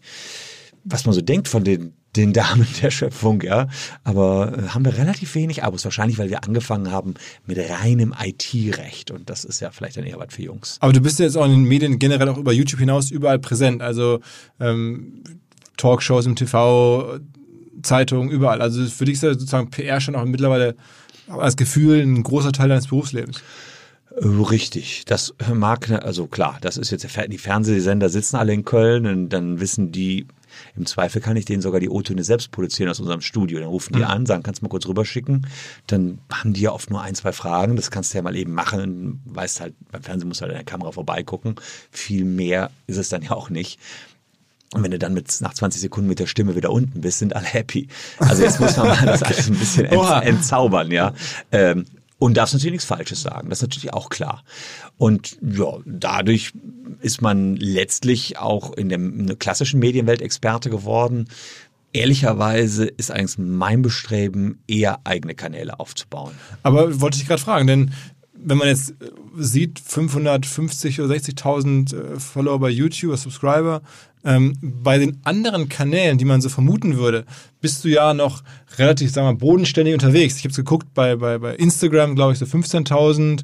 was 0.84 1.04
man 1.04 1.14
so 1.14 1.20
denkt 1.20 1.48
von 1.48 1.64
den 1.64 1.94
den 2.16 2.32
Damen 2.32 2.66
der 2.82 2.90
Schöpfung, 2.90 3.40
ja. 3.40 3.68
Aber 4.04 4.52
äh, 4.56 4.68
haben 4.68 4.84
wir 4.84 4.96
relativ 4.96 5.34
wenig 5.34 5.64
Abos, 5.64 5.84
wahrscheinlich, 5.84 6.18
weil 6.18 6.30
wir 6.30 6.44
angefangen 6.44 6.90
haben 6.90 7.14
mit 7.46 7.58
reinem 7.58 8.14
IT-Recht. 8.22 9.10
Und 9.10 9.30
das 9.30 9.44
ist 9.44 9.60
ja 9.60 9.70
vielleicht 9.70 9.96
dann 9.96 10.04
eher 10.04 10.18
was 10.18 10.34
für 10.34 10.42
Jungs. 10.42 10.76
Aber 10.80 10.92
du 10.92 11.00
bist 11.00 11.18
ja 11.18 11.24
jetzt 11.24 11.36
auch 11.36 11.44
in 11.44 11.52
den 11.52 11.64
Medien 11.64 11.98
generell 11.98 12.28
auch 12.28 12.38
über 12.38 12.52
YouTube 12.52 12.80
hinaus 12.80 13.10
überall 13.10 13.38
präsent. 13.38 13.80
Also 13.80 14.20
ähm, 14.60 15.22
Talkshows 15.76 16.26
im 16.26 16.36
TV, 16.36 17.18
Zeitungen, 17.82 18.30
überall. 18.30 18.60
Also 18.60 18.84
für 18.86 19.06
dich 19.06 19.14
ist 19.14 19.22
ja 19.22 19.32
sozusagen 19.32 19.70
PR 19.70 20.00
schon 20.00 20.14
auch 20.14 20.24
mittlerweile 20.24 20.76
als 21.28 21.56
Gefühl 21.56 22.00
ein 22.00 22.22
großer 22.22 22.52
Teil 22.52 22.68
deines 22.68 22.88
Berufslebens. 22.88 23.42
Äh, 24.16 24.26
Richtig, 24.26 25.04
das 25.06 25.34
mag, 25.52 25.90
also 25.90 26.26
klar, 26.26 26.58
das 26.60 26.76
ist 26.76 26.90
jetzt, 26.90 27.06
die 27.28 27.38
Fernsehsender 27.38 28.08
sitzen 28.08 28.36
alle 28.36 28.52
in 28.52 28.64
Köln 28.64 29.06
und 29.06 29.28
dann 29.30 29.60
wissen 29.60 29.92
die, 29.92 30.26
im 30.76 30.86
Zweifel 30.86 31.20
kann 31.20 31.36
ich 31.36 31.44
denen 31.44 31.62
sogar 31.62 31.80
die 31.80 31.88
O-Töne 31.88 32.24
selbst 32.24 32.50
produzieren 32.50 32.90
aus 32.90 33.00
unserem 33.00 33.20
Studio. 33.20 33.58
Dann 33.58 33.68
rufen 33.68 33.94
die 33.94 34.04
an, 34.04 34.26
sagen, 34.26 34.42
kannst 34.42 34.60
du 34.60 34.66
mal 34.66 34.70
kurz 34.70 34.86
rüberschicken. 34.86 35.46
Dann 35.86 36.18
haben 36.30 36.52
die 36.52 36.62
ja 36.62 36.72
oft 36.72 36.90
nur 36.90 37.00
ein, 37.00 37.14
zwei 37.14 37.32
Fragen. 37.32 37.76
Das 37.76 37.90
kannst 37.90 38.12
du 38.12 38.18
ja 38.18 38.22
mal 38.22 38.36
eben 38.36 38.52
machen. 38.52 39.22
Weißt 39.24 39.60
halt, 39.60 39.74
beim 39.90 40.02
Fernsehen 40.02 40.28
musst 40.28 40.40
du 40.40 40.42
halt 40.42 40.52
an 40.52 40.58
der 40.58 40.64
Kamera 40.64 40.92
vorbeigucken. 40.92 41.56
Viel 41.90 42.24
mehr 42.24 42.70
ist 42.86 42.98
es 42.98 43.08
dann 43.08 43.22
ja 43.22 43.32
auch 43.32 43.50
nicht. 43.50 43.78
Und 44.74 44.82
wenn 44.82 44.90
du 44.90 44.98
dann 44.98 45.12
mit, 45.12 45.30
nach 45.40 45.52
20 45.52 45.80
Sekunden 45.80 46.08
mit 46.08 46.18
der 46.18 46.26
Stimme 46.26 46.56
wieder 46.56 46.70
unten 46.70 47.02
bist, 47.02 47.18
sind 47.18 47.36
alle 47.36 47.46
happy. 47.46 47.88
Also 48.18 48.42
jetzt 48.42 48.58
muss 48.58 48.76
man 48.76 48.88
mal 48.88 48.96
das 49.06 49.22
alles 49.22 49.48
ein 49.48 49.58
bisschen 49.58 49.84
ent, 49.84 50.24
entzaubern, 50.24 50.90
ja. 50.90 51.12
Ähm, 51.50 51.84
und 52.22 52.36
darfst 52.36 52.54
natürlich 52.54 52.74
nichts 52.74 52.84
Falsches 52.84 53.20
sagen. 53.20 53.50
Das 53.50 53.58
ist 53.58 53.62
natürlich 53.62 53.92
auch 53.92 54.08
klar. 54.08 54.44
Und 54.96 55.38
ja, 55.42 55.78
dadurch 55.84 56.52
ist 57.00 57.20
man 57.20 57.56
letztlich 57.56 58.38
auch 58.38 58.72
in 58.74 58.88
der 59.26 59.36
klassischen 59.36 59.80
Medienwelt 59.80 60.22
Experte 60.22 60.70
geworden. 60.70 61.28
Ehrlicherweise 61.92 62.84
ist 62.84 63.10
eigentlich 63.10 63.38
mein 63.38 63.82
Bestreben, 63.82 64.62
eher 64.68 65.00
eigene 65.02 65.34
Kanäle 65.34 65.80
aufzubauen. 65.80 66.32
Aber 66.62 67.00
wollte 67.00 67.18
ich 67.18 67.26
gerade 67.26 67.42
fragen, 67.42 67.66
denn 67.66 67.92
wenn 68.44 68.58
man 68.58 68.68
jetzt 68.68 68.90
äh, 68.90 68.94
sieht, 69.36 69.80
550 69.80 71.00
oder 71.00 71.14
60.000 71.14 71.94
äh, 71.94 72.20
Follower 72.20 72.58
bei 72.58 72.70
YouTube, 72.70 73.16
Subscriber, 73.16 73.82
ähm, 74.24 74.56
bei 74.60 74.98
den 74.98 75.18
anderen 75.24 75.68
Kanälen, 75.68 76.18
die 76.18 76.24
man 76.24 76.40
so 76.40 76.48
vermuten 76.48 76.96
würde, 76.96 77.24
bist 77.60 77.84
du 77.84 77.88
ja 77.88 78.14
noch 78.14 78.42
relativ, 78.78 79.10
sagen 79.10 79.26
wir 79.26 79.32
mal, 79.32 79.38
bodenständig 79.38 79.94
unterwegs. 79.94 80.36
Ich 80.38 80.44
habe 80.44 80.54
geguckt, 80.54 80.94
bei, 80.94 81.16
bei, 81.16 81.38
bei 81.38 81.56
Instagram, 81.56 82.14
glaube 82.14 82.32
ich, 82.32 82.38
so 82.38 82.44
15.000, 82.44 83.42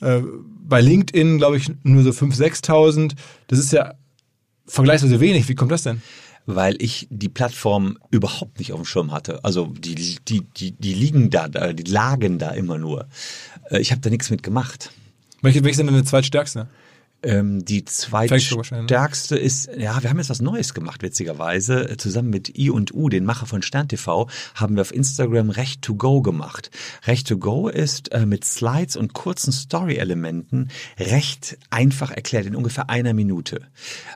äh, 0.00 0.22
bei 0.68 0.80
LinkedIn, 0.80 1.38
glaube 1.38 1.58
ich, 1.58 1.70
nur 1.84 2.02
so 2.02 2.10
5.000, 2.10 2.64
6.000. 2.64 3.12
Das 3.46 3.58
ist 3.58 3.72
ja 3.72 3.94
vergleichsweise 4.66 5.20
wenig. 5.20 5.48
Wie 5.48 5.54
kommt 5.54 5.70
das 5.70 5.84
denn? 5.84 6.02
Weil 6.46 6.80
ich 6.80 7.08
die 7.10 7.28
Plattform 7.28 7.98
überhaupt 8.10 8.58
nicht 8.58 8.72
auf 8.72 8.80
dem 8.80 8.84
Schirm 8.84 9.12
hatte. 9.12 9.44
Also 9.44 9.66
die, 9.66 9.94
die, 9.94 10.40
die, 10.40 10.72
die 10.72 10.94
liegen 10.94 11.28
da, 11.30 11.48
die 11.48 11.82
lagen 11.82 12.38
da 12.38 12.50
immer 12.50 12.78
nur. 12.78 13.08
Äh, 13.70 13.80
Ich 13.80 13.90
habe 13.90 14.00
da 14.00 14.10
nichts 14.10 14.30
mit 14.30 14.42
gemacht. 14.42 14.90
Welche, 15.42 15.62
welche 15.64 15.76
sind 15.76 15.86
denn 15.88 15.96
die 15.96 16.04
zweitstärkste? 16.04 16.68
Ähm, 17.26 17.64
die 17.64 17.84
zweitstärkste 17.84 19.36
ist, 19.36 19.68
ja, 19.76 20.00
wir 20.00 20.10
haben 20.10 20.18
jetzt 20.18 20.30
was 20.30 20.40
Neues 20.40 20.74
gemacht, 20.74 21.02
witzigerweise. 21.02 21.90
Äh, 21.90 21.96
Zusammen 21.96 22.30
mit 22.30 22.56
I 22.56 22.70
und 22.70 22.94
U, 22.94 23.08
den 23.08 23.24
Macher 23.24 23.46
von 23.46 23.62
Stern 23.62 23.88
TV, 23.88 24.28
haben 24.54 24.76
wir 24.76 24.82
auf 24.82 24.94
Instagram 24.94 25.50
Recht 25.50 25.82
to 25.82 25.96
Go 25.96 26.22
gemacht. 26.22 26.70
Recht 27.04 27.26
to 27.26 27.36
Go 27.38 27.68
ist 27.68 28.12
äh, 28.12 28.26
mit 28.26 28.44
Slides 28.44 28.94
und 28.94 29.12
kurzen 29.12 29.50
Story-Elementen 29.52 30.68
recht 31.00 31.58
einfach 31.68 32.12
erklärt, 32.12 32.46
in 32.46 32.54
ungefähr 32.54 32.90
einer 32.90 33.12
Minute. 33.12 33.60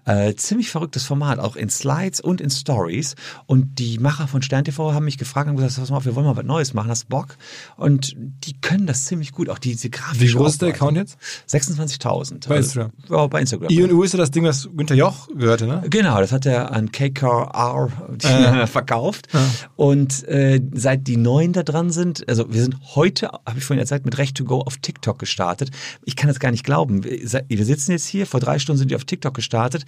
Äh, 0.05 0.35
ziemlich 0.37 0.71
verrücktes 0.71 1.05
Format, 1.05 1.41
auch 1.41 1.57
in 1.57 1.69
Slides 1.69 2.21
und 2.21 2.41
in 2.41 2.51
Stories. 2.51 3.17
Und 3.47 3.81
die 3.81 3.99
Macher 3.99 4.29
von 4.29 4.43
Stern 4.43 4.65
TV 4.65 4.95
haben 4.95 5.05
mich 5.05 5.19
gefragt 5.19 5.51
und 5.51 5.57
gesagt, 5.57 5.75
pass 5.75 5.91
mal 5.91 5.97
auf, 5.97 6.05
wir 6.05 6.15
wollen 6.15 6.27
mal 6.27 6.37
was 6.37 6.45
Neues 6.45 6.75
machen, 6.75 6.91
hast 6.91 7.09
Bock? 7.09 7.37
Und 7.77 8.15
die 8.17 8.61
können 8.61 8.87
das 8.87 9.07
ziemlich 9.07 9.33
gut, 9.33 9.49
auch 9.49 9.59
diese 9.59 9.91
Grafik. 9.91 10.21
Wie 10.21 10.33
groß 10.33 10.53
ist 10.53 10.63
der 10.63 10.69
Account 10.69 10.97
jetzt? 10.97 11.19
26.000. 11.49 12.49
Bei 12.49 12.59
Instagram? 12.59 12.93
Ja, 13.09 13.27
bei 13.27 13.41
Instagram. 13.41 13.71
I&U 13.71 14.03
ist 14.03 14.13
ja 14.13 14.19
das 14.19 14.31
Ding, 14.31 14.45
was 14.45 14.69
Günther 14.77 14.95
Joch 14.95 15.29
gehörte, 15.35 15.67
ne? 15.67 15.83
Genau, 15.89 16.21
das 16.21 16.33
hat 16.33 16.47
er 16.47 16.73
an 16.73 16.93
KKR 16.93 17.89
Äh. 18.23 18.67
verkauft. 18.67 19.29
Und 19.77 20.27
äh, 20.29 20.61
seit 20.73 21.07
die 21.07 21.17
Neuen 21.17 21.53
da 21.53 21.63
dran 21.63 21.91
sind, 21.91 22.29
also 22.29 22.53
wir 22.53 22.63
sind 22.63 22.77
heute, 22.95 23.29
habe 23.29 23.59
ich 23.59 23.65
vorhin 23.65 23.81
erzählt, 23.81 24.05
mit 24.05 24.19
Recht 24.19 24.37
to 24.37 24.45
Go 24.45 24.61
auf 24.61 24.77
TikTok 24.77 25.19
gestartet. 25.19 25.71
Ich 26.05 26.17
kann 26.17 26.29
das 26.29 26.39
gar 26.41 26.51
nicht 26.51 26.65
glauben. 26.65 27.05
Wir 27.05 27.65
sitzen 27.65 27.93
jetzt 27.93 28.07
hier, 28.07 28.27
vor 28.27 28.41
drei 28.41 28.59
Stunden 28.59 28.79
sind 28.79 28.91
wir 28.91 28.97
auf 28.97 29.05
TikTok 29.05 29.35
gestartet, 29.35 29.85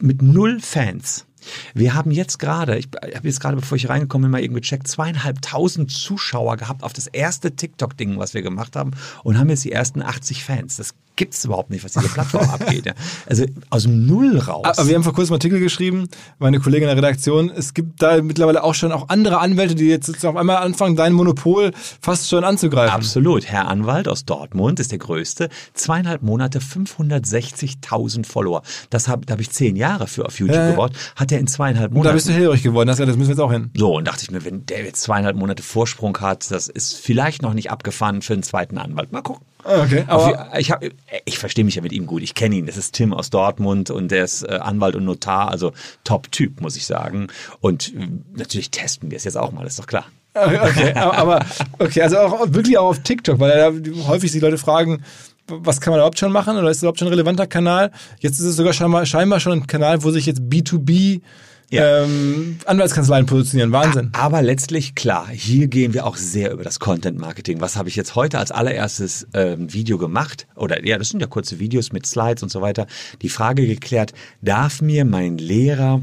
mit 0.00 0.22
null 0.22 0.60
Fans. 0.60 1.26
Wir 1.72 1.94
haben 1.94 2.10
jetzt 2.10 2.38
gerade, 2.38 2.76
ich 2.76 2.88
habe 3.14 3.26
jetzt 3.26 3.40
gerade, 3.40 3.56
bevor 3.56 3.76
ich 3.76 3.88
reingekommen 3.88 4.26
bin, 4.26 4.32
mal 4.32 4.42
irgendwie 4.42 4.60
gecheckt, 4.60 4.86
zweieinhalbtausend 4.88 5.90
Zuschauer 5.90 6.56
gehabt 6.58 6.82
auf 6.82 6.92
das 6.92 7.06
erste 7.06 7.56
TikTok-Ding, 7.56 8.18
was 8.18 8.34
wir 8.34 8.42
gemacht 8.42 8.76
haben 8.76 8.90
und 9.24 9.38
haben 9.38 9.48
jetzt 9.48 9.64
die 9.64 9.72
ersten 9.72 10.02
80 10.02 10.44
Fans. 10.44 10.76
Das 10.76 10.94
gibt's 11.20 11.44
überhaupt 11.44 11.68
nicht, 11.70 11.84
was 11.84 11.92
diese 11.92 12.08
Plattform 12.08 12.48
abgeht. 12.48 12.86
Ja. 12.86 12.94
Also 13.28 13.44
aus 13.68 13.82
dem 13.82 14.06
Null 14.06 14.38
raus. 14.38 14.64
Aber 14.78 14.88
wir 14.88 14.94
haben 14.94 15.02
vor 15.04 15.12
kurzem 15.12 15.34
einen 15.34 15.40
Artikel 15.40 15.60
geschrieben, 15.60 16.08
meine 16.38 16.58
Kollegin 16.60 16.88
in 16.88 16.96
der 16.96 16.96
Redaktion, 16.96 17.50
es 17.50 17.74
gibt 17.74 18.00
da 18.02 18.22
mittlerweile 18.22 18.64
auch 18.64 18.74
schon 18.74 18.90
auch 18.90 19.10
andere 19.10 19.38
Anwälte, 19.38 19.74
die 19.74 19.84
jetzt 19.86 20.24
auf 20.24 20.34
einmal 20.36 20.56
anfangen, 20.56 20.96
dein 20.96 21.12
Monopol 21.12 21.72
fast 22.00 22.30
schon 22.30 22.42
anzugreifen. 22.42 22.94
Absolut. 22.94 23.44
Herr 23.44 23.68
Anwalt 23.68 24.08
aus 24.08 24.24
Dortmund 24.24 24.80
ist 24.80 24.92
der 24.92 24.98
größte. 24.98 25.50
Zweieinhalb 25.74 26.22
Monate, 26.22 26.58
560.000 26.60 28.24
Follower. 28.26 28.62
Das 28.90 29.08
hab, 29.08 29.26
da 29.26 29.32
habe 29.32 29.42
ich 29.42 29.50
zehn 29.50 29.76
Jahre 29.76 30.06
für 30.06 30.24
auf 30.26 30.38
YouTube 30.38 30.56
Ja. 30.56 30.70
gebraucht. 30.70 30.92
Hat 31.16 31.30
er 31.32 31.38
in 31.38 31.46
zweieinhalb 31.46 31.90
Und 31.90 31.96
da 31.96 31.98
Monaten. 31.98 32.14
bist 32.16 32.28
du 32.28 32.32
hellhörig 32.32 32.62
geworden, 32.62 32.88
das, 32.88 32.96
das 32.98 33.08
müssen 33.08 33.20
wir 33.20 33.28
jetzt 33.34 33.40
auch 33.40 33.52
hin. 33.52 33.70
so, 33.76 33.96
und 33.96 34.08
dachte 34.08 34.22
ich 34.22 34.30
mir, 34.30 34.44
wenn 34.44 34.64
der 34.66 34.84
jetzt 34.84 35.02
zweieinhalb 35.02 35.36
Monate 35.36 35.62
Vorsprung 35.62 36.16
hat, 36.18 36.50
das 36.50 36.68
ist 36.68 36.94
vielleicht 36.96 37.42
noch 37.42 37.54
nicht 37.54 37.70
abgefahren 37.70 38.22
für 38.22 38.32
einen 38.32 38.42
zweiten 38.42 38.78
Anwalt. 38.78 39.12
Mal 39.12 39.22
gucken. 39.22 39.44
Okay, 39.64 40.04
aber 40.06 40.58
ich 40.58 40.70
hab, 40.70 40.84
ich 41.24 41.38
verstehe 41.38 41.64
mich 41.64 41.74
ja 41.74 41.82
mit 41.82 41.92
ihm 41.92 42.06
gut. 42.06 42.22
Ich 42.22 42.34
kenne 42.34 42.56
ihn. 42.56 42.66
Das 42.66 42.76
ist 42.76 42.94
Tim 42.94 43.12
aus 43.12 43.30
Dortmund 43.30 43.90
und 43.90 44.10
der 44.10 44.24
ist 44.24 44.42
äh, 44.42 44.58
Anwalt 44.60 44.94
und 44.94 45.04
Notar, 45.04 45.50
also 45.50 45.72
Top-Typ, 46.04 46.60
muss 46.60 46.76
ich 46.76 46.86
sagen. 46.86 47.28
Und 47.60 47.94
äh, 47.94 48.08
natürlich 48.34 48.70
testen 48.70 49.10
wir 49.10 49.16
es 49.16 49.24
jetzt 49.24 49.36
auch 49.36 49.52
mal, 49.52 49.66
ist 49.66 49.78
doch 49.78 49.86
klar. 49.86 50.06
okay, 50.34 50.92
aber, 50.94 51.18
aber 51.18 51.46
okay, 51.78 52.02
also 52.02 52.18
auch 52.18 52.52
wirklich 52.52 52.78
auch 52.78 52.88
auf 52.88 53.00
TikTok, 53.00 53.38
weil 53.40 53.58
da 53.58 54.06
häufig 54.06 54.32
die 54.32 54.40
Leute 54.40 54.58
fragen, 54.58 55.02
was 55.46 55.80
kann 55.80 55.90
man 55.90 55.98
überhaupt 55.98 56.18
schon 56.18 56.32
machen 56.32 56.56
oder 56.56 56.70
ist 56.70 56.78
das 56.78 56.82
überhaupt 56.82 56.98
schon 56.98 57.08
ein 57.08 57.12
relevanter 57.12 57.46
Kanal? 57.46 57.90
Jetzt 58.20 58.38
ist 58.38 58.46
es 58.46 58.56
sogar 58.56 58.72
scheinbar, 58.72 59.04
scheinbar 59.06 59.40
schon 59.40 59.52
ein 59.52 59.66
Kanal, 59.66 60.02
wo 60.04 60.10
sich 60.10 60.26
jetzt 60.26 60.42
B2B 60.42 61.22
Ja. 61.70 62.02
ähm, 62.02 62.58
Anwaltskanzleien 62.66 63.26
positionieren. 63.26 63.70
Wahnsinn. 63.70 64.10
Aber 64.12 64.42
letztlich, 64.42 64.96
klar, 64.96 65.28
hier 65.28 65.68
gehen 65.68 65.94
wir 65.94 66.04
auch 66.04 66.16
sehr 66.16 66.50
über 66.52 66.64
das 66.64 66.80
Content 66.80 67.18
Marketing. 67.18 67.60
Was 67.60 67.76
habe 67.76 67.88
ich 67.88 67.96
jetzt 67.96 68.16
heute 68.16 68.38
als 68.38 68.50
allererstes 68.50 69.28
ähm, 69.34 69.72
Video 69.72 69.96
gemacht? 69.96 70.48
Oder 70.56 70.84
ja, 70.84 70.98
das 70.98 71.10
sind 71.10 71.20
ja 71.20 71.28
kurze 71.28 71.60
Videos 71.60 71.92
mit 71.92 72.06
Slides 72.06 72.42
und 72.42 72.48
so 72.50 72.60
weiter. 72.60 72.86
Die 73.22 73.28
Frage 73.28 73.66
geklärt, 73.66 74.12
darf 74.42 74.82
mir 74.82 75.04
mein 75.04 75.38
Lehrer 75.38 76.02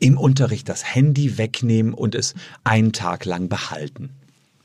im 0.00 0.18
Unterricht 0.18 0.68
das 0.68 0.94
Handy 0.94 1.38
wegnehmen 1.38 1.94
und 1.94 2.16
es 2.16 2.34
einen 2.64 2.92
Tag 2.92 3.24
lang 3.24 3.48
behalten? 3.48 4.10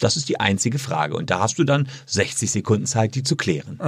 Das 0.06 0.18
ist 0.18 0.30
die 0.30 0.40
einzige 0.40 0.78
Frage. 0.80 1.16
Und 1.16 1.30
da 1.32 1.40
hast 1.40 1.58
du 1.58 1.64
dann 1.64 1.88
60 2.06 2.52
Sekunden 2.52 2.86
Zeit, 2.86 3.16
die 3.16 3.24
zu 3.24 3.36
klären. 3.36 3.80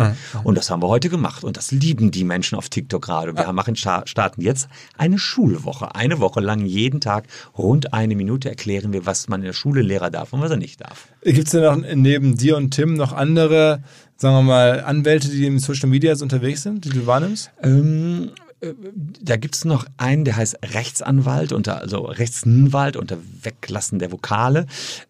Und 0.43 0.57
das 0.57 0.69
haben 0.71 0.81
wir 0.81 0.87
heute 0.87 1.09
gemacht. 1.09 1.43
Und 1.43 1.57
das 1.57 1.71
lieben 1.71 2.09
die 2.11 2.23
Menschen 2.23 2.57
auf 2.57 2.69
TikTok 2.69 3.03
gerade. 3.05 3.35
Wir 3.37 3.53
machen, 3.53 3.75
sta- 3.75 4.01
starten 4.07 4.41
jetzt 4.41 4.67
eine 4.97 5.19
Schulwoche. 5.19 5.93
Eine 5.95 6.19
Woche 6.19 6.39
lang 6.39 6.65
jeden 6.65 7.01
Tag 7.01 7.25
rund 7.57 7.93
eine 7.93 8.15
Minute 8.15 8.49
erklären 8.49 8.93
wir, 8.93 9.05
was 9.05 9.27
man 9.29 9.41
in 9.41 9.45
der 9.45 9.53
Schule 9.53 9.81
Lehrer 9.83 10.09
darf 10.09 10.33
und 10.33 10.41
was 10.41 10.49
er 10.51 10.57
nicht 10.57 10.81
darf. 10.81 11.07
Gibt 11.23 11.45
es 11.47 11.51
denn 11.51 11.61
noch 11.63 11.77
neben 11.95 12.35
dir 12.35 12.57
und 12.57 12.71
Tim 12.71 12.95
noch 12.95 13.13
andere, 13.13 13.83
sagen 14.15 14.35
wir 14.37 14.41
mal, 14.41 14.81
Anwälte, 14.83 15.29
die 15.29 15.45
in 15.45 15.59
Social 15.59 15.87
Media 15.89 16.15
so 16.15 16.23
unterwegs 16.25 16.63
sind, 16.63 16.83
die 16.85 16.89
du 16.89 17.05
wahrnimmst? 17.05 17.51
Ähm, 17.61 18.31
äh, 18.59 18.73
da 19.21 19.35
gibt's 19.35 19.65
noch 19.65 19.85
einen, 19.97 20.25
der 20.25 20.35
heißt 20.35 20.57
Rechtsanwalt, 20.73 21.51
unter, 21.51 21.81
also 21.81 22.05
Rechtsanwalt 22.05 22.95
unter 22.95 23.17
Weglassen 23.43 23.99
der 23.99 24.11
Vokale. 24.11 24.65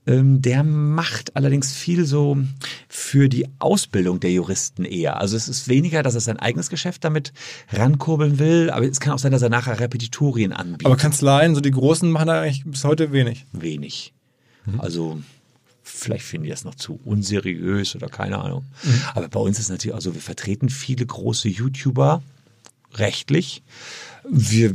Ähm, 0.05 0.41
der 0.41 0.63
macht 0.63 1.35
allerdings 1.35 1.73
viel 1.73 2.05
so 2.05 2.37
für 2.89 3.29
die 3.29 3.47
Ausbildung 3.59 4.19
der 4.19 4.31
Juristen 4.31 4.83
eher. 4.83 5.21
Also 5.21 5.37
es 5.37 5.47
ist 5.47 5.67
weniger, 5.67 6.03
dass 6.03 6.15
er 6.15 6.21
sein 6.21 6.39
eigenes 6.39 6.69
Geschäft 6.69 7.03
damit 7.03 7.31
rankurbeln 7.71 8.39
will, 8.39 8.69
aber 8.69 8.85
es 8.85 8.99
kann 8.99 9.13
auch 9.13 9.19
sein, 9.19 9.31
dass 9.31 9.41
er 9.41 9.49
nachher 9.49 9.79
Repetitorien 9.79 10.51
anbietet. 10.51 10.85
Aber 10.85 10.97
Kanzleien, 10.97 11.55
so 11.55 11.61
die 11.61 11.71
Großen, 11.71 12.09
machen 12.11 12.27
da 12.27 12.41
eigentlich 12.41 12.65
bis 12.65 12.83
heute 12.83 13.11
wenig. 13.11 13.45
wenig. 13.53 14.13
Also 14.79 15.21
vielleicht 15.83 16.25
finden 16.25 16.43
die 16.43 16.49
das 16.49 16.65
noch 16.65 16.75
zu 16.75 16.99
unseriös 17.05 17.95
oder 17.95 18.09
keine 18.09 18.39
Ahnung. 18.39 18.65
Aber 19.15 19.29
bei 19.29 19.39
uns 19.39 19.59
ist 19.59 19.69
natürlich 19.69 19.95
auch 19.95 20.01
so, 20.01 20.13
wir 20.13 20.21
vertreten 20.21 20.67
viele 20.69 21.05
große 21.05 21.47
YouTuber 21.47 22.21
rechtlich. 22.99 23.63
Wir, 24.29 24.73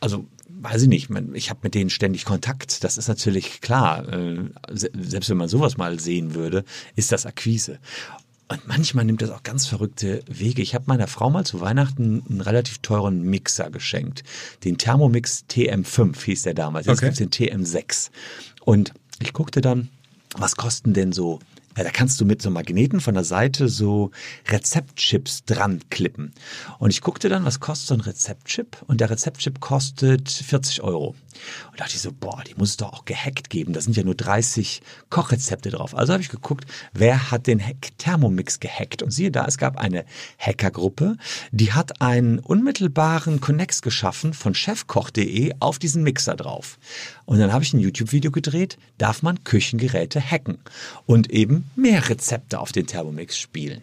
also 0.00 0.26
weiß 0.48 0.82
ich 0.82 0.88
nicht, 0.88 1.10
ich 1.34 1.50
habe 1.50 1.60
mit 1.62 1.74
denen 1.74 1.90
ständig 1.90 2.24
Kontakt. 2.24 2.82
Das 2.84 2.96
ist 2.98 3.08
natürlich 3.08 3.60
klar. 3.60 4.08
Äh, 4.12 4.50
se- 4.72 4.90
Selbst 4.98 5.28
wenn 5.30 5.36
man 5.36 5.48
sowas 5.48 5.76
mal 5.76 6.00
sehen 6.00 6.34
würde, 6.34 6.64
ist 6.94 7.12
das 7.12 7.26
Akquise. 7.26 7.78
Und 8.48 8.66
manchmal 8.68 9.04
nimmt 9.04 9.22
das 9.22 9.30
auch 9.30 9.42
ganz 9.42 9.66
verrückte 9.66 10.22
Wege. 10.28 10.62
Ich 10.62 10.74
habe 10.76 10.84
meiner 10.86 11.08
Frau 11.08 11.30
mal 11.30 11.44
zu 11.44 11.60
Weihnachten 11.60 12.22
einen 12.30 12.40
relativ 12.40 12.78
teuren 12.78 13.22
Mixer 13.22 13.70
geschenkt. 13.70 14.22
Den 14.64 14.78
Thermomix 14.78 15.44
TM5 15.50 16.22
hieß 16.24 16.42
der 16.42 16.54
damals. 16.54 16.86
Jetzt 16.86 16.98
Okay. 16.98 17.06
gibt's 17.12 17.18
den 17.18 17.30
TM6. 17.30 18.10
Und 18.64 18.94
ich 19.20 19.32
guckte 19.32 19.60
dann, 19.60 19.88
was 20.36 20.54
kosten 20.56 20.92
denn 20.94 21.12
so 21.12 21.40
ja, 21.76 21.84
da 21.84 21.90
kannst 21.90 22.20
du 22.20 22.24
mit 22.24 22.40
so 22.40 22.50
Magneten 22.50 23.00
von 23.00 23.14
der 23.14 23.24
Seite 23.24 23.68
so 23.68 24.10
Rezeptchips 24.48 25.44
dran 25.44 25.80
klippen. 25.90 26.32
Und 26.78 26.90
ich 26.90 27.02
guckte 27.02 27.28
dann, 27.28 27.44
was 27.44 27.60
kostet 27.60 27.88
so 27.88 27.94
ein 27.94 28.00
Rezeptchip? 28.00 28.78
Und 28.86 29.00
der 29.00 29.10
Rezeptchip 29.10 29.60
kostet 29.60 30.30
40 30.30 30.82
Euro. 30.82 31.14
Und 31.70 31.80
dachte 31.80 31.94
ich 31.94 32.00
so, 32.00 32.12
boah, 32.12 32.42
die 32.46 32.54
muss 32.54 32.70
es 32.70 32.76
doch 32.78 32.92
auch 32.92 33.04
gehackt 33.04 33.50
geben. 33.50 33.74
Da 33.74 33.82
sind 33.82 33.94
ja 33.94 34.04
nur 34.04 34.14
30 34.14 34.80
Kochrezepte 35.10 35.70
drauf. 35.70 35.94
Also 35.94 36.14
habe 36.14 36.22
ich 36.22 36.30
geguckt, 36.30 36.64
wer 36.94 37.30
hat 37.30 37.46
den 37.46 37.60
Hack 37.60 37.90
Thermomix 37.98 38.58
gehackt? 38.58 39.02
Und 39.02 39.10
siehe 39.10 39.30
da, 39.30 39.44
es 39.44 39.58
gab 39.58 39.76
eine 39.76 40.06
Hackergruppe, 40.38 41.18
die 41.50 41.72
hat 41.72 42.00
einen 42.00 42.38
unmittelbaren 42.38 43.40
Connex 43.40 43.82
geschaffen 43.82 44.32
von 44.32 44.54
chefkoch.de 44.54 45.52
auf 45.60 45.78
diesen 45.78 46.02
Mixer 46.02 46.36
drauf. 46.36 46.78
Und 47.26 47.38
dann 47.38 47.52
habe 47.52 47.64
ich 47.64 47.74
ein 47.74 47.80
YouTube-Video 47.80 48.30
gedreht, 48.30 48.78
darf 48.96 49.22
man 49.22 49.44
Küchengeräte 49.44 50.20
hacken 50.20 50.58
und 51.04 51.30
eben 51.30 51.65
mehr 51.74 52.08
Rezepte 52.08 52.58
auf 52.60 52.72
den 52.72 52.86
Thermomix 52.86 53.36
spielen. 53.38 53.80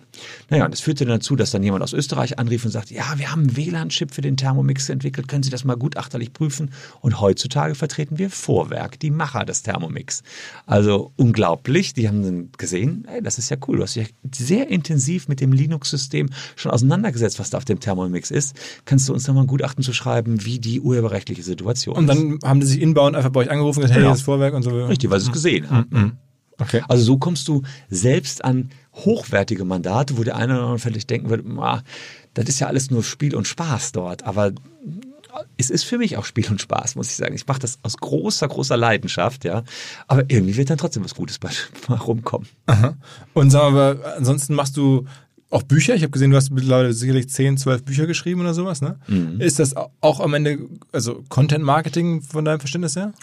Naja, 0.50 0.66
und 0.66 0.72
das 0.72 0.80
führte 0.82 1.06
dann 1.06 1.20
dazu, 1.20 1.36
dass 1.36 1.52
dann 1.52 1.64
jemand 1.64 1.84
aus 1.84 1.92
Österreich 1.94 2.40
anrief 2.40 2.64
und 2.66 2.72
sagte, 2.72 2.94
ja, 2.94 3.14
wir 3.18 3.32
haben 3.32 3.42
einen 3.42 3.58
WLAN-Chip 3.58 4.12
für 4.14 4.22
den 4.22 4.38
Thermomix 4.38 4.90
entwickelt, 4.90 5.28
können 5.28 5.44
Sie 5.44 5.50
das 5.50 5.64
mal 5.66 5.76
gutachterlich 5.76 6.34
prüfen? 6.34 6.72
Und 7.02 7.20
heutzutage 7.20 7.76
vertreten 7.76 8.18
wir 8.18 8.30
Vorwerk, 8.30 9.00
die 9.00 9.10
Macher 9.12 9.44
des 9.46 9.64
Thermomix. 9.64 10.24
Also 10.66 11.12
unglaublich, 11.18 11.94
die 11.94 12.08
haben 12.08 12.24
dann 12.24 12.50
gesehen, 12.58 13.06
ey, 13.12 13.22
das 13.22 13.38
ist 13.40 13.50
ja 13.50 13.58
cool, 13.68 13.78
du 13.78 13.84
hast 13.84 13.96
dich 13.96 14.14
sehr 14.34 14.70
intensiv 14.70 15.28
mit 15.28 15.42
dem 15.42 15.52
Linux-System 15.52 16.30
schon 16.56 16.72
auseinandergesetzt, 16.72 17.40
was 17.40 17.50
da 17.50 17.58
auf 17.58 17.66
dem 17.66 17.80
Thermomix 17.80 18.32
ist. 18.32 18.56
Kannst 18.86 19.10
du 19.10 19.14
uns 19.14 19.24
da 19.24 19.34
mal 19.34 19.42
ein 19.42 19.48
Gutachten 19.48 19.84
zu 19.84 19.94
schreiben, 19.94 20.46
wie 20.46 20.60
die 20.60 20.80
urheberrechtliche 20.80 21.44
Situation 21.44 21.96
Und 21.96 22.10
ist? 22.10 22.16
dann 22.16 22.40
haben 22.44 22.60
die 22.60 22.68
sich 22.68 22.82
inbound 22.82 23.16
einfach 23.16 23.32
bei 23.32 23.42
euch 23.42 23.50
angerufen 23.52 23.80
und 23.80 23.84
gesagt, 23.84 23.96
hey, 23.98 24.04
Ja. 24.04 24.10
das 24.12 24.20
ist 24.20 24.26
Vorwerk 24.26 24.54
und 24.54 24.64
so. 24.64 24.86
Richtig, 24.86 25.10
weil 25.10 25.20
sie 25.20 25.28
es 25.28 25.32
gesehen 25.34 25.70
haben. 25.70 26.18
Okay. 26.60 26.82
Also 26.88 27.04
so 27.04 27.18
kommst 27.18 27.48
du 27.48 27.64
selbst 27.90 28.44
an 28.44 28.70
hochwertige 28.94 29.66
Mandate, 29.66 30.18
wo 30.18 30.24
der 30.24 30.36
eine 30.36 30.54
oder 30.54 30.62
andere 30.64 30.80
vielleicht 30.80 31.10
denken 31.10 31.30
wird, 31.30 31.46
"Ah, 31.60 31.82
das 32.34 32.46
ist 32.50 32.60
ja 32.60 32.68
alles 32.68 32.92
nur 32.92 33.04
Spiel 33.04 33.36
und 33.36 33.48
Spaß 33.48 33.92
dort. 33.92 34.24
Aber 34.24 34.52
es 35.58 35.70
ist 35.70 35.84
für 35.84 35.98
mich 35.98 36.18
auch 36.18 36.26
Spiel 36.26 36.48
und 36.50 36.62
Spaß, 36.62 36.96
muss 36.96 37.08
ich 37.10 37.16
sagen. 37.16 37.34
Ich 37.36 37.48
mache 37.48 37.60
das 37.60 37.80
aus 37.82 37.98
großer, 37.98 38.48
großer 38.48 38.78
Leidenschaft, 38.78 39.46
ja. 39.46 39.64
Aber 40.08 40.24
irgendwie 40.28 40.56
wird 40.58 40.70
dann 40.70 40.78
trotzdem 40.78 41.04
was 41.04 41.16
Gutes 41.16 41.40
bei 41.40 41.50
mal 41.88 41.98
rumkommen. 41.98 42.48
Aha. 42.68 42.96
Und 43.34 43.50
sag 43.50 43.72
mal, 43.72 43.92
aber 43.98 44.16
ansonsten 44.18 44.54
machst 44.54 44.78
du 44.78 45.06
auch 45.50 45.64
Bücher? 45.64 45.94
Ich 45.96 46.02
habe 46.02 46.12
gesehen, 46.12 46.32
du 46.32 46.38
hast 46.38 46.50
mittlerweile 46.52 46.94
sicherlich 46.94 47.30
10, 47.30 47.58
12 47.58 47.84
Bücher 47.84 48.08
geschrieben 48.08 48.42
oder 48.42 48.54
sowas, 48.56 48.82
ne? 48.82 48.98
Ist 49.40 49.60
das 49.60 49.76
auch 50.02 50.20
am 50.20 50.34
Ende, 50.34 50.58
also 50.92 51.24
Content 51.30 51.64
Marketing 51.64 52.22
von 52.22 52.44
deinem 52.44 52.60
Verständnis 52.60 52.96
her? 52.96 53.14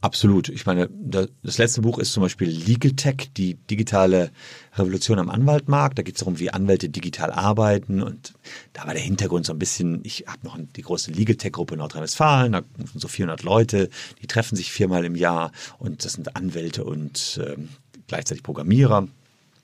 Absolut. 0.00 0.48
Ich 0.48 0.64
meine, 0.64 0.88
da- 0.92 1.26
das 1.42 1.58
letzte 1.58 1.80
Buch 1.82 1.98
ist 1.98 2.12
zum 2.12 2.22
Beispiel 2.22 2.48
Legal 2.48 2.92
Tech, 2.92 3.30
die 3.36 3.54
digitale 3.54 4.30
Revolution 4.76 5.18
am 5.18 5.28
Anwaltmarkt. 5.28 5.98
Da 5.98 6.02
geht 6.02 6.14
es 6.14 6.20
darum, 6.20 6.38
wie 6.38 6.50
Anwälte 6.50 6.88
digital 6.88 7.32
arbeiten. 7.32 8.00
Und 8.00 8.34
da 8.74 8.86
war 8.86 8.94
der 8.94 9.02
Hintergrund 9.02 9.44
so 9.46 9.52
ein 9.52 9.58
bisschen, 9.58 10.00
ich 10.04 10.26
habe 10.28 10.38
noch 10.44 10.56
die 10.76 10.82
große 10.82 11.10
Legal 11.10 11.34
Tech-Gruppe 11.34 11.74
in 11.74 11.78
Nordrhein-Westfalen, 11.80 12.52
da 12.52 12.62
sind 12.76 13.00
so 13.00 13.08
400 13.08 13.42
Leute, 13.42 13.88
die 14.22 14.28
treffen 14.28 14.54
sich 14.54 14.70
viermal 14.70 15.04
im 15.04 15.16
Jahr 15.16 15.50
und 15.80 16.04
das 16.04 16.12
sind 16.12 16.36
Anwälte 16.36 16.84
und 16.84 17.40
ähm, 17.44 17.68
gleichzeitig 18.06 18.44
Programmierer. 18.44 19.08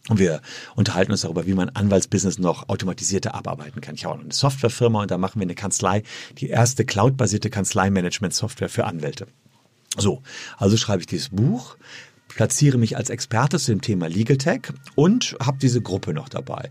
Und 0.08 0.18
wir 0.18 0.42
unterhalten 0.74 1.12
uns 1.12 1.20
darüber, 1.22 1.46
wie 1.46 1.54
man 1.54 1.68
Anwaltsbusiness 1.70 2.38
noch 2.40 2.68
automatisierter 2.68 3.36
abarbeiten 3.36 3.80
kann. 3.80 3.94
Ich 3.94 4.04
habe 4.04 4.16
auch 4.18 4.20
eine 4.20 4.32
Softwarefirma 4.34 5.00
und 5.02 5.10
da 5.12 5.16
machen 5.16 5.38
wir 5.38 5.44
eine 5.46 5.54
Kanzlei, 5.54 6.02
die 6.38 6.48
erste 6.48 6.84
cloudbasierte 6.84 7.50
Kanzleimanagement-Software 7.50 8.68
für 8.68 8.84
Anwälte. 8.84 9.28
So, 9.98 10.22
also 10.56 10.76
schreibe 10.76 11.00
ich 11.00 11.06
dieses 11.06 11.30
Buch, 11.30 11.76
platziere 12.28 12.78
mich 12.78 12.96
als 12.96 13.10
Experte 13.10 13.58
zu 13.58 13.72
dem 13.72 13.80
Thema 13.80 14.08
Legal 14.08 14.38
Tech 14.38 14.72
und 14.94 15.36
habe 15.40 15.58
diese 15.60 15.80
Gruppe 15.80 16.12
noch 16.12 16.28
dabei. 16.28 16.70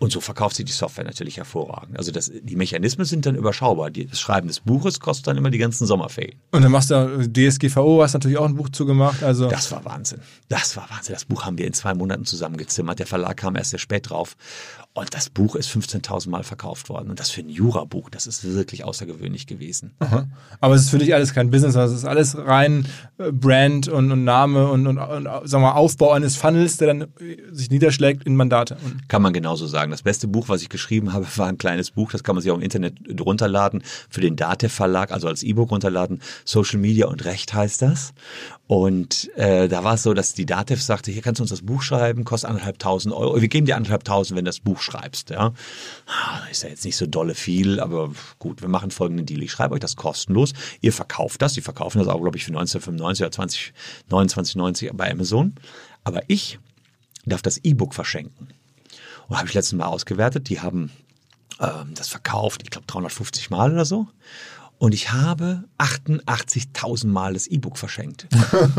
Und 0.00 0.10
so 0.12 0.20
verkauft 0.22 0.56
sie 0.56 0.64
die 0.64 0.72
Software 0.72 1.04
natürlich 1.04 1.36
hervorragend. 1.36 1.98
Also 1.98 2.10
das, 2.10 2.32
die 2.32 2.56
Mechanismen 2.56 3.04
sind 3.04 3.26
dann 3.26 3.34
überschaubar. 3.34 3.90
Das 3.90 4.18
Schreiben 4.18 4.48
des 4.48 4.60
Buches 4.60 4.98
kostet 4.98 5.26
dann 5.26 5.36
immer 5.36 5.50
die 5.50 5.58
ganzen 5.58 5.86
Sommerferien. 5.86 6.40
Und 6.52 6.62
dann 6.62 6.72
machst 6.72 6.90
du 6.90 7.28
DSGVO, 7.28 8.02
hast 8.02 8.14
natürlich 8.14 8.38
auch 8.38 8.46
ein 8.46 8.54
Buch 8.54 8.70
zugemacht. 8.70 9.22
Also 9.22 9.48
Das 9.48 9.70
war 9.70 9.84
Wahnsinn. 9.84 10.20
Das 10.48 10.74
war 10.78 10.88
Wahnsinn. 10.88 11.12
Das 11.12 11.26
Buch 11.26 11.44
haben 11.44 11.58
wir 11.58 11.66
in 11.66 11.74
zwei 11.74 11.92
Monaten 11.92 12.24
zusammengezimmert. 12.24 12.98
Der 12.98 13.06
Verlag 13.06 13.36
kam 13.36 13.56
erst 13.56 13.70
sehr 13.70 13.78
spät 13.78 14.08
drauf. 14.08 14.38
Und 14.92 15.14
das 15.14 15.30
Buch 15.30 15.54
ist 15.54 15.70
15.000 15.70 16.30
Mal 16.30 16.42
verkauft 16.42 16.88
worden. 16.88 17.10
Und 17.10 17.20
das 17.20 17.30
für 17.30 17.42
ein 17.42 17.48
Jurabuch, 17.48 18.10
das 18.10 18.26
ist 18.26 18.42
wirklich 18.42 18.82
außergewöhnlich 18.82 19.46
gewesen. 19.46 19.92
Aha. 20.00 20.26
Aber 20.60 20.74
es 20.74 20.82
ist 20.82 20.90
für 20.90 20.98
dich 20.98 21.14
alles 21.14 21.32
kein 21.32 21.50
Business, 21.52 21.74
sondern 21.74 21.92
es 21.92 21.98
ist 21.98 22.04
alles 22.04 22.36
rein 22.36 22.86
äh, 23.18 23.30
Brand 23.30 23.86
und, 23.86 24.10
und 24.10 24.24
Name 24.24 24.68
und, 24.68 24.88
und, 24.88 24.98
und 24.98 25.28
sagen 25.48 25.62
wir 25.62 25.76
Aufbau 25.76 26.10
eines 26.10 26.36
Funnels, 26.36 26.76
der 26.78 26.88
dann 26.88 27.02
äh, 27.02 27.06
sich 27.52 27.70
niederschlägt 27.70 28.24
in 28.24 28.34
Mandate. 28.34 28.78
Kann 29.06 29.22
man 29.22 29.32
genauso 29.32 29.68
sagen. 29.68 29.92
Das 29.92 30.02
beste 30.02 30.26
Buch, 30.26 30.48
was 30.48 30.60
ich 30.60 30.68
geschrieben 30.68 31.12
habe, 31.12 31.24
war 31.36 31.46
ein 31.46 31.58
kleines 31.58 31.92
Buch. 31.92 32.10
Das 32.10 32.24
kann 32.24 32.34
man 32.34 32.42
sich 32.42 32.50
auch 32.50 32.56
im 32.56 32.62
Internet 32.62 32.98
runterladen. 33.20 33.84
Für 34.08 34.20
den 34.20 34.34
Datev 34.34 34.74
Verlag, 34.74 35.12
also 35.12 35.28
als 35.28 35.44
E-Book 35.44 35.70
runterladen. 35.70 36.20
Social 36.44 36.80
Media 36.80 37.06
und 37.06 37.24
Recht 37.24 37.54
heißt 37.54 37.82
das. 37.82 38.12
Und 38.66 39.30
äh, 39.36 39.68
da 39.68 39.82
war 39.82 39.94
es 39.94 40.04
so, 40.04 40.14
dass 40.14 40.32
die 40.32 40.46
Datev 40.46 40.80
sagte, 40.80 41.10
hier 41.10 41.22
kannst 41.22 41.40
du 41.40 41.42
uns 41.42 41.50
das 41.50 41.62
Buch 41.62 41.82
schreiben, 41.82 42.24
kostet 42.24 42.50
anderthalbtausend 42.50 43.12
Euro. 43.12 43.40
Wir 43.40 43.48
geben 43.48 43.66
dir 43.66 43.76
anderthalbtausend, 43.76 44.36
wenn 44.36 44.44
das 44.44 44.60
Buch 44.60 44.79
schreibst. 44.82 45.30
Ja, 45.30 45.52
Ah, 46.06 46.40
Ist 46.50 46.62
ja 46.62 46.68
jetzt 46.68 46.84
nicht 46.84 46.96
so 46.96 47.06
dolle 47.06 47.34
viel, 47.34 47.80
aber 47.80 48.10
gut, 48.38 48.62
wir 48.62 48.68
machen 48.68 48.90
folgenden 48.90 49.26
Deal. 49.26 49.42
Ich 49.42 49.52
schreibe 49.52 49.74
euch 49.74 49.80
das 49.80 49.96
kostenlos. 49.96 50.52
Ihr 50.80 50.92
verkauft 50.92 51.42
das. 51.42 51.52
Die 51.54 51.60
verkaufen 51.60 51.98
das 51.98 52.08
auch, 52.08 52.20
glaube 52.20 52.36
ich, 52.36 52.44
für 52.44 52.50
1995 52.50 53.22
oder 53.24 53.32
20, 53.32 53.72
29,90 54.10 54.92
bei 54.94 55.10
Amazon. 55.10 55.54
Aber 56.04 56.22
ich 56.28 56.58
darf 57.26 57.42
das 57.42 57.58
E-Book 57.58 57.94
verschenken. 57.94 58.48
Und 59.28 59.36
habe 59.36 59.48
ich 59.48 59.54
letztes 59.54 59.74
Mal 59.74 59.86
ausgewertet. 59.86 60.48
Die 60.48 60.60
haben 60.60 60.90
ähm, 61.60 61.94
das 61.94 62.08
verkauft, 62.08 62.62
ich 62.64 62.70
glaube 62.70 62.86
350 62.86 63.50
Mal 63.50 63.72
oder 63.72 63.84
so. 63.84 64.08
Und 64.80 64.94
ich 64.94 65.12
habe 65.12 65.64
88.000 65.78 67.06
Mal 67.08 67.34
das 67.34 67.46
E-Book 67.46 67.76
verschenkt. 67.76 68.26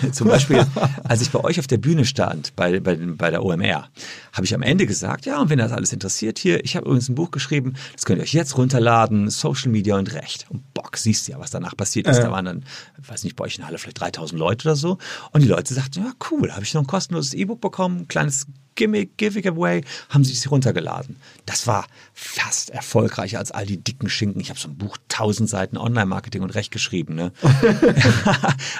Wenn- 0.00 0.12
Zum 0.12 0.28
Beispiel, 0.28 0.64
als 1.02 1.22
ich 1.22 1.30
bei 1.30 1.40
euch 1.42 1.58
auf 1.58 1.66
der 1.66 1.78
Bühne 1.78 2.04
stand, 2.04 2.54
bei, 2.54 2.78
bei, 2.78 2.94
bei 2.96 3.30
der 3.30 3.44
OMR, 3.44 3.88
habe 4.32 4.44
ich 4.44 4.54
am 4.54 4.62
Ende 4.62 4.86
gesagt, 4.86 5.26
ja, 5.26 5.40
und 5.40 5.50
wenn 5.50 5.58
das 5.58 5.72
alles 5.72 5.92
interessiert 5.92 6.38
hier, 6.38 6.64
ich 6.64 6.76
habe 6.76 6.86
übrigens 6.86 7.08
ein 7.08 7.16
Buch 7.16 7.32
geschrieben, 7.32 7.74
das 7.94 8.04
könnt 8.04 8.20
ihr 8.20 8.22
euch 8.22 8.32
jetzt 8.32 8.56
runterladen, 8.56 9.28
Social 9.28 9.70
Media 9.72 9.96
und 9.96 10.12
Recht. 10.12 10.46
Und 10.50 10.72
Bock, 10.72 10.96
siehst 10.96 11.26
du 11.26 11.32
ja, 11.32 11.40
was 11.40 11.50
danach 11.50 11.76
passiert 11.76 12.06
ist. 12.06 12.18
Da 12.20 12.30
waren 12.30 12.44
dann, 12.44 12.64
weiß 12.98 13.24
nicht, 13.24 13.34
bei 13.34 13.44
euch 13.44 13.56
in 13.56 13.62
der 13.62 13.66
Halle 13.68 13.78
vielleicht 13.78 14.00
3000 14.00 14.38
Leute 14.38 14.68
oder 14.68 14.76
so. 14.76 14.98
Und 15.32 15.40
die 15.42 15.48
Leute 15.48 15.74
sagten, 15.74 16.04
ja, 16.04 16.12
cool, 16.30 16.52
habe 16.52 16.62
ich 16.62 16.74
noch 16.74 16.82
ein 16.82 16.86
kostenloses 16.86 17.34
E-Book 17.34 17.60
bekommen, 17.60 18.02
ein 18.02 18.08
kleines 18.08 18.46
Gimmick, 18.74 19.16
Giveaway, 19.16 19.82
haben 20.08 20.24
sie 20.24 20.34
sich 20.34 20.50
runtergeladen. 20.50 21.16
Das 21.46 21.66
war 21.66 21.86
fast 22.14 22.70
erfolgreicher 22.70 23.38
als 23.38 23.50
all 23.50 23.66
die 23.66 23.76
dicken 23.76 24.08
Schinken. 24.08 24.40
Ich 24.40 24.50
habe 24.50 24.58
so 24.58 24.68
ein 24.68 24.76
Buch, 24.76 24.96
1000 25.10 25.48
Seiten 25.48 25.76
Online-Marketing 25.76 26.42
und 26.42 26.54
Recht 26.54 26.70
geschrieben. 26.70 27.14
Ne? 27.14 27.32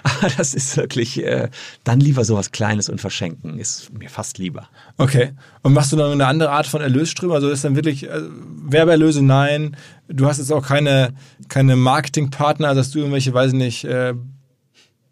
Aber 0.03 0.31
das 0.37 0.55
ist 0.55 0.77
wirklich, 0.77 1.23
äh, 1.23 1.49
dann 1.85 2.01
lieber 2.01 2.25
sowas 2.25 2.51
Kleines 2.51 2.89
und 2.89 3.01
verschenken, 3.01 3.59
ist 3.59 3.93
mir 3.93 4.09
fast 4.09 4.39
lieber. 4.39 4.69
Okay. 4.97 5.33
Und 5.63 5.73
machst 5.73 5.93
du 5.93 5.97
noch 5.97 6.11
eine 6.11 6.27
andere 6.27 6.51
Art 6.51 6.67
von 6.67 6.81
Erlösströme? 6.81 7.35
Also 7.35 7.51
ist 7.51 7.65
dann 7.65 7.77
wirklich 7.77 8.09
äh, 8.09 8.23
Werbeerlöse? 8.65 9.23
Nein. 9.23 9.77
Du 10.09 10.27
hast 10.27 10.39
jetzt 10.39 10.53
auch 10.53 10.67
keine, 10.67 11.15
keine 11.49 11.77
Marketingpartner, 11.77 12.75
dass 12.75 12.91
du 12.91 12.99
irgendwelche, 12.99 13.33
weiß 13.33 13.53
ich 13.53 13.59
nicht, 13.59 13.85
äh, 13.85 14.15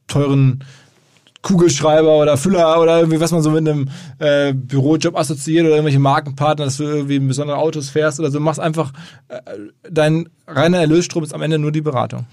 teuren 0.06 0.64
Kugelschreiber 1.42 2.18
oder 2.18 2.36
Füller 2.36 2.80
oder 2.80 2.98
irgendwie, 2.98 3.20
was 3.20 3.30
man 3.30 3.42
so 3.42 3.50
mit 3.50 3.68
einem 3.68 3.88
äh, 4.18 4.52
Bürojob 4.52 5.16
assoziiert 5.16 5.64
oder 5.64 5.74
irgendwelche 5.74 6.00
Markenpartner, 6.00 6.64
dass 6.64 6.78
du 6.78 6.84
irgendwie 6.84 7.18
besondere 7.20 7.58
Autos 7.58 7.90
fährst 7.90 8.18
oder 8.18 8.30
so. 8.30 8.40
Machst 8.40 8.60
einfach, 8.60 8.92
äh, 9.28 9.40
dein 9.88 10.28
reiner 10.46 10.78
Erlösstrom 10.78 11.22
ist 11.22 11.34
am 11.34 11.42
Ende 11.42 11.58
nur 11.58 11.72
die 11.72 11.80
Beratung. 11.80 12.26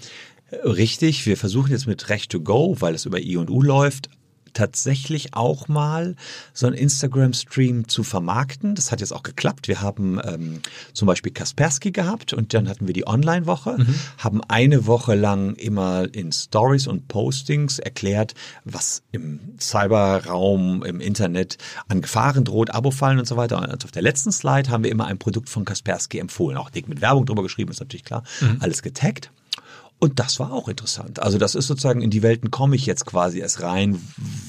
Richtig, 0.64 1.26
wir 1.26 1.36
versuchen 1.36 1.72
jetzt 1.72 1.86
mit 1.86 2.08
Recht 2.08 2.30
to 2.30 2.40
Go, 2.40 2.76
weil 2.78 2.94
es 2.94 3.04
über 3.04 3.20
I&U 3.20 3.62
läuft, 3.62 4.10
tatsächlich 4.56 5.34
auch 5.34 5.68
mal 5.68 6.16
so 6.54 6.66
einen 6.66 6.76
Instagram-Stream 6.76 7.88
zu 7.88 8.02
vermarkten. 8.02 8.74
Das 8.74 8.90
hat 8.90 9.00
jetzt 9.00 9.12
auch 9.12 9.22
geklappt. 9.22 9.68
Wir 9.68 9.82
haben 9.82 10.18
ähm, 10.24 10.60
zum 10.94 11.06
Beispiel 11.06 11.30
Kaspersky 11.30 11.92
gehabt 11.92 12.32
und 12.32 12.54
dann 12.54 12.68
hatten 12.68 12.86
wir 12.86 12.94
die 12.94 13.06
Online-Woche, 13.06 13.76
haben 14.18 14.40
eine 14.48 14.86
Woche 14.86 15.14
lang 15.14 15.54
immer 15.56 16.12
in 16.14 16.32
Stories 16.32 16.86
und 16.86 17.06
Postings 17.06 17.78
erklärt, 17.78 18.34
was 18.64 19.02
im 19.12 19.40
Cyberraum, 19.60 20.82
im 20.84 21.00
Internet 21.00 21.58
an 21.88 22.00
Gefahren 22.00 22.44
droht, 22.44 22.70
Abo-Fallen 22.70 23.18
und 23.18 23.26
so 23.26 23.36
weiter. 23.36 23.58
Und 23.58 23.84
auf 23.84 23.90
der 23.90 24.02
letzten 24.02 24.32
Slide 24.32 24.70
haben 24.70 24.84
wir 24.84 24.90
immer 24.90 25.06
ein 25.06 25.18
Produkt 25.18 25.50
von 25.50 25.66
Kaspersky 25.66 26.18
empfohlen. 26.18 26.56
Auch 26.56 26.70
dick 26.70 26.88
mit 26.88 27.02
Werbung 27.02 27.26
drüber 27.26 27.42
geschrieben, 27.42 27.70
ist 27.70 27.80
natürlich 27.80 28.04
klar. 28.04 28.22
Alles 28.60 28.82
getaggt. 28.82 29.30
Und 29.98 30.18
das 30.18 30.38
war 30.38 30.52
auch 30.52 30.68
interessant. 30.68 31.20
Also 31.20 31.38
das 31.38 31.54
ist 31.54 31.66
sozusagen, 31.66 32.02
in 32.02 32.10
die 32.10 32.22
Welten 32.22 32.50
komme 32.50 32.76
ich 32.76 32.84
jetzt 32.84 33.06
quasi 33.06 33.38
erst 33.38 33.62
rein, 33.62 33.98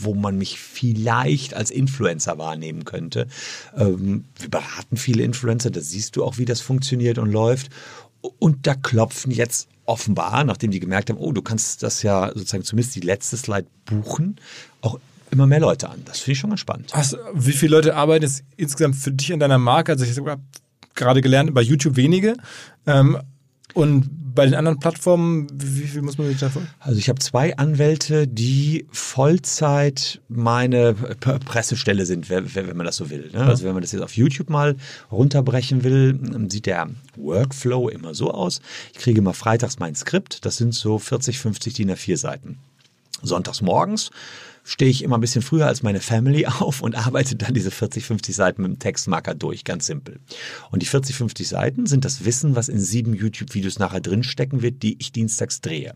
wo 0.01 0.13
man 0.13 0.37
mich 0.37 0.59
vielleicht 0.59 1.53
als 1.53 1.71
Influencer 1.71 2.37
wahrnehmen 2.37 2.83
könnte. 2.83 3.27
Ähm, 3.75 4.25
wir 4.37 4.49
beraten 4.49 4.97
viele 4.97 5.23
Influencer, 5.23 5.71
da 5.71 5.79
siehst 5.79 6.17
du 6.17 6.25
auch, 6.25 6.37
wie 6.37 6.45
das 6.45 6.59
funktioniert 6.59 7.17
und 7.17 7.31
läuft. 7.31 7.69
Und 8.39 8.67
da 8.67 8.75
klopfen 8.75 9.31
jetzt 9.31 9.69
offenbar, 9.85 10.43
nachdem 10.43 10.71
die 10.71 10.81
gemerkt 10.81 11.09
haben, 11.09 11.17
oh, 11.17 11.31
du 11.31 11.41
kannst 11.41 11.81
das 11.81 12.03
ja 12.03 12.27
sozusagen 12.33 12.65
zumindest 12.65 12.95
die 12.95 13.01
letzte 13.01 13.37
Slide 13.37 13.67
buchen, 13.85 14.35
auch 14.81 14.99
immer 15.31 15.47
mehr 15.47 15.61
Leute 15.61 15.89
an. 15.89 16.01
Das 16.05 16.19
finde 16.19 16.33
ich 16.33 16.39
schon 16.39 16.49
ganz 16.49 16.59
spannend. 16.59 16.93
Hast, 16.93 17.17
wie 17.33 17.53
viele 17.53 17.77
Leute 17.77 17.95
arbeiten 17.95 18.25
jetzt 18.25 18.43
insgesamt 18.57 18.97
für 18.97 19.11
dich 19.11 19.31
an 19.31 19.39
deiner 19.39 19.57
Marke? 19.57 19.93
Also 19.93 20.03
ich 20.03 20.17
habe 20.17 20.41
gerade 20.93 21.21
gelernt, 21.21 21.53
bei 21.53 21.61
YouTube 21.61 21.95
wenige. 21.95 22.35
Ähm, 22.85 23.17
und 23.74 24.09
bei 24.34 24.45
den 24.45 24.53
anderen 24.53 24.80
Plattformen, 24.80 25.47
wie 25.51 25.88
viel 25.88 26.03
muss 26.03 26.18
man 26.18 26.28
sich 26.28 26.39
davon? 26.39 26.68
Also 26.80 26.99
ich 26.99 27.09
habe 27.09 27.20
zwei 27.20 27.57
Anwälte, 27.57 28.28
die 28.28 28.86
Vollzeit 28.91 30.22
meine 30.30 30.93
Pressestelle 30.93 32.05
sind, 32.05 32.30
wenn 32.30 32.78
man 32.78 32.86
das 32.86 32.97
so 32.97 33.09
will. 33.09 33.32
Ne? 33.34 33.43
Also 33.43 33.65
wenn 33.65 33.74
man 33.74 33.82
das 33.82 33.91
jetzt 33.93 34.03
auf 34.03 34.15
YouTube 34.15 34.51
mal 34.51 34.76
runterbrechen 35.11 35.84
will, 35.84 36.20
sieht 36.49 36.68
der 36.68 36.88
Workflow 37.15 37.89
immer 37.89 38.13
so 38.13 38.32
aus. 38.32 38.61
Ich 38.93 38.99
kriege 38.99 39.20
immer 39.20 39.34
freitags 39.34 39.80
mein 39.80 39.95
Skript, 39.95 40.45
das 40.45 40.57
sind 40.57 40.76
so 40.76 40.99
40, 40.99 41.39
50 41.39 41.74
DIN 41.74 41.91
A4 41.91 42.18
Seiten. 42.18 42.59
Sonntags 43.24 43.61
morgens 43.61 44.11
stehe 44.68 44.91
ich 44.91 45.01
immer 45.01 45.18
ein 45.18 45.22
bisschen 45.22 45.41
früher 45.41 45.65
als 45.65 45.82
meine 45.82 46.01
Family 46.01 46.45
auf 46.59 46.82
und 46.82 46.95
arbeite 46.95 47.38
dann 47.38 47.53
diese 47.53 47.72
40, 47.72 48.05
50 48.05 48.36
Seiten 48.36 48.61
mit 48.61 48.72
dem 48.72 48.80
Textmarker 48.80 49.34
durch, 49.34 49.63
ganz 49.63 49.86
simpel. 49.86 50.20
Und 50.72 50.82
die 50.82 50.86
40, 50.86 51.15
50 51.15 51.47
Seiten 51.47 51.86
sind 51.86 52.03
das 52.03 52.26
Wissen, 52.26 52.57
was 52.57 52.68
in 52.68 52.80
sieben 52.80 53.13
YouTube-Videos 53.13 53.80
nachher 53.80 54.01
drinstecken 54.01 54.61
wird, 54.61 54.84
die 54.84 54.97
ich 54.99 55.13
dienstags 55.13 55.61
drehe. 55.61 55.95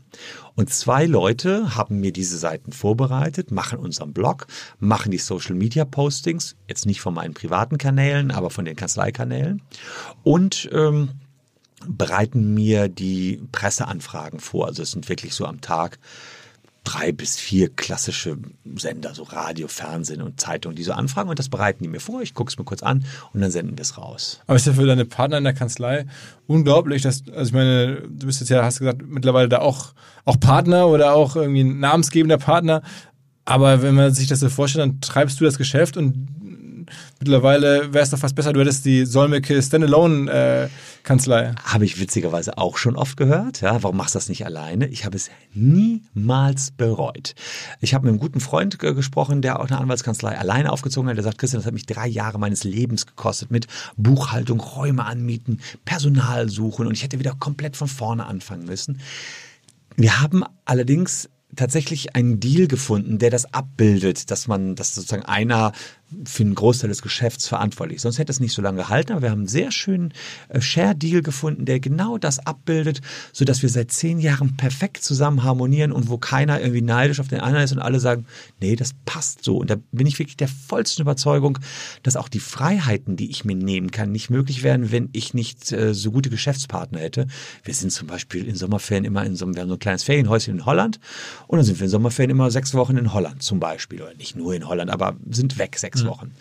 Und 0.56 0.74
zwei 0.74 1.06
Leute 1.06 1.76
haben 1.76 2.00
mir 2.00 2.14
diese 2.14 2.38
Seiten 2.38 2.72
vorbereitet, 2.72 3.52
machen 3.52 3.78
unseren 3.78 4.14
Blog, 4.14 4.48
machen 4.80 5.12
die 5.12 5.18
Social-Media-Postings, 5.18 6.56
jetzt 6.70 6.86
nicht 6.86 7.02
von 7.02 7.14
meinen 7.14 7.34
privaten 7.34 7.78
Kanälen, 7.78 8.32
aber 8.32 8.50
von 8.50 8.64
den 8.64 8.78
Kanzleikanälen 8.78 9.62
und 10.24 10.70
ähm, 10.72 11.10
bereiten 11.86 12.54
mir 12.54 12.88
die 12.88 13.42
Presseanfragen 13.52 14.40
vor. 14.40 14.68
Also 14.68 14.82
es 14.82 14.92
sind 14.92 15.10
wirklich 15.10 15.34
so 15.34 15.46
am 15.46 15.60
Tag 15.60 16.00
drei 16.84 17.12
bis 17.12 17.38
vier 17.38 17.70
klassische 17.70 18.38
Sender, 18.76 19.14
so 19.14 19.24
Radio, 19.24 19.68
Fernsehen 19.68 20.22
und 20.22 20.40
Zeitung, 20.40 20.74
die 20.74 20.84
so 20.84 20.94
anfragen 20.94 21.30
und 21.30 21.38
das 21.38 21.50
bereiten 21.50 21.84
die 21.84 21.90
mir 21.90 22.00
vor. 22.00 22.22
Ich 22.22 22.34
gucke 22.34 22.50
es 22.50 22.58
mir 22.58 22.66
kurz 22.66 22.82
an 22.82 23.06
und 23.34 23.42
dann 23.42 23.52
senden 23.52 23.78
wir 23.78 23.84
es 23.84 23.98
raus. 23.98 24.42
Aber 24.48 24.56
ist 24.56 24.66
ja 24.66 24.74
für 24.74 24.86
deine 24.86 25.06
Partner 25.06 25.38
in 25.38 25.44
der 25.44 25.54
Kanzlei 25.54 26.06
unglaublich, 26.48 27.04
dass, 27.04 27.24
also 27.30 27.50
ich 27.50 27.54
meine, 27.54 28.02
du 28.10 28.26
bist 28.26 28.40
jetzt 28.40 28.50
ja, 28.50 28.64
hast 28.64 28.80
gesagt, 28.80 29.04
mittlerweile 29.08 29.48
da 29.48 29.60
auch, 29.60 29.94
auch 30.26 30.40
Partner 30.40 30.88
oder 30.88 31.14
auch 31.14 31.36
irgendwie 31.36 31.64
ein 31.64 31.80
namensgebender 31.80 32.38
Partner. 32.38 32.82
Aber 33.46 33.82
wenn 33.82 33.96
man 33.96 34.14
sich 34.14 34.28
das 34.28 34.40
so 34.40 34.50
vorstellt, 34.50 34.84
dann 34.84 35.02
treibst 35.02 35.40
du 35.40 35.46
das 35.46 35.58
Geschäft 35.58 35.98
und 35.98 36.51
mittlerweile 37.22 37.94
wäre 37.94 38.04
es 38.04 38.10
doch 38.10 38.18
fast 38.18 38.36
besser, 38.36 38.52
du 38.52 38.60
hättest 38.60 38.84
die 38.86 39.06
Solmecke 39.06 39.62
Standalone-Kanzlei. 39.62 41.42
Äh, 41.44 41.56
habe 41.64 41.86
ich 41.86 42.00
witzigerweise 42.00 42.58
auch 42.58 42.78
schon 42.78 42.96
oft 42.96 43.16
gehört. 43.16 43.62
Ja, 43.62 43.82
warum 43.84 43.98
machst 43.98 44.16
du 44.16 44.20
das 44.20 44.28
nicht 44.28 44.46
alleine? 44.46 44.88
Ich 44.88 45.06
habe 45.06 45.16
es 45.16 45.30
niemals 45.54 46.72
bereut. 46.72 47.36
Ich 47.80 47.94
habe 47.94 48.06
mit 48.06 48.12
einem 48.12 48.20
guten 48.20 48.40
Freund 48.40 48.80
gesprochen, 48.80 49.42
der 49.42 49.60
auch 49.60 49.70
eine 49.70 49.80
Anwaltskanzlei 49.80 50.38
alleine 50.38 50.72
aufgezogen 50.72 51.10
hat. 51.10 51.18
Der 51.18 51.24
sagt, 51.24 51.38
Christian, 51.38 51.60
das 51.62 51.68
hat 51.68 51.74
mich 51.74 51.86
drei 51.86 52.08
Jahre 52.08 52.40
meines 52.40 52.64
Lebens 52.64 53.06
gekostet 53.06 53.52
mit 53.52 53.68
Buchhaltung, 53.96 54.60
Räume 54.60 55.06
anmieten, 55.06 55.60
Personal 55.86 56.50
suchen 56.50 56.88
und 56.88 56.94
ich 56.94 57.04
hätte 57.04 57.20
wieder 57.20 57.36
komplett 57.40 57.78
von 57.78 57.88
vorne 57.88 58.26
anfangen 58.26 58.66
müssen. 58.66 59.00
Wir 59.96 60.22
haben 60.22 60.44
allerdings 60.66 61.30
tatsächlich 61.56 62.16
einen 62.16 62.40
Deal 62.40 62.68
gefunden, 62.68 63.20
der 63.20 63.30
das 63.30 63.54
abbildet, 63.54 64.32
dass 64.32 64.48
man, 64.48 64.76
dass 64.76 64.96
sozusagen 64.96 65.24
einer 65.24 65.74
für 66.26 66.44
einen 66.44 66.56
Großteil 66.56 66.90
des 66.90 67.02
Geschäfts 67.02 67.48
verantwortlich. 67.48 68.02
Sonst 68.02 68.20
hätte 68.20 68.32
es 68.32 68.40
nicht 68.40 68.54
so 68.54 68.62
lange 68.62 68.78
gehalten, 68.78 69.14
aber 69.14 69.22
wir 69.22 69.32
haben 69.32 69.40
einen 69.40 69.48
sehr 69.48 69.72
schönen 69.72 70.14
äh, 70.50 70.62
Share-Deal 70.62 71.22
gefunden, 71.22 71.66
der 71.66 71.80
genau 71.80 72.18
das 72.18 72.40
abbildet, 72.40 73.02
sodass 73.32 73.62
wir 73.62 73.70
seit 73.70 73.92
zehn 73.92 74.20
Jahren 74.20 74.58
perfekt 74.58 75.04
zusammen 75.04 75.44
harmonieren 75.44 75.92
und 75.92 76.10
wo 76.10 76.18
keiner 76.18 76.60
irgendwie 76.60 76.82
neidisch 76.82 77.20
auf 77.20 77.28
den 77.28 77.40
anderen 77.40 77.64
ist 77.64 77.72
und 77.72 77.80
alle 77.80 78.00
sagen, 78.00 78.26
nee, 78.60 78.76
das 78.76 78.92
passt 79.06 79.44
so. 79.44 79.58
Und 79.58 79.70
da 79.70 79.76
bin 79.92 80.08
ich 80.08 80.20
wirklich 80.20 80.38
der 80.38 80.48
vollsten 80.48 81.02
Überzeugung, 81.02 81.60
dass 82.04 82.16
auch 82.16 82.30
die 82.30 82.40
Freiheiten, 82.40 83.16
die 83.16 83.30
ich 83.30 83.46
mir 83.46 83.56
nehmen 83.56 83.92
kann, 83.92 84.12
nicht 84.12 84.30
möglich 84.30 84.64
wären, 84.64 84.92
wenn 84.92 85.10
ich 85.14 85.34
nicht 85.34 85.72
äh, 85.72 85.94
so 85.94 86.12
gute 86.12 86.30
Geschäftspartner 86.30 87.00
hätte. 87.00 87.28
Wir 87.64 87.74
sind 87.74 87.92
zum 87.92 88.08
Beispiel 88.08 88.48
in 88.48 88.56
Sommerferien 88.56 89.06
immer 89.06 89.26
in 89.26 89.36
so 89.36 89.46
einem, 89.46 89.56
wir 89.56 89.62
haben 89.62 89.70
so 89.70 89.76
ein 89.76 89.80
kleines 89.80 90.04
Ferienhäuschen 90.04 90.56
in 90.56 90.66
Holland 90.66 91.00
und 91.48 91.58
dann 91.58 91.66
sind 91.66 91.80
wir 91.80 91.86
in 91.86 91.92
Sommerferien 91.92 92.32
immer 92.32 92.52
sechs 92.52 92.74
Wochen 92.74 92.98
in 92.98 93.14
Holland 93.14 93.42
zum 93.44 93.60
Beispiel. 93.60 94.02
Oder 94.02 94.14
nicht 94.16 94.36
nur 94.36 94.54
in 94.54 94.68
Holland, 94.68 94.92
aber 94.92 95.16
sind 95.30 95.58
weg 95.58 95.78
sechs 95.78 96.01
sechs 96.02 96.12
Wochen. 96.12 96.34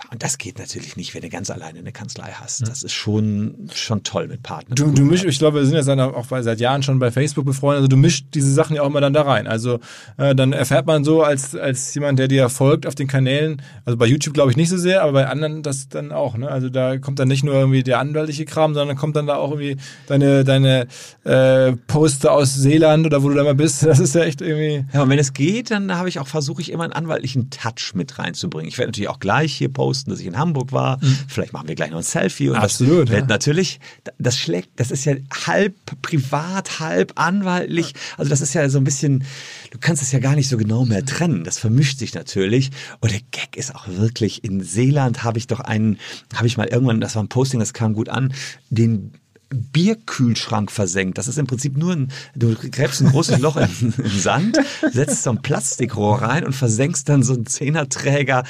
Ja, 0.00 0.10
und 0.12 0.22
das 0.22 0.38
geht 0.38 0.60
natürlich 0.60 0.96
nicht, 0.96 1.12
wenn 1.14 1.22
du 1.22 1.28
ganz 1.28 1.50
alleine 1.50 1.80
eine 1.80 1.90
Kanzlei 1.90 2.30
hast. 2.32 2.68
Das 2.68 2.84
ist 2.84 2.92
schon, 2.92 3.68
schon 3.74 4.04
toll 4.04 4.28
mit 4.28 4.44
Partnern. 4.44 4.76
Du, 4.76 4.92
du 4.92 5.02
mischst, 5.02 5.24
ich 5.24 5.40
glaube, 5.40 5.58
wir 5.58 5.66
sind 5.66 5.74
ja 5.74 5.82
seit, 5.82 5.98
auch 5.98 6.26
seit 6.28 6.60
Jahren 6.60 6.84
schon 6.84 7.00
bei 7.00 7.10
Facebook 7.10 7.44
befreundet, 7.44 7.78
also 7.78 7.88
du 7.88 7.96
mischst 7.96 8.26
diese 8.32 8.52
Sachen 8.52 8.76
ja 8.76 8.82
auch 8.82 8.86
immer 8.86 9.00
dann 9.00 9.12
da 9.12 9.22
rein. 9.22 9.48
Also 9.48 9.80
äh, 10.16 10.36
dann 10.36 10.52
erfährt 10.52 10.86
man 10.86 11.02
so 11.02 11.24
als, 11.24 11.56
als 11.56 11.92
jemand, 11.94 12.20
der 12.20 12.28
dir 12.28 12.48
folgt 12.48 12.86
auf 12.86 12.94
den 12.94 13.08
Kanälen, 13.08 13.60
also 13.84 13.96
bei 13.96 14.06
YouTube 14.06 14.34
glaube 14.34 14.52
ich 14.52 14.56
nicht 14.56 14.68
so 14.68 14.76
sehr, 14.76 15.02
aber 15.02 15.12
bei 15.12 15.26
anderen 15.26 15.64
das 15.64 15.88
dann 15.88 16.12
auch. 16.12 16.36
Ne? 16.36 16.48
Also 16.48 16.68
da 16.68 16.98
kommt 16.98 17.18
dann 17.18 17.28
nicht 17.28 17.42
nur 17.42 17.54
irgendwie 17.54 17.82
der 17.82 17.98
anwaltliche 17.98 18.44
Kram, 18.44 18.74
sondern 18.74 18.96
kommt 18.96 19.16
dann 19.16 19.26
da 19.26 19.34
auch 19.34 19.50
irgendwie 19.50 19.78
deine, 20.06 20.44
deine 20.44 20.86
äh, 21.24 21.72
Poster 21.88 22.32
aus 22.32 22.54
Seeland 22.54 23.04
oder 23.04 23.24
wo 23.24 23.30
du 23.30 23.34
da 23.34 23.42
mal 23.42 23.54
bist. 23.54 23.82
Das 23.88 24.00
ist 24.00 24.14
ja 24.14 24.22
echt 24.22 24.42
irgendwie... 24.42 24.84
Ja, 24.92 25.02
und 25.04 25.08
wenn 25.08 25.18
es 25.18 25.32
geht, 25.32 25.70
dann 25.70 25.96
habe 25.96 26.10
ich 26.10 26.18
auch, 26.18 26.28
versuche 26.28 26.60
ich 26.60 26.70
immer 26.70 26.84
einen 26.84 26.92
anwaltlichen 26.92 27.48
Touch 27.48 27.94
mit 27.94 28.18
reinzubringen. 28.18 28.68
Ich 28.68 28.76
werde 28.76 28.90
natürlich 28.90 29.08
auch 29.08 29.18
gleich 29.18 29.54
hier 29.54 29.72
posten, 29.72 29.87
posten, 29.88 30.10
dass 30.10 30.20
ich 30.20 30.26
in 30.26 30.36
Hamburg 30.36 30.72
war. 30.72 30.98
Mhm. 30.98 31.16
Vielleicht 31.28 31.54
machen 31.54 31.66
wir 31.66 31.74
gleich 31.74 31.90
noch 31.90 31.96
ein 31.96 32.02
Selfie. 32.02 32.50
Und 32.50 32.56
Absolut. 32.56 33.08
Das 33.08 33.20
ja. 33.20 33.26
natürlich, 33.26 33.80
das 34.18 34.36
schlägt, 34.36 34.68
das 34.76 34.90
ist 34.90 35.06
ja 35.06 35.14
halb 35.46 35.74
privat, 36.02 36.78
halb 36.78 37.12
anwaltlich. 37.14 37.94
Also 38.18 38.28
das 38.28 38.42
ist 38.42 38.52
ja 38.52 38.68
so 38.68 38.76
ein 38.76 38.84
bisschen, 38.84 39.24
du 39.70 39.78
kannst 39.78 40.02
es 40.02 40.12
ja 40.12 40.18
gar 40.18 40.34
nicht 40.34 40.48
so 40.48 40.58
genau 40.58 40.84
mehr 40.84 41.06
trennen. 41.06 41.42
Das 41.42 41.58
vermischt 41.58 41.98
sich 41.98 42.14
natürlich. 42.14 42.70
Und 43.00 43.12
der 43.12 43.20
Gag 43.30 43.56
ist 43.56 43.74
auch 43.74 43.88
wirklich, 43.88 44.44
in 44.44 44.62
Seeland 44.62 45.24
habe 45.24 45.38
ich 45.38 45.46
doch 45.46 45.60
einen, 45.60 45.98
habe 46.34 46.46
ich 46.46 46.58
mal 46.58 46.66
irgendwann, 46.66 47.00
das 47.00 47.14
war 47.14 47.22
ein 47.22 47.28
Posting, 47.28 47.60
das 47.60 47.72
kam 47.72 47.94
gut 47.94 48.10
an, 48.10 48.34
den 48.68 49.12
Bierkühlschrank 49.50 50.70
versenkt. 50.70 51.18
Das 51.18 51.28
ist 51.28 51.38
im 51.38 51.46
Prinzip 51.46 51.76
nur 51.76 51.92
ein, 51.92 52.12
du 52.34 52.54
gräbst 52.54 53.00
ein 53.00 53.10
großes 53.10 53.38
Loch 53.38 53.56
in, 53.56 53.94
in 53.96 54.20
Sand, 54.20 54.58
setzt 54.92 55.22
so 55.22 55.30
ein 55.30 55.42
Plastikrohr 55.42 56.22
rein 56.22 56.44
und 56.44 56.52
versenkst 56.52 57.08
dann 57.08 57.22
so 57.22 57.34
einen 57.34 57.46
Zehnerträger 57.46 58.44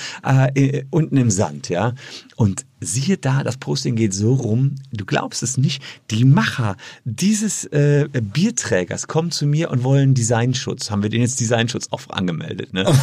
äh, 0.55 0.84
unten 0.90 1.16
im 1.16 1.30
Sand, 1.30 1.68
ja. 1.68 1.94
Und 2.36 2.64
siehe 2.80 3.16
da, 3.16 3.42
das 3.42 3.57
Posting 3.57 3.96
geht 3.96 4.14
so 4.14 4.34
rum, 4.34 4.76
du 4.92 5.05
glaubst 5.05 5.42
es 5.42 5.57
nicht, 5.57 5.82
die 6.11 6.24
Macher 6.24 6.76
dieses 7.05 7.64
äh, 7.64 8.09
Bierträgers 8.12 9.09
kommen 9.09 9.30
zu 9.30 9.46
mir 9.46 9.70
und 9.70 9.82
wollen 9.82 10.14
Designschutz. 10.14 10.90
Haben 10.90 11.03
wir 11.03 11.11
den 11.11 11.22
jetzt 11.22 11.40
Designschutz 11.40 11.88
auch 11.90 12.09
angemeldet, 12.11 12.72
ne? 12.72 12.84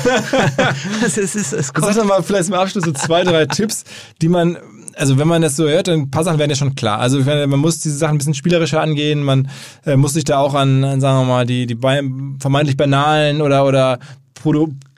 das 1.01 1.17
ist, 1.17 1.35
es, 1.35 1.73
kommt. 1.73 1.87
Sag 1.87 1.95
doch 1.95 2.05
mal 2.05 2.23
vielleicht 2.23 2.49
im 2.49 2.55
Abschluss 2.55 2.85
so 2.85 2.91
zwei, 2.93 3.23
drei 3.23 3.45
Tipps, 3.47 3.83
die 4.21 4.29
man 4.29 4.57
also 4.95 5.17
wenn 5.17 5.27
man 5.27 5.41
das 5.41 5.55
so 5.55 5.67
hört, 5.67 5.87
dann 5.87 6.01
ein 6.01 6.11
paar 6.11 6.23
Sachen 6.23 6.39
werden 6.39 6.49
ja 6.49 6.55
schon 6.55 6.75
klar. 6.75 6.99
Also 6.99 7.19
man 7.19 7.59
muss 7.59 7.79
diese 7.79 7.97
Sachen 7.97 8.15
ein 8.15 8.17
bisschen 8.17 8.33
spielerischer 8.33 8.81
angehen, 8.81 9.23
man 9.23 9.49
äh, 9.85 9.95
muss 9.95 10.13
sich 10.13 10.23
da 10.23 10.39
auch 10.39 10.53
an, 10.53 10.83
an, 10.83 11.01
sagen 11.01 11.19
wir 11.19 11.25
mal, 11.25 11.45
die, 11.45 11.65
die 11.67 11.75
vermeintlich 11.75 12.77
banalen 12.77 13.41
oder, 13.41 13.65
oder 13.65 13.99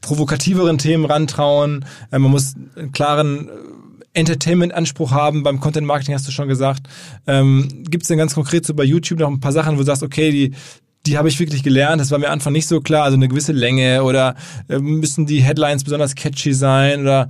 provokativeren 0.01 0.77
Themen 0.77 1.05
rantrauen. 1.05 1.85
Äh, 2.11 2.19
man 2.19 2.31
muss 2.31 2.55
einen 2.75 2.91
klaren 2.91 3.47
äh, 3.47 3.51
Entertainment-Anspruch 4.13 5.11
haben. 5.11 5.43
Beim 5.43 5.59
Content-Marketing 5.59 6.13
hast 6.13 6.27
du 6.27 6.31
schon 6.31 6.47
gesagt. 6.47 6.87
Ähm, 7.27 7.83
Gibt 7.89 8.03
es 8.03 8.07
denn 8.07 8.17
ganz 8.17 8.33
konkret 8.33 8.65
so 8.65 8.73
bei 8.73 8.83
YouTube 8.83 9.19
noch 9.19 9.29
ein 9.29 9.39
paar 9.39 9.51
Sachen, 9.51 9.75
wo 9.75 9.79
du 9.79 9.85
sagst, 9.85 10.03
okay, 10.03 10.31
die, 10.31 10.53
die 11.07 11.17
habe 11.17 11.29
ich 11.29 11.39
wirklich 11.39 11.63
gelernt. 11.63 12.01
Das 12.01 12.11
war 12.11 12.19
mir 12.19 12.29
Anfang 12.29 12.53
nicht 12.53 12.67
so 12.67 12.81
klar. 12.81 13.03
Also 13.03 13.15
eine 13.15 13.27
gewisse 13.27 13.53
Länge 13.53 14.03
oder 14.03 14.35
äh, 14.67 14.77
müssen 14.77 15.25
die 15.25 15.41
Headlines 15.41 15.83
besonders 15.83 16.15
catchy 16.15 16.53
sein 16.53 17.01
oder 17.01 17.29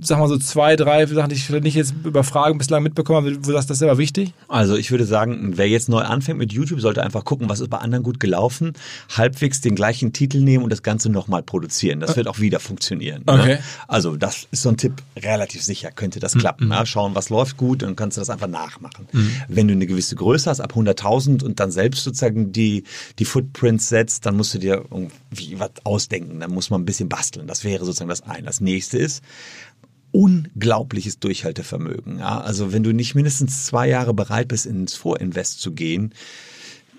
sag 0.00 0.18
mal 0.18 0.28
so 0.28 0.38
zwei, 0.38 0.76
drei 0.76 1.04
Sachen, 1.06 1.30
die 1.30 1.34
ich 1.34 1.48
nicht 1.50 1.74
jetzt 1.74 1.94
über 2.04 2.22
Fragen 2.24 2.58
bislang 2.58 2.82
mitbekommen 2.82 3.26
habe, 3.26 3.36
wo 3.36 3.40
du 3.40 3.52
sagst, 3.52 3.68
das 3.68 3.78
ist 3.78 3.82
aber 3.82 3.98
wichtig? 3.98 4.32
Also 4.48 4.76
ich 4.76 4.90
würde 4.90 5.04
sagen, 5.04 5.52
wer 5.56 5.68
jetzt 5.68 5.88
neu 5.88 6.00
anfängt 6.00 6.38
mit 6.38 6.52
YouTube, 6.52 6.80
sollte 6.80 7.02
einfach 7.02 7.24
gucken, 7.24 7.48
was 7.48 7.60
ist 7.60 7.68
bei 7.68 7.78
anderen 7.78 8.04
gut 8.04 8.20
gelaufen, 8.20 8.74
halbwegs 9.16 9.60
den 9.60 9.74
gleichen 9.74 10.12
Titel 10.12 10.38
nehmen 10.38 10.62
und 10.62 10.70
das 10.70 10.82
Ganze 10.82 11.10
nochmal 11.10 11.42
produzieren. 11.42 12.00
Das 12.00 12.16
wird 12.16 12.28
auch 12.28 12.38
wieder 12.38 12.60
funktionieren. 12.60 13.22
Ne? 13.26 13.32
Okay. 13.32 13.46
Ne? 13.54 13.58
Also 13.88 14.16
das 14.16 14.46
ist 14.52 14.62
so 14.62 14.68
ein 14.68 14.76
Tipp, 14.76 15.02
relativ 15.16 15.62
sicher 15.62 15.90
könnte 15.90 16.20
das 16.20 16.34
mhm. 16.34 16.38
klappen. 16.40 16.70
Ja? 16.70 16.86
Schauen, 16.86 17.14
was 17.14 17.28
läuft 17.28 17.56
gut 17.56 17.82
und 17.82 17.90
dann 17.90 17.96
kannst 17.96 18.16
du 18.16 18.20
das 18.20 18.30
einfach 18.30 18.48
nachmachen. 18.48 19.08
Mhm. 19.12 19.30
Wenn 19.48 19.68
du 19.68 19.74
eine 19.74 19.86
gewisse 19.86 20.14
Größe 20.14 20.48
hast, 20.48 20.60
ab 20.60 20.74
100.000 20.74 21.42
und 21.42 21.58
dann 21.58 21.70
selbst 21.70 22.04
sozusagen 22.04 22.52
die, 22.52 22.84
die 23.18 23.24
Footprints 23.24 23.88
setzt, 23.88 24.26
dann 24.26 24.36
musst 24.36 24.54
du 24.54 24.58
dir 24.58 24.84
irgendwie 24.90 25.58
was 25.58 25.70
ausdenken, 25.84 26.40
dann 26.40 26.52
muss 26.52 26.70
man 26.70 26.82
ein 26.82 26.86
bisschen 26.86 27.08
basteln. 27.08 27.46
Das 27.46 27.64
wäre 27.64 27.84
sozusagen 27.84 28.10
das 28.10 28.22
eine. 28.22 28.46
Das 28.46 28.60
nächste 28.60 28.98
ist, 28.98 29.22
unglaubliches 30.12 31.18
Durchhaltevermögen. 31.18 32.18
Ja? 32.18 32.40
Also 32.40 32.72
wenn 32.72 32.82
du 32.82 32.92
nicht 32.92 33.14
mindestens 33.14 33.66
zwei 33.66 33.88
Jahre 33.88 34.14
bereit 34.14 34.48
bist, 34.48 34.66
ins 34.66 34.94
Vorinvest 34.94 35.60
zu 35.60 35.72
gehen, 35.72 36.14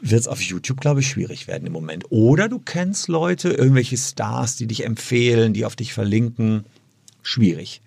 wird 0.01 0.22
es 0.22 0.28
auf 0.28 0.41
YouTube, 0.41 0.80
glaube 0.80 0.99
ich, 0.99 1.07
schwierig 1.07 1.47
werden 1.47 1.65
im 1.65 1.74
Moment. 1.74 2.05
Oder 2.09 2.49
du 2.49 2.59
kennst 2.59 3.07
Leute, 3.07 3.49
irgendwelche 3.49 3.97
Stars, 3.97 4.55
die 4.55 4.68
dich 4.68 4.86
empfehlen, 4.86 5.53
die 5.53 5.65
auf 5.65 5.76
dich 5.76 5.93
verlinken. 5.93 6.65
Schwierig. 7.24 7.82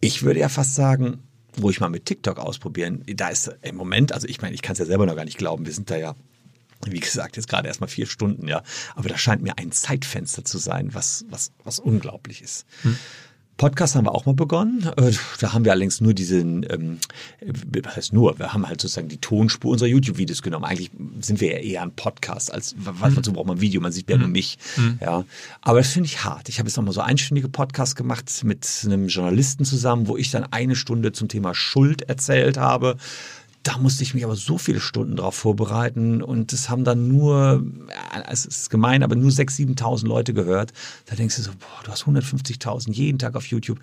Ich 0.00 0.22
würde 0.22 0.40
ja 0.40 0.48
fast 0.48 0.74
sagen, 0.74 1.18
wo 1.56 1.70
ich 1.70 1.80
mal 1.80 1.88
mit 1.88 2.04
TikTok 2.04 2.38
ausprobieren, 2.38 3.02
da 3.06 3.28
ist 3.28 3.50
im 3.62 3.76
Moment, 3.76 4.12
also 4.12 4.28
ich 4.28 4.42
meine, 4.42 4.54
ich 4.54 4.60
kann 4.60 4.74
es 4.74 4.78
ja 4.78 4.84
selber 4.84 5.06
noch 5.06 5.16
gar 5.16 5.24
nicht 5.24 5.38
glauben, 5.38 5.64
wir 5.64 5.72
sind 5.72 5.90
da 5.90 5.96
ja 5.96 6.14
wie 6.92 7.00
gesagt, 7.00 7.36
jetzt 7.36 7.48
gerade 7.48 7.68
erstmal 7.68 7.88
vier 7.88 8.06
Stunden, 8.06 8.48
ja. 8.48 8.62
Aber 8.94 9.08
da 9.08 9.18
scheint 9.18 9.42
mir 9.42 9.58
ein 9.58 9.72
Zeitfenster 9.72 10.44
zu 10.44 10.58
sein, 10.58 10.94
was, 10.94 11.24
was, 11.28 11.52
was 11.64 11.78
unglaublich 11.78 12.42
ist. 12.42 12.66
Hm. 12.82 12.96
Podcast 13.56 13.94
haben 13.94 14.04
wir 14.04 14.14
auch 14.14 14.26
mal 14.26 14.34
begonnen. 14.34 14.86
Äh, 14.98 15.12
da 15.40 15.54
haben 15.54 15.64
wir 15.64 15.72
allerdings 15.72 16.02
nur 16.02 16.12
diesen, 16.12 16.66
ähm, 16.68 16.98
was 17.82 17.96
heißt 17.96 18.12
nur, 18.12 18.38
wir 18.38 18.52
haben 18.52 18.68
halt 18.68 18.82
sozusagen 18.82 19.08
die 19.08 19.16
Tonspur 19.16 19.72
unserer 19.72 19.88
YouTube-Videos 19.88 20.42
genommen. 20.42 20.66
Eigentlich 20.66 20.90
sind 21.20 21.40
wir 21.40 21.52
ja 21.52 21.58
eher 21.58 21.82
ein 21.82 21.92
Podcast, 21.92 22.52
als 22.52 22.74
was 22.76 23.14
mhm. 23.14 23.24
so 23.24 23.32
braucht 23.32 23.46
man 23.46 23.56
ein 23.56 23.60
Video, 23.62 23.80
man 23.80 23.92
sieht 23.92 24.10
ja 24.10 24.18
nur 24.18 24.26
mhm. 24.26 24.32
mich. 24.32 24.58
Mhm. 24.76 24.98
Ja. 25.00 25.24
Aber 25.62 25.78
das 25.78 25.90
finde 25.90 26.08
ich 26.08 26.22
hart. 26.22 26.50
Ich 26.50 26.58
habe 26.58 26.68
jetzt 26.68 26.76
nochmal 26.76 26.92
so 26.92 27.00
einstündige 27.00 27.48
Podcasts 27.48 27.94
gemacht 27.94 28.30
mit 28.44 28.68
einem 28.84 29.08
Journalisten 29.08 29.64
zusammen, 29.64 30.06
wo 30.06 30.18
ich 30.18 30.30
dann 30.30 30.44
eine 30.50 30.76
Stunde 30.76 31.12
zum 31.12 31.28
Thema 31.28 31.54
Schuld 31.54 32.02
erzählt 32.02 32.58
habe 32.58 32.98
da 33.66 33.78
musste 33.78 34.04
ich 34.04 34.14
mich 34.14 34.24
aber 34.24 34.36
so 34.36 34.58
viele 34.58 34.80
Stunden 34.80 35.16
drauf 35.16 35.34
vorbereiten 35.34 36.22
und 36.22 36.52
es 36.52 36.70
haben 36.70 36.84
dann 36.84 37.08
nur, 37.08 37.64
es 38.30 38.44
ist 38.44 38.70
gemein, 38.70 39.02
aber 39.02 39.16
nur 39.16 39.30
6.000, 39.30 39.76
7.000 39.76 40.06
Leute 40.06 40.34
gehört. 40.34 40.72
Da 41.06 41.16
denkst 41.16 41.36
du 41.36 41.42
so, 41.42 41.50
boah, 41.50 41.82
du 41.84 41.90
hast 41.90 42.04
150.000 42.04 42.92
jeden 42.92 43.18
Tag 43.18 43.34
auf 43.34 43.46
YouTube 43.46 43.80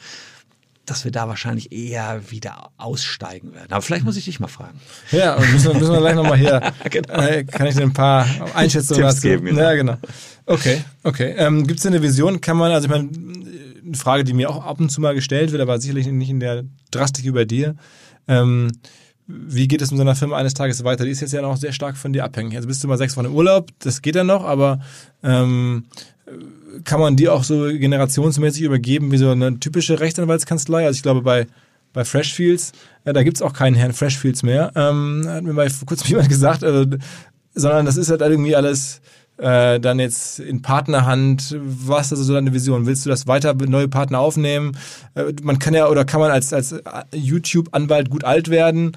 dass 0.86 1.06
wir 1.06 1.12
da 1.12 1.30
wahrscheinlich 1.30 1.72
eher 1.72 2.30
wieder 2.30 2.70
aussteigen 2.76 3.54
werden. 3.54 3.72
Aber 3.72 3.82
vielleicht 3.82 4.04
muss 4.04 4.18
ich 4.18 4.26
dich 4.26 4.42
mal 4.42 4.50
fragen. 4.50 4.82
Ja, 5.12 5.36
und 5.36 5.50
müssen, 5.54 5.78
müssen 5.80 5.94
wir 5.94 6.00
gleich 6.00 6.16
nochmal 6.16 6.38
hier, 6.38 6.74
genau. 6.90 7.22
äh, 7.22 7.46
kann 7.46 7.68
ich 7.68 7.76
dir 7.76 7.84
ein 7.84 7.94
paar 7.94 8.28
Einschätzungen 8.54 9.08
Tipps 9.08 9.22
geben. 9.22 9.46
Genau. 9.46 9.62
Ja, 9.62 9.76
genau. 9.76 9.98
Okay, 10.46 10.84
okay. 11.04 11.36
Ähm, 11.38 11.66
Gibt 11.66 11.80
es 11.80 11.86
eine 11.86 12.02
Vision? 12.02 12.42
Kann 12.42 12.58
man, 12.58 12.74
also 12.74 12.88
ich 12.88 12.92
meine, 12.92 13.10
eine 13.86 13.96
Frage, 13.96 14.26
die 14.26 14.34
mir 14.34 14.50
auch 14.50 14.66
ab 14.66 14.82
und 14.82 14.90
zu 14.90 15.00
mal 15.00 15.16
gestellt 15.16 15.54
wird, 15.54 15.62
aber 15.62 15.80
sicherlich 15.80 16.06
nicht 16.08 16.30
in 16.30 16.42
der 16.42 16.66
Drastik 16.92 17.24
über 17.24 17.46
dir. 17.46 17.78
Ähm, 18.28 18.70
wie 19.28 19.68
geht 19.68 19.82
es 19.82 19.92
mit 19.92 19.98
so 19.98 20.04
einer 20.04 20.16
Firma 20.16 20.38
eines 20.38 20.54
Tages 20.54 20.84
weiter? 20.84 21.06
Die 21.06 21.12
ist 21.12 21.22
jetzt 21.22 21.34
ja 21.34 21.42
noch 21.42 21.58
sehr 21.58 21.72
stark 21.72 21.98
von 21.98 22.14
dir 22.14 22.24
abhängig. 22.24 22.56
Also 22.56 22.68
bist 22.68 22.84
du 22.84 22.88
mal 22.88 22.98
sechs 22.98 23.16
Wochen 23.16 23.28
im 23.28 23.36
Urlaub, 23.36 23.70
das 23.80 24.02
geht 24.02 24.16
ja 24.16 24.24
noch, 24.24 24.44
aber 24.44 24.80
ähm, 25.24 25.86
kann 26.84 27.00
man 27.00 27.16
die 27.16 27.30
auch 27.30 27.44
so 27.44 27.68
generationsmäßig 27.68 28.64
übergeben 28.64 29.12
wie 29.12 29.18
so 29.18 29.30
eine 29.30 29.60
typische 29.60 30.00
Rechtsanwaltskanzlei? 30.00 30.86
Also 30.86 30.98
ich 30.98 31.04
glaube 31.04 31.22
bei 31.22 31.48
bei 31.94 32.04
Freshfields, 32.04 32.74
äh, 33.06 33.14
da 33.14 33.24
gibt's 33.24 33.42
auch 33.42 33.54
keinen 33.54 33.76
Herrn 33.76 33.94
Freshfields 33.94 34.44
mehr, 34.44 34.72
ähm, 34.76 35.24
hat 35.28 35.44
mir 35.44 35.54
mal 35.54 35.70
vor 35.70 35.88
kurzem 35.88 36.08
jemand 36.10 36.30
gesagt, 36.30 36.64
also, 36.64 36.86
sondern 37.54 37.86
das 37.86 37.98
ist 37.98 38.10
halt 38.10 38.22
irgendwie 38.22 38.56
alles 38.56 39.00
äh, 39.38 39.80
dann 39.80 40.00
jetzt 40.00 40.40
in 40.40 40.62
Partnerhand, 40.62 41.56
was 41.60 42.08
ist 42.08 42.14
also 42.14 42.24
so 42.24 42.34
deine 42.34 42.54
Vision? 42.54 42.86
Willst 42.86 43.06
du 43.06 43.10
das 43.10 43.28
weiter 43.28 43.54
neue 43.54 43.88
Partner 43.88 44.20
aufnehmen? 44.20 44.78
Äh, 45.16 45.34
man 45.42 45.60
kann 45.60 45.74
ja 45.74 45.88
oder 45.90 46.06
kann 46.06 46.20
man 46.20 46.32
als, 46.32 46.54
als 46.54 46.76
YouTube-Anwalt 47.14 48.10
gut 48.10 48.24
alt 48.24 48.50
werden? 48.50 48.96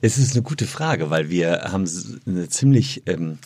Es 0.00 0.18
ist 0.18 0.34
eine 0.34 0.42
gute 0.42 0.66
Frage, 0.66 1.10
weil 1.10 1.30
wir 1.30 1.68
haben 1.72 1.88
eine 2.26 2.48
ziemlich 2.48 3.02
ähm, 3.06 3.38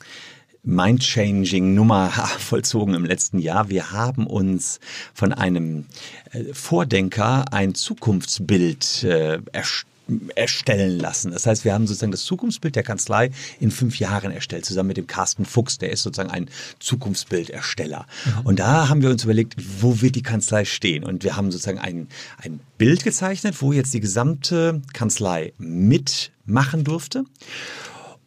mind-changing 0.62 1.74
Nummer 1.74 2.08
vollzogen 2.38 2.94
im 2.94 3.04
letzten 3.04 3.38
Jahr. 3.38 3.68
Wir 3.68 3.92
haben 3.92 4.26
uns 4.26 4.80
von 5.14 5.32
einem 5.32 5.86
äh, 6.32 6.52
Vordenker 6.52 7.52
ein 7.52 7.74
Zukunftsbild 7.74 9.04
äh, 9.04 9.38
erstellt 9.52 9.89
erstellen 10.34 10.98
lassen. 10.98 11.32
Das 11.32 11.46
heißt, 11.46 11.64
wir 11.64 11.74
haben 11.74 11.86
sozusagen 11.86 12.12
das 12.12 12.24
Zukunftsbild 12.24 12.76
der 12.76 12.82
Kanzlei 12.82 13.30
in 13.60 13.70
fünf 13.70 13.98
Jahren 13.98 14.32
erstellt, 14.32 14.64
zusammen 14.64 14.88
mit 14.88 14.96
dem 14.96 15.06
Carsten 15.06 15.44
Fuchs, 15.44 15.78
der 15.78 15.90
ist 15.90 16.02
sozusagen 16.02 16.30
ein 16.30 16.48
Zukunftsbildersteller. 16.78 18.06
Mhm. 18.24 18.46
Und 18.46 18.58
da 18.58 18.88
haben 18.88 19.02
wir 19.02 19.10
uns 19.10 19.24
überlegt, 19.24 19.54
wo 19.80 20.00
wird 20.00 20.16
die 20.16 20.22
Kanzlei 20.22 20.64
stehen? 20.64 21.04
Und 21.04 21.24
wir 21.24 21.36
haben 21.36 21.50
sozusagen 21.50 21.78
ein, 21.78 22.08
ein 22.38 22.60
Bild 22.78 23.04
gezeichnet, 23.04 23.60
wo 23.60 23.72
jetzt 23.72 23.92
die 23.94 24.00
gesamte 24.00 24.82
Kanzlei 24.92 25.52
mitmachen 25.58 26.84
durfte. 26.84 27.24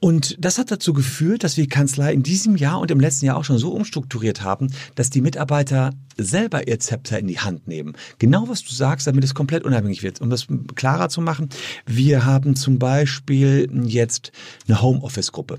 Und 0.03 0.35
das 0.37 0.57
hat 0.57 0.69
dazu 0.69 0.91
geführt, 0.91 1.45
dass 1.45 1.55
wir 1.55 1.63
die 1.63 1.69
Kanzlei 1.69 2.11
in 2.11 2.23
diesem 2.23 2.57
Jahr 2.57 2.81
und 2.81 2.91
im 2.91 2.99
letzten 2.99 3.25
Jahr 3.25 3.37
auch 3.37 3.45
schon 3.45 3.57
so 3.57 3.71
umstrukturiert 3.71 4.43
haben, 4.43 4.67
dass 4.95 5.09
die 5.09 5.21
Mitarbeiter 5.21 5.91
selber 6.17 6.67
ihr 6.67 6.77
Zepter 6.79 7.17
in 7.17 7.27
die 7.27 7.39
Hand 7.39 7.69
nehmen. 7.69 7.93
Genau 8.19 8.49
was 8.49 8.63
du 8.63 8.73
sagst, 8.73 9.07
damit 9.07 9.23
es 9.23 9.33
komplett 9.33 9.63
unabhängig 9.63 10.03
wird. 10.03 10.19
Um 10.19 10.29
das 10.29 10.47
klarer 10.75 11.07
zu 11.07 11.21
machen, 11.21 11.47
wir 11.85 12.25
haben 12.25 12.57
zum 12.57 12.79
Beispiel 12.79 13.69
jetzt 13.85 14.33
eine 14.67 14.81
Homeoffice-Gruppe. 14.81 15.57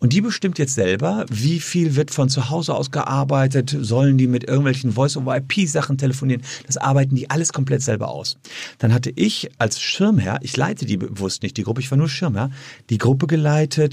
Und 0.00 0.12
die 0.12 0.20
bestimmt 0.20 0.58
jetzt 0.58 0.74
selber, 0.74 1.24
wie 1.30 1.60
viel 1.60 1.94
wird 1.94 2.10
von 2.10 2.28
zu 2.28 2.50
Hause 2.50 2.74
aus 2.74 2.90
gearbeitet, 2.90 3.76
sollen 3.80 4.18
die 4.18 4.26
mit 4.26 4.42
irgendwelchen 4.42 4.92
Voice-over-IP-Sachen 4.92 5.98
telefonieren. 5.98 6.42
Das 6.66 6.78
arbeiten 6.78 7.14
die 7.14 7.30
alles 7.30 7.52
komplett 7.52 7.82
selber 7.82 8.08
aus. 8.08 8.38
Dann 8.78 8.92
hatte 8.92 9.12
ich 9.14 9.50
als 9.58 9.80
Schirmherr, 9.80 10.40
ich 10.42 10.56
leite 10.56 10.84
die 10.84 10.96
bewusst 10.96 11.44
nicht, 11.44 11.56
die 11.56 11.62
Gruppe, 11.62 11.80
ich 11.80 11.90
war 11.92 11.98
nur 11.98 12.08
Schirmherr, 12.08 12.50
die 12.90 12.98
Gruppe 12.98 13.28
geleitet, 13.28 13.83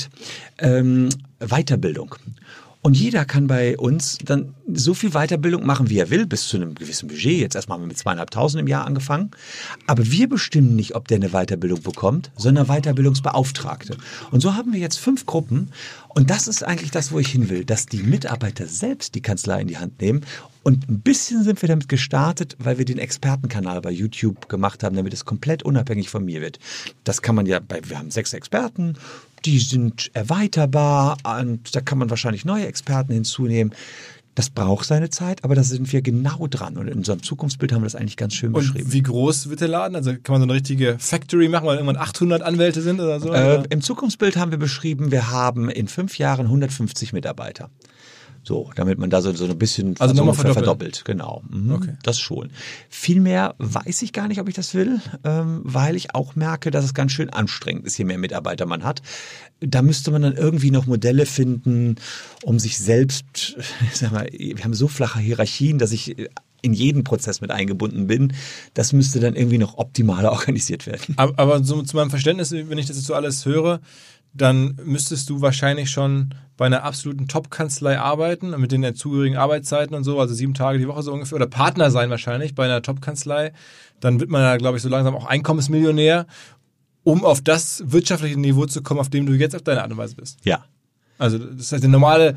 ähm, 0.60 1.10
Weiterbildung. 1.40 2.16
Und 2.84 2.98
jeder 2.98 3.26
kann 3.26 3.46
bei 3.46 3.78
uns 3.78 4.18
dann 4.26 4.56
so 4.74 4.96
viel 4.96 5.12
Weiterbildung 5.12 5.64
machen, 5.64 5.92
wie 5.92 6.00
er 6.00 6.10
will, 6.10 6.26
bis 6.26 6.48
zu 6.48 6.58
einem 6.58 6.74
gewissen 6.74 7.08
Budget. 7.10 7.40
Jetzt 7.40 7.56
erstmal 7.56 7.76
haben 7.76 7.84
wir 7.84 7.88
mit 7.88 7.98
zweieinhalbtausend 8.00 8.60
im 8.60 8.68
Jahr 8.68 8.88
angefangen. 8.88 9.30
Aber 9.86 10.10
wir 10.10 10.28
bestimmen 10.28 10.76
nicht, 10.76 10.96
ob 10.96 11.08
der 11.08 11.18
eine 11.18 11.30
Weiterbildung 11.30 11.84
bekommt, 11.84 12.32
sondern 12.36 12.66
Weiterbildungsbeauftragte. 12.66 13.98
Und 14.32 14.42
so 14.42 14.56
haben 14.56 14.74
wir 14.74 14.80
jetzt 14.80 14.98
fünf 14.98 15.28
Gruppen. 15.28 15.70
Und 16.10 16.32
das 16.32 16.48
ist 16.48 16.64
eigentlich 16.64 16.90
das, 16.90 17.12
wo 17.12 17.20
ich 17.20 17.28
hin 17.28 17.50
will, 17.50 17.66
dass 17.66 17.86
die 17.86 18.02
Mitarbeiter 18.02 18.66
selbst 18.66 19.14
die 19.14 19.22
Kanzlei 19.22 19.62
in 19.62 19.68
die 19.68 19.78
Hand 19.78 20.02
nehmen. 20.02 20.26
Und 20.64 20.90
ein 20.90 21.02
bisschen 21.02 21.44
sind 21.44 21.62
wir 21.62 21.70
damit 21.70 21.88
gestartet, 21.88 22.56
weil 22.58 22.80
wir 22.80 22.86
den 22.86 22.98
Expertenkanal 22.98 23.82
bei 23.82 23.92
YouTube 23.92 24.50
gemacht 24.50 24.84
haben, 24.84 24.96
damit 24.96 25.14
es 25.14 25.26
komplett 25.26 25.62
unabhängig 25.64 26.10
von 26.10 26.26
mir 26.26 26.42
wird. 26.42 26.58
Das 27.04 27.22
kann 27.22 27.36
man 27.36 27.46
ja 27.46 27.60
bei, 27.60 27.82
wir 27.84 28.00
haben 28.00 28.12
sechs 28.12 28.34
Experten, 28.34 28.96
die 29.46 29.60
sind 29.60 30.12
erweiterbar 30.14 31.18
und 31.40 31.76
da 31.76 31.82
kann 31.82 31.98
man 31.98 32.10
wahrscheinlich 32.10 32.46
neue 32.46 32.68
Experten 32.68 33.14
hinzunehmen. 33.14 33.74
Das 34.36 34.50
braucht 34.50 34.86
seine 34.86 35.10
Zeit, 35.10 35.44
aber 35.44 35.56
da 35.56 35.64
sind 35.64 35.92
wir 35.92 36.02
genau 36.02 36.48
dran. 36.48 36.78
Und 36.78 36.88
in 36.88 37.00
unserem 37.00 37.22
Zukunftsbild 37.22 37.74
haben 37.74 37.82
wir 37.82 37.88
das 37.88 37.96
eigentlich 37.96 38.16
ganz 38.16 38.34
schön 38.34 38.54
und 38.54 38.62
beschrieben. 38.62 38.94
Wie 38.94 39.04
groß 39.04 39.50
wird 39.50 39.60
der 39.60 39.68
Laden? 39.68 39.96
Also 39.96 40.12
kann 40.12 40.34
man 40.34 40.42
so 40.42 40.46
eine 40.46 40.54
richtige 40.54 40.98
Factory 41.00 41.50
machen, 41.50 41.66
weil 41.66 41.76
irgendwann 41.76 41.98
800 41.98 42.42
Anwälte 42.42 42.82
sind 42.82 43.02
oder 43.02 43.20
so? 43.20 43.34
Äh, 43.34 43.64
Im 43.70 43.82
Zukunftsbild 43.82 44.38
haben 44.38 44.52
wir 44.52 44.58
beschrieben, 44.58 45.12
wir 45.12 45.32
haben 45.32 45.70
in 45.70 45.90
fünf 45.90 46.18
Jahren 46.18 46.46
150 46.46 47.12
Mitarbeiter. 47.12 47.70
So, 48.44 48.72
damit 48.76 48.98
man 48.98 49.10
da 49.12 49.22
so, 49.22 49.32
so 49.34 49.46
ein 49.46 49.58
bisschen 49.58 49.96
also 50.00 50.16
nochmal 50.16 50.34
verdoppelt. 50.34 50.66
verdoppelt. 50.66 51.06
Genau. 51.06 51.44
Mhm, 51.50 51.74
okay. 51.74 51.98
Das 52.02 52.20
schon. 52.20 52.50
Viel 52.90 53.22
mehr 53.22 53.54
weiß 53.60 54.02
ich 54.02 54.14
gar 54.14 54.28
nicht, 54.28 54.42
ob 54.42 54.50
ich 54.50 54.56
das 54.56 54.74
will, 54.74 55.00
ähm, 55.24 55.62
weil 55.64 55.96
ich 55.96 56.16
auch 56.16 56.36
merke, 56.36 56.72
dass 56.72 56.84
es 56.84 56.94
ganz 56.96 57.12
schön 57.12 57.30
anstrengend 57.30 57.86
ist, 57.86 57.98
je 57.98 58.06
mehr 58.06 58.18
Mitarbeiter 58.18 58.66
man 58.66 58.84
hat. 58.84 59.02
Da 59.60 59.84
müsste 59.84 60.10
man 60.10 60.24
dann 60.24 60.34
irgendwie 60.34 60.72
noch 60.72 60.88
Modelle 60.88 61.28
finden, 61.28 61.96
um 62.44 62.58
sich 62.58 62.80
selbst, 62.80 63.58
ich 63.92 63.94
sag 63.98 64.12
mal, 64.12 64.28
wir 64.32 64.64
haben 64.64 64.74
so 64.74 64.88
flache 64.88 65.20
Hierarchien, 65.20 65.78
dass 65.78 65.92
ich 65.92 66.16
in 66.64 66.74
jeden 66.74 67.04
Prozess 67.04 67.42
mit 67.42 67.52
eingebunden 67.52 68.08
bin. 68.08 68.34
Das 68.74 68.94
müsste 68.94 69.20
dann 69.20 69.36
irgendwie 69.36 69.58
noch 69.58 69.78
optimaler 69.78 70.32
organisiert 70.32 70.88
werden. 70.88 71.14
Aber, 71.18 71.38
aber 71.38 71.64
so 71.64 71.82
zu 71.84 71.96
meinem 71.96 72.10
Verständnis, 72.10 72.52
wenn 72.52 72.78
ich 72.78 72.88
das 72.88 72.98
jetzt 72.98 73.06
so 73.06 73.14
alles 73.14 73.46
höre, 73.46 73.82
dann 74.34 74.78
müsstest 74.84 75.30
du 75.30 75.42
wahrscheinlich 75.42 75.90
schon 75.90 76.34
bei 76.58 76.66
einer 76.66 76.84
absoluten 76.84 77.28
Top-Kanzlei 77.28 78.00
arbeiten, 78.00 78.52
mit 78.60 78.72
den 78.72 78.96
zugehörigen 78.96 79.38
Arbeitszeiten 79.38 79.96
und 79.96 80.04
so, 80.04 80.20
also 80.20 80.34
sieben 80.34 80.54
Tage 80.54 80.80
die 80.80 80.88
Woche 80.88 81.04
so 81.04 81.12
ungefähr, 81.12 81.36
oder 81.36 81.48
Partner 81.48 81.92
sein 81.92 82.10
wahrscheinlich 82.10 82.56
bei 82.56 82.66
einer 82.66 82.82
Top-Kanzlei. 82.82 83.52
Dann 84.00 84.20
wird 84.20 84.30
man 84.30 84.42
da, 84.42 84.58
glaube 84.58 84.78
ich, 84.78 84.84
so 84.84 84.90
langsam 84.90 85.16
auch 85.16 85.26
Einkommensmillionär, 85.26 86.28
um 87.04 87.26
auf 87.26 87.42
das 87.42 87.84
wirtschaftliche 87.86 88.40
Niveau 88.40 88.66
zu 88.66 88.84
kommen, 88.84 89.00
auf 89.00 89.10
dem 89.10 89.26
du 89.26 89.34
jetzt 89.34 89.56
auf 89.56 89.64
deine 89.64 89.82
Art 89.82 89.92
und 89.92 89.98
Weise 89.98 90.16
bist. 90.16 90.38
Ja. 90.44 90.66
Also 91.18 91.38
das 91.38 91.72
heißt, 91.72 91.84
der 91.84 91.90
normale 91.90 92.36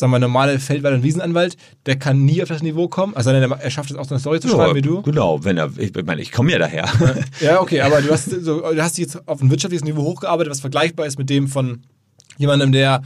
sagen 0.00 0.12
wir, 0.12 0.18
normale 0.18 0.58
Feldwald- 0.58 0.96
und 0.96 1.02
Wiesenanwalt, 1.02 1.56
der 1.86 1.96
kann 1.96 2.24
nie 2.24 2.42
auf 2.42 2.48
das 2.48 2.62
Niveau 2.62 2.88
kommen. 2.88 3.14
Also 3.14 3.30
er 3.30 3.70
schafft 3.70 3.90
es 3.90 3.96
auch 3.96 4.04
so 4.04 4.14
eine 4.14 4.20
Story 4.20 4.40
zu 4.40 4.48
ja, 4.48 4.54
schreiben 4.54 4.74
wie 4.74 4.82
du. 4.82 5.02
Genau, 5.02 5.44
wenn 5.44 5.58
er, 5.58 5.70
ich 5.78 5.92
meine, 6.04 6.20
ich 6.20 6.32
komme 6.32 6.50
ja 6.52 6.58
daher. 6.58 6.88
Ja, 7.40 7.60
okay, 7.60 7.80
aber 7.80 8.02
du 8.02 8.10
hast, 8.10 8.30
so, 8.30 8.60
du 8.60 8.82
hast 8.82 8.96
dich 8.96 9.04
jetzt 9.04 9.28
auf 9.28 9.40
ein 9.40 9.50
wirtschaftliches 9.50 9.84
Niveau 9.84 10.02
hochgearbeitet, 10.02 10.50
was 10.50 10.60
vergleichbar 10.60 11.06
ist 11.06 11.18
mit 11.18 11.30
dem 11.30 11.48
von 11.48 11.82
jemandem, 12.38 12.72
der 12.72 13.02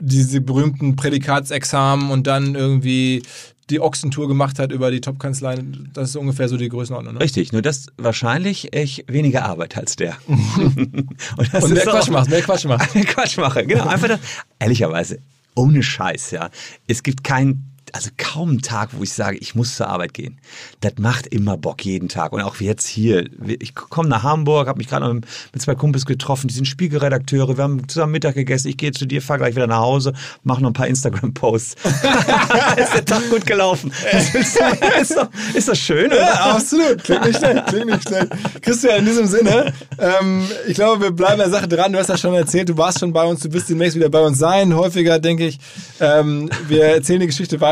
diese 0.00 0.40
berühmten 0.40 0.96
Prädikatsexamen 0.96 2.10
und 2.10 2.26
dann 2.26 2.54
irgendwie 2.54 3.22
die 3.68 3.80
Ochsentour 3.80 4.28
gemacht 4.28 4.58
hat 4.58 4.72
über 4.72 4.90
die 4.90 5.00
Top-Kanzleien. 5.00 5.90
Das 5.92 6.10
ist 6.10 6.16
ungefähr 6.16 6.48
so 6.48 6.56
die 6.56 6.68
Größenordnung. 6.68 7.14
Ne? 7.14 7.20
Richtig, 7.20 7.52
nur 7.52 7.62
dass 7.62 7.86
wahrscheinlich 7.96 8.74
ich 8.74 9.04
weniger 9.06 9.44
Arbeit 9.44 9.76
als 9.76 9.96
der. 9.96 10.16
und, 10.26 11.08
und 11.36 11.72
mehr 11.72 11.84
Quatsch 11.84 12.10
macht, 12.10 12.30
mehr 12.30 12.42
Quatsch 12.42 12.64
macht. 12.64 12.92
Quatsch 12.92 13.36
mache, 13.38 13.66
genau. 13.66 13.86
Einfach 13.86 14.08
das, 14.08 14.20
ehrlicherweise, 14.58 15.20
ohne 15.54 15.82
Scheiß, 15.82 16.30
ja. 16.32 16.50
Es 16.86 17.02
gibt 17.02 17.24
kein 17.24 17.69
also 17.92 18.10
kaum 18.16 18.50
einen 18.50 18.62
Tag, 18.62 18.90
wo 18.92 19.02
ich 19.02 19.12
sage, 19.12 19.38
ich 19.38 19.54
muss 19.54 19.76
zur 19.76 19.88
Arbeit 19.88 20.14
gehen. 20.14 20.38
Das 20.80 20.94
macht 20.98 21.26
immer 21.26 21.56
Bock 21.56 21.84
jeden 21.84 22.08
Tag. 22.08 22.32
Und 22.32 22.40
auch 22.42 22.56
jetzt 22.56 22.86
hier. 22.86 23.28
Ich 23.44 23.74
komme 23.74 24.08
nach 24.08 24.22
Hamburg, 24.22 24.68
habe 24.68 24.78
mich 24.78 24.88
gerade 24.88 25.12
mit 25.12 25.62
zwei 25.62 25.74
Kumpels 25.74 26.06
getroffen, 26.06 26.48
die 26.48 26.54
sind 26.54 26.66
Spiegelredakteure, 26.66 27.56
wir 27.56 27.64
haben 27.64 27.88
zusammen 27.88 28.12
Mittag 28.12 28.34
gegessen, 28.34 28.68
ich 28.68 28.76
gehe 28.76 28.92
zu 28.92 29.06
dir, 29.06 29.22
fahre 29.22 29.40
gleich 29.40 29.56
wieder 29.56 29.66
nach 29.66 29.80
Hause, 29.80 30.12
mache 30.42 30.62
noch 30.62 30.70
ein 30.70 30.74
paar 30.74 30.86
Instagram-Posts. 30.86 31.76
ist 32.76 32.94
der 32.94 33.04
Tag 33.04 33.28
gut 33.30 33.46
gelaufen. 33.46 33.92
ist, 34.12 35.16
doch, 35.16 35.28
ist 35.54 35.68
das 35.68 35.78
schön? 35.78 36.06
Oder? 36.06 36.20
Ja, 36.20 36.54
absolut. 36.56 37.02
Klingt 37.02 37.24
nicht 37.24 37.38
schlecht. 37.38 37.66
Klingt 37.66 37.86
nicht 37.86 38.08
schlecht. 38.08 38.28
Christian, 38.62 38.98
in 39.00 39.04
diesem 39.06 39.26
Sinne, 39.26 39.72
ähm, 39.98 40.48
ich 40.66 40.74
glaube, 40.74 41.02
wir 41.02 41.10
bleiben 41.10 41.38
der 41.38 41.50
Sache 41.50 41.68
dran. 41.68 41.92
Du 41.92 41.98
hast 41.98 42.08
ja 42.08 42.16
schon 42.16 42.34
erzählt, 42.34 42.68
du 42.68 42.76
warst 42.76 43.00
schon 43.00 43.12
bei 43.12 43.24
uns, 43.24 43.40
du 43.40 43.52
wirst 43.52 43.68
demnächst 43.68 43.96
wieder 43.96 44.08
bei 44.08 44.20
uns 44.20 44.38
sein. 44.38 44.74
Häufiger, 44.74 45.18
denke 45.18 45.46
ich. 45.46 45.58
Ähm, 46.00 46.50
wir 46.68 46.84
erzählen 46.84 47.20
die 47.20 47.26
Geschichte 47.26 47.60
weiter. 47.60 47.69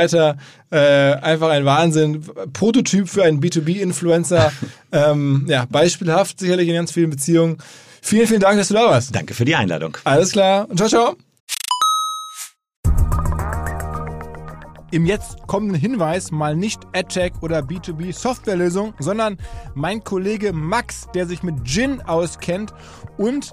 Äh, 0.71 0.77
einfach 0.77 1.49
ein 1.49 1.65
Wahnsinn. 1.65 2.25
Prototyp 2.53 3.09
für 3.09 3.25
einen 3.25 3.41
B2B-Influencer. 3.41 4.53
ähm, 4.93 5.47
ja, 5.49 5.67
beispielhaft 5.71 6.41
sicherlich 6.41 6.69
in 6.69 6.75
ganz 6.75 6.93
vielen 6.93 7.11
Beziehungen. 7.11 7.59
Vielen, 8.03 8.27
vielen 8.27 8.41
Dank, 8.41 8.59
dass 8.59 8.69
du 8.69 8.75
da 8.75 8.85
warst. 8.85 9.15
Danke 9.15 9.35
für 9.35 9.45
die 9.45 9.55
Einladung. 9.55 9.97
Alles 10.05 10.33
klar. 10.33 10.69
Und 10.69 10.77
ciao, 10.77 10.89
ciao. 10.89 11.17
Im 14.91 15.05
jetzt 15.05 15.47
kommenden 15.47 15.79
Hinweis 15.79 16.31
mal 16.31 16.57
nicht 16.57 16.81
AdTech 16.95 17.33
oder 17.43 17.59
B2B 17.59 18.15
Softwarelösung, 18.15 18.95
sondern 18.99 19.37
mein 19.75 20.03
Kollege 20.03 20.55
Max, 20.55 21.07
der 21.15 21.27
sich 21.27 21.43
mit 21.43 21.67
Gin 21.67 22.01
auskennt 22.01 22.73
und 23.19 23.53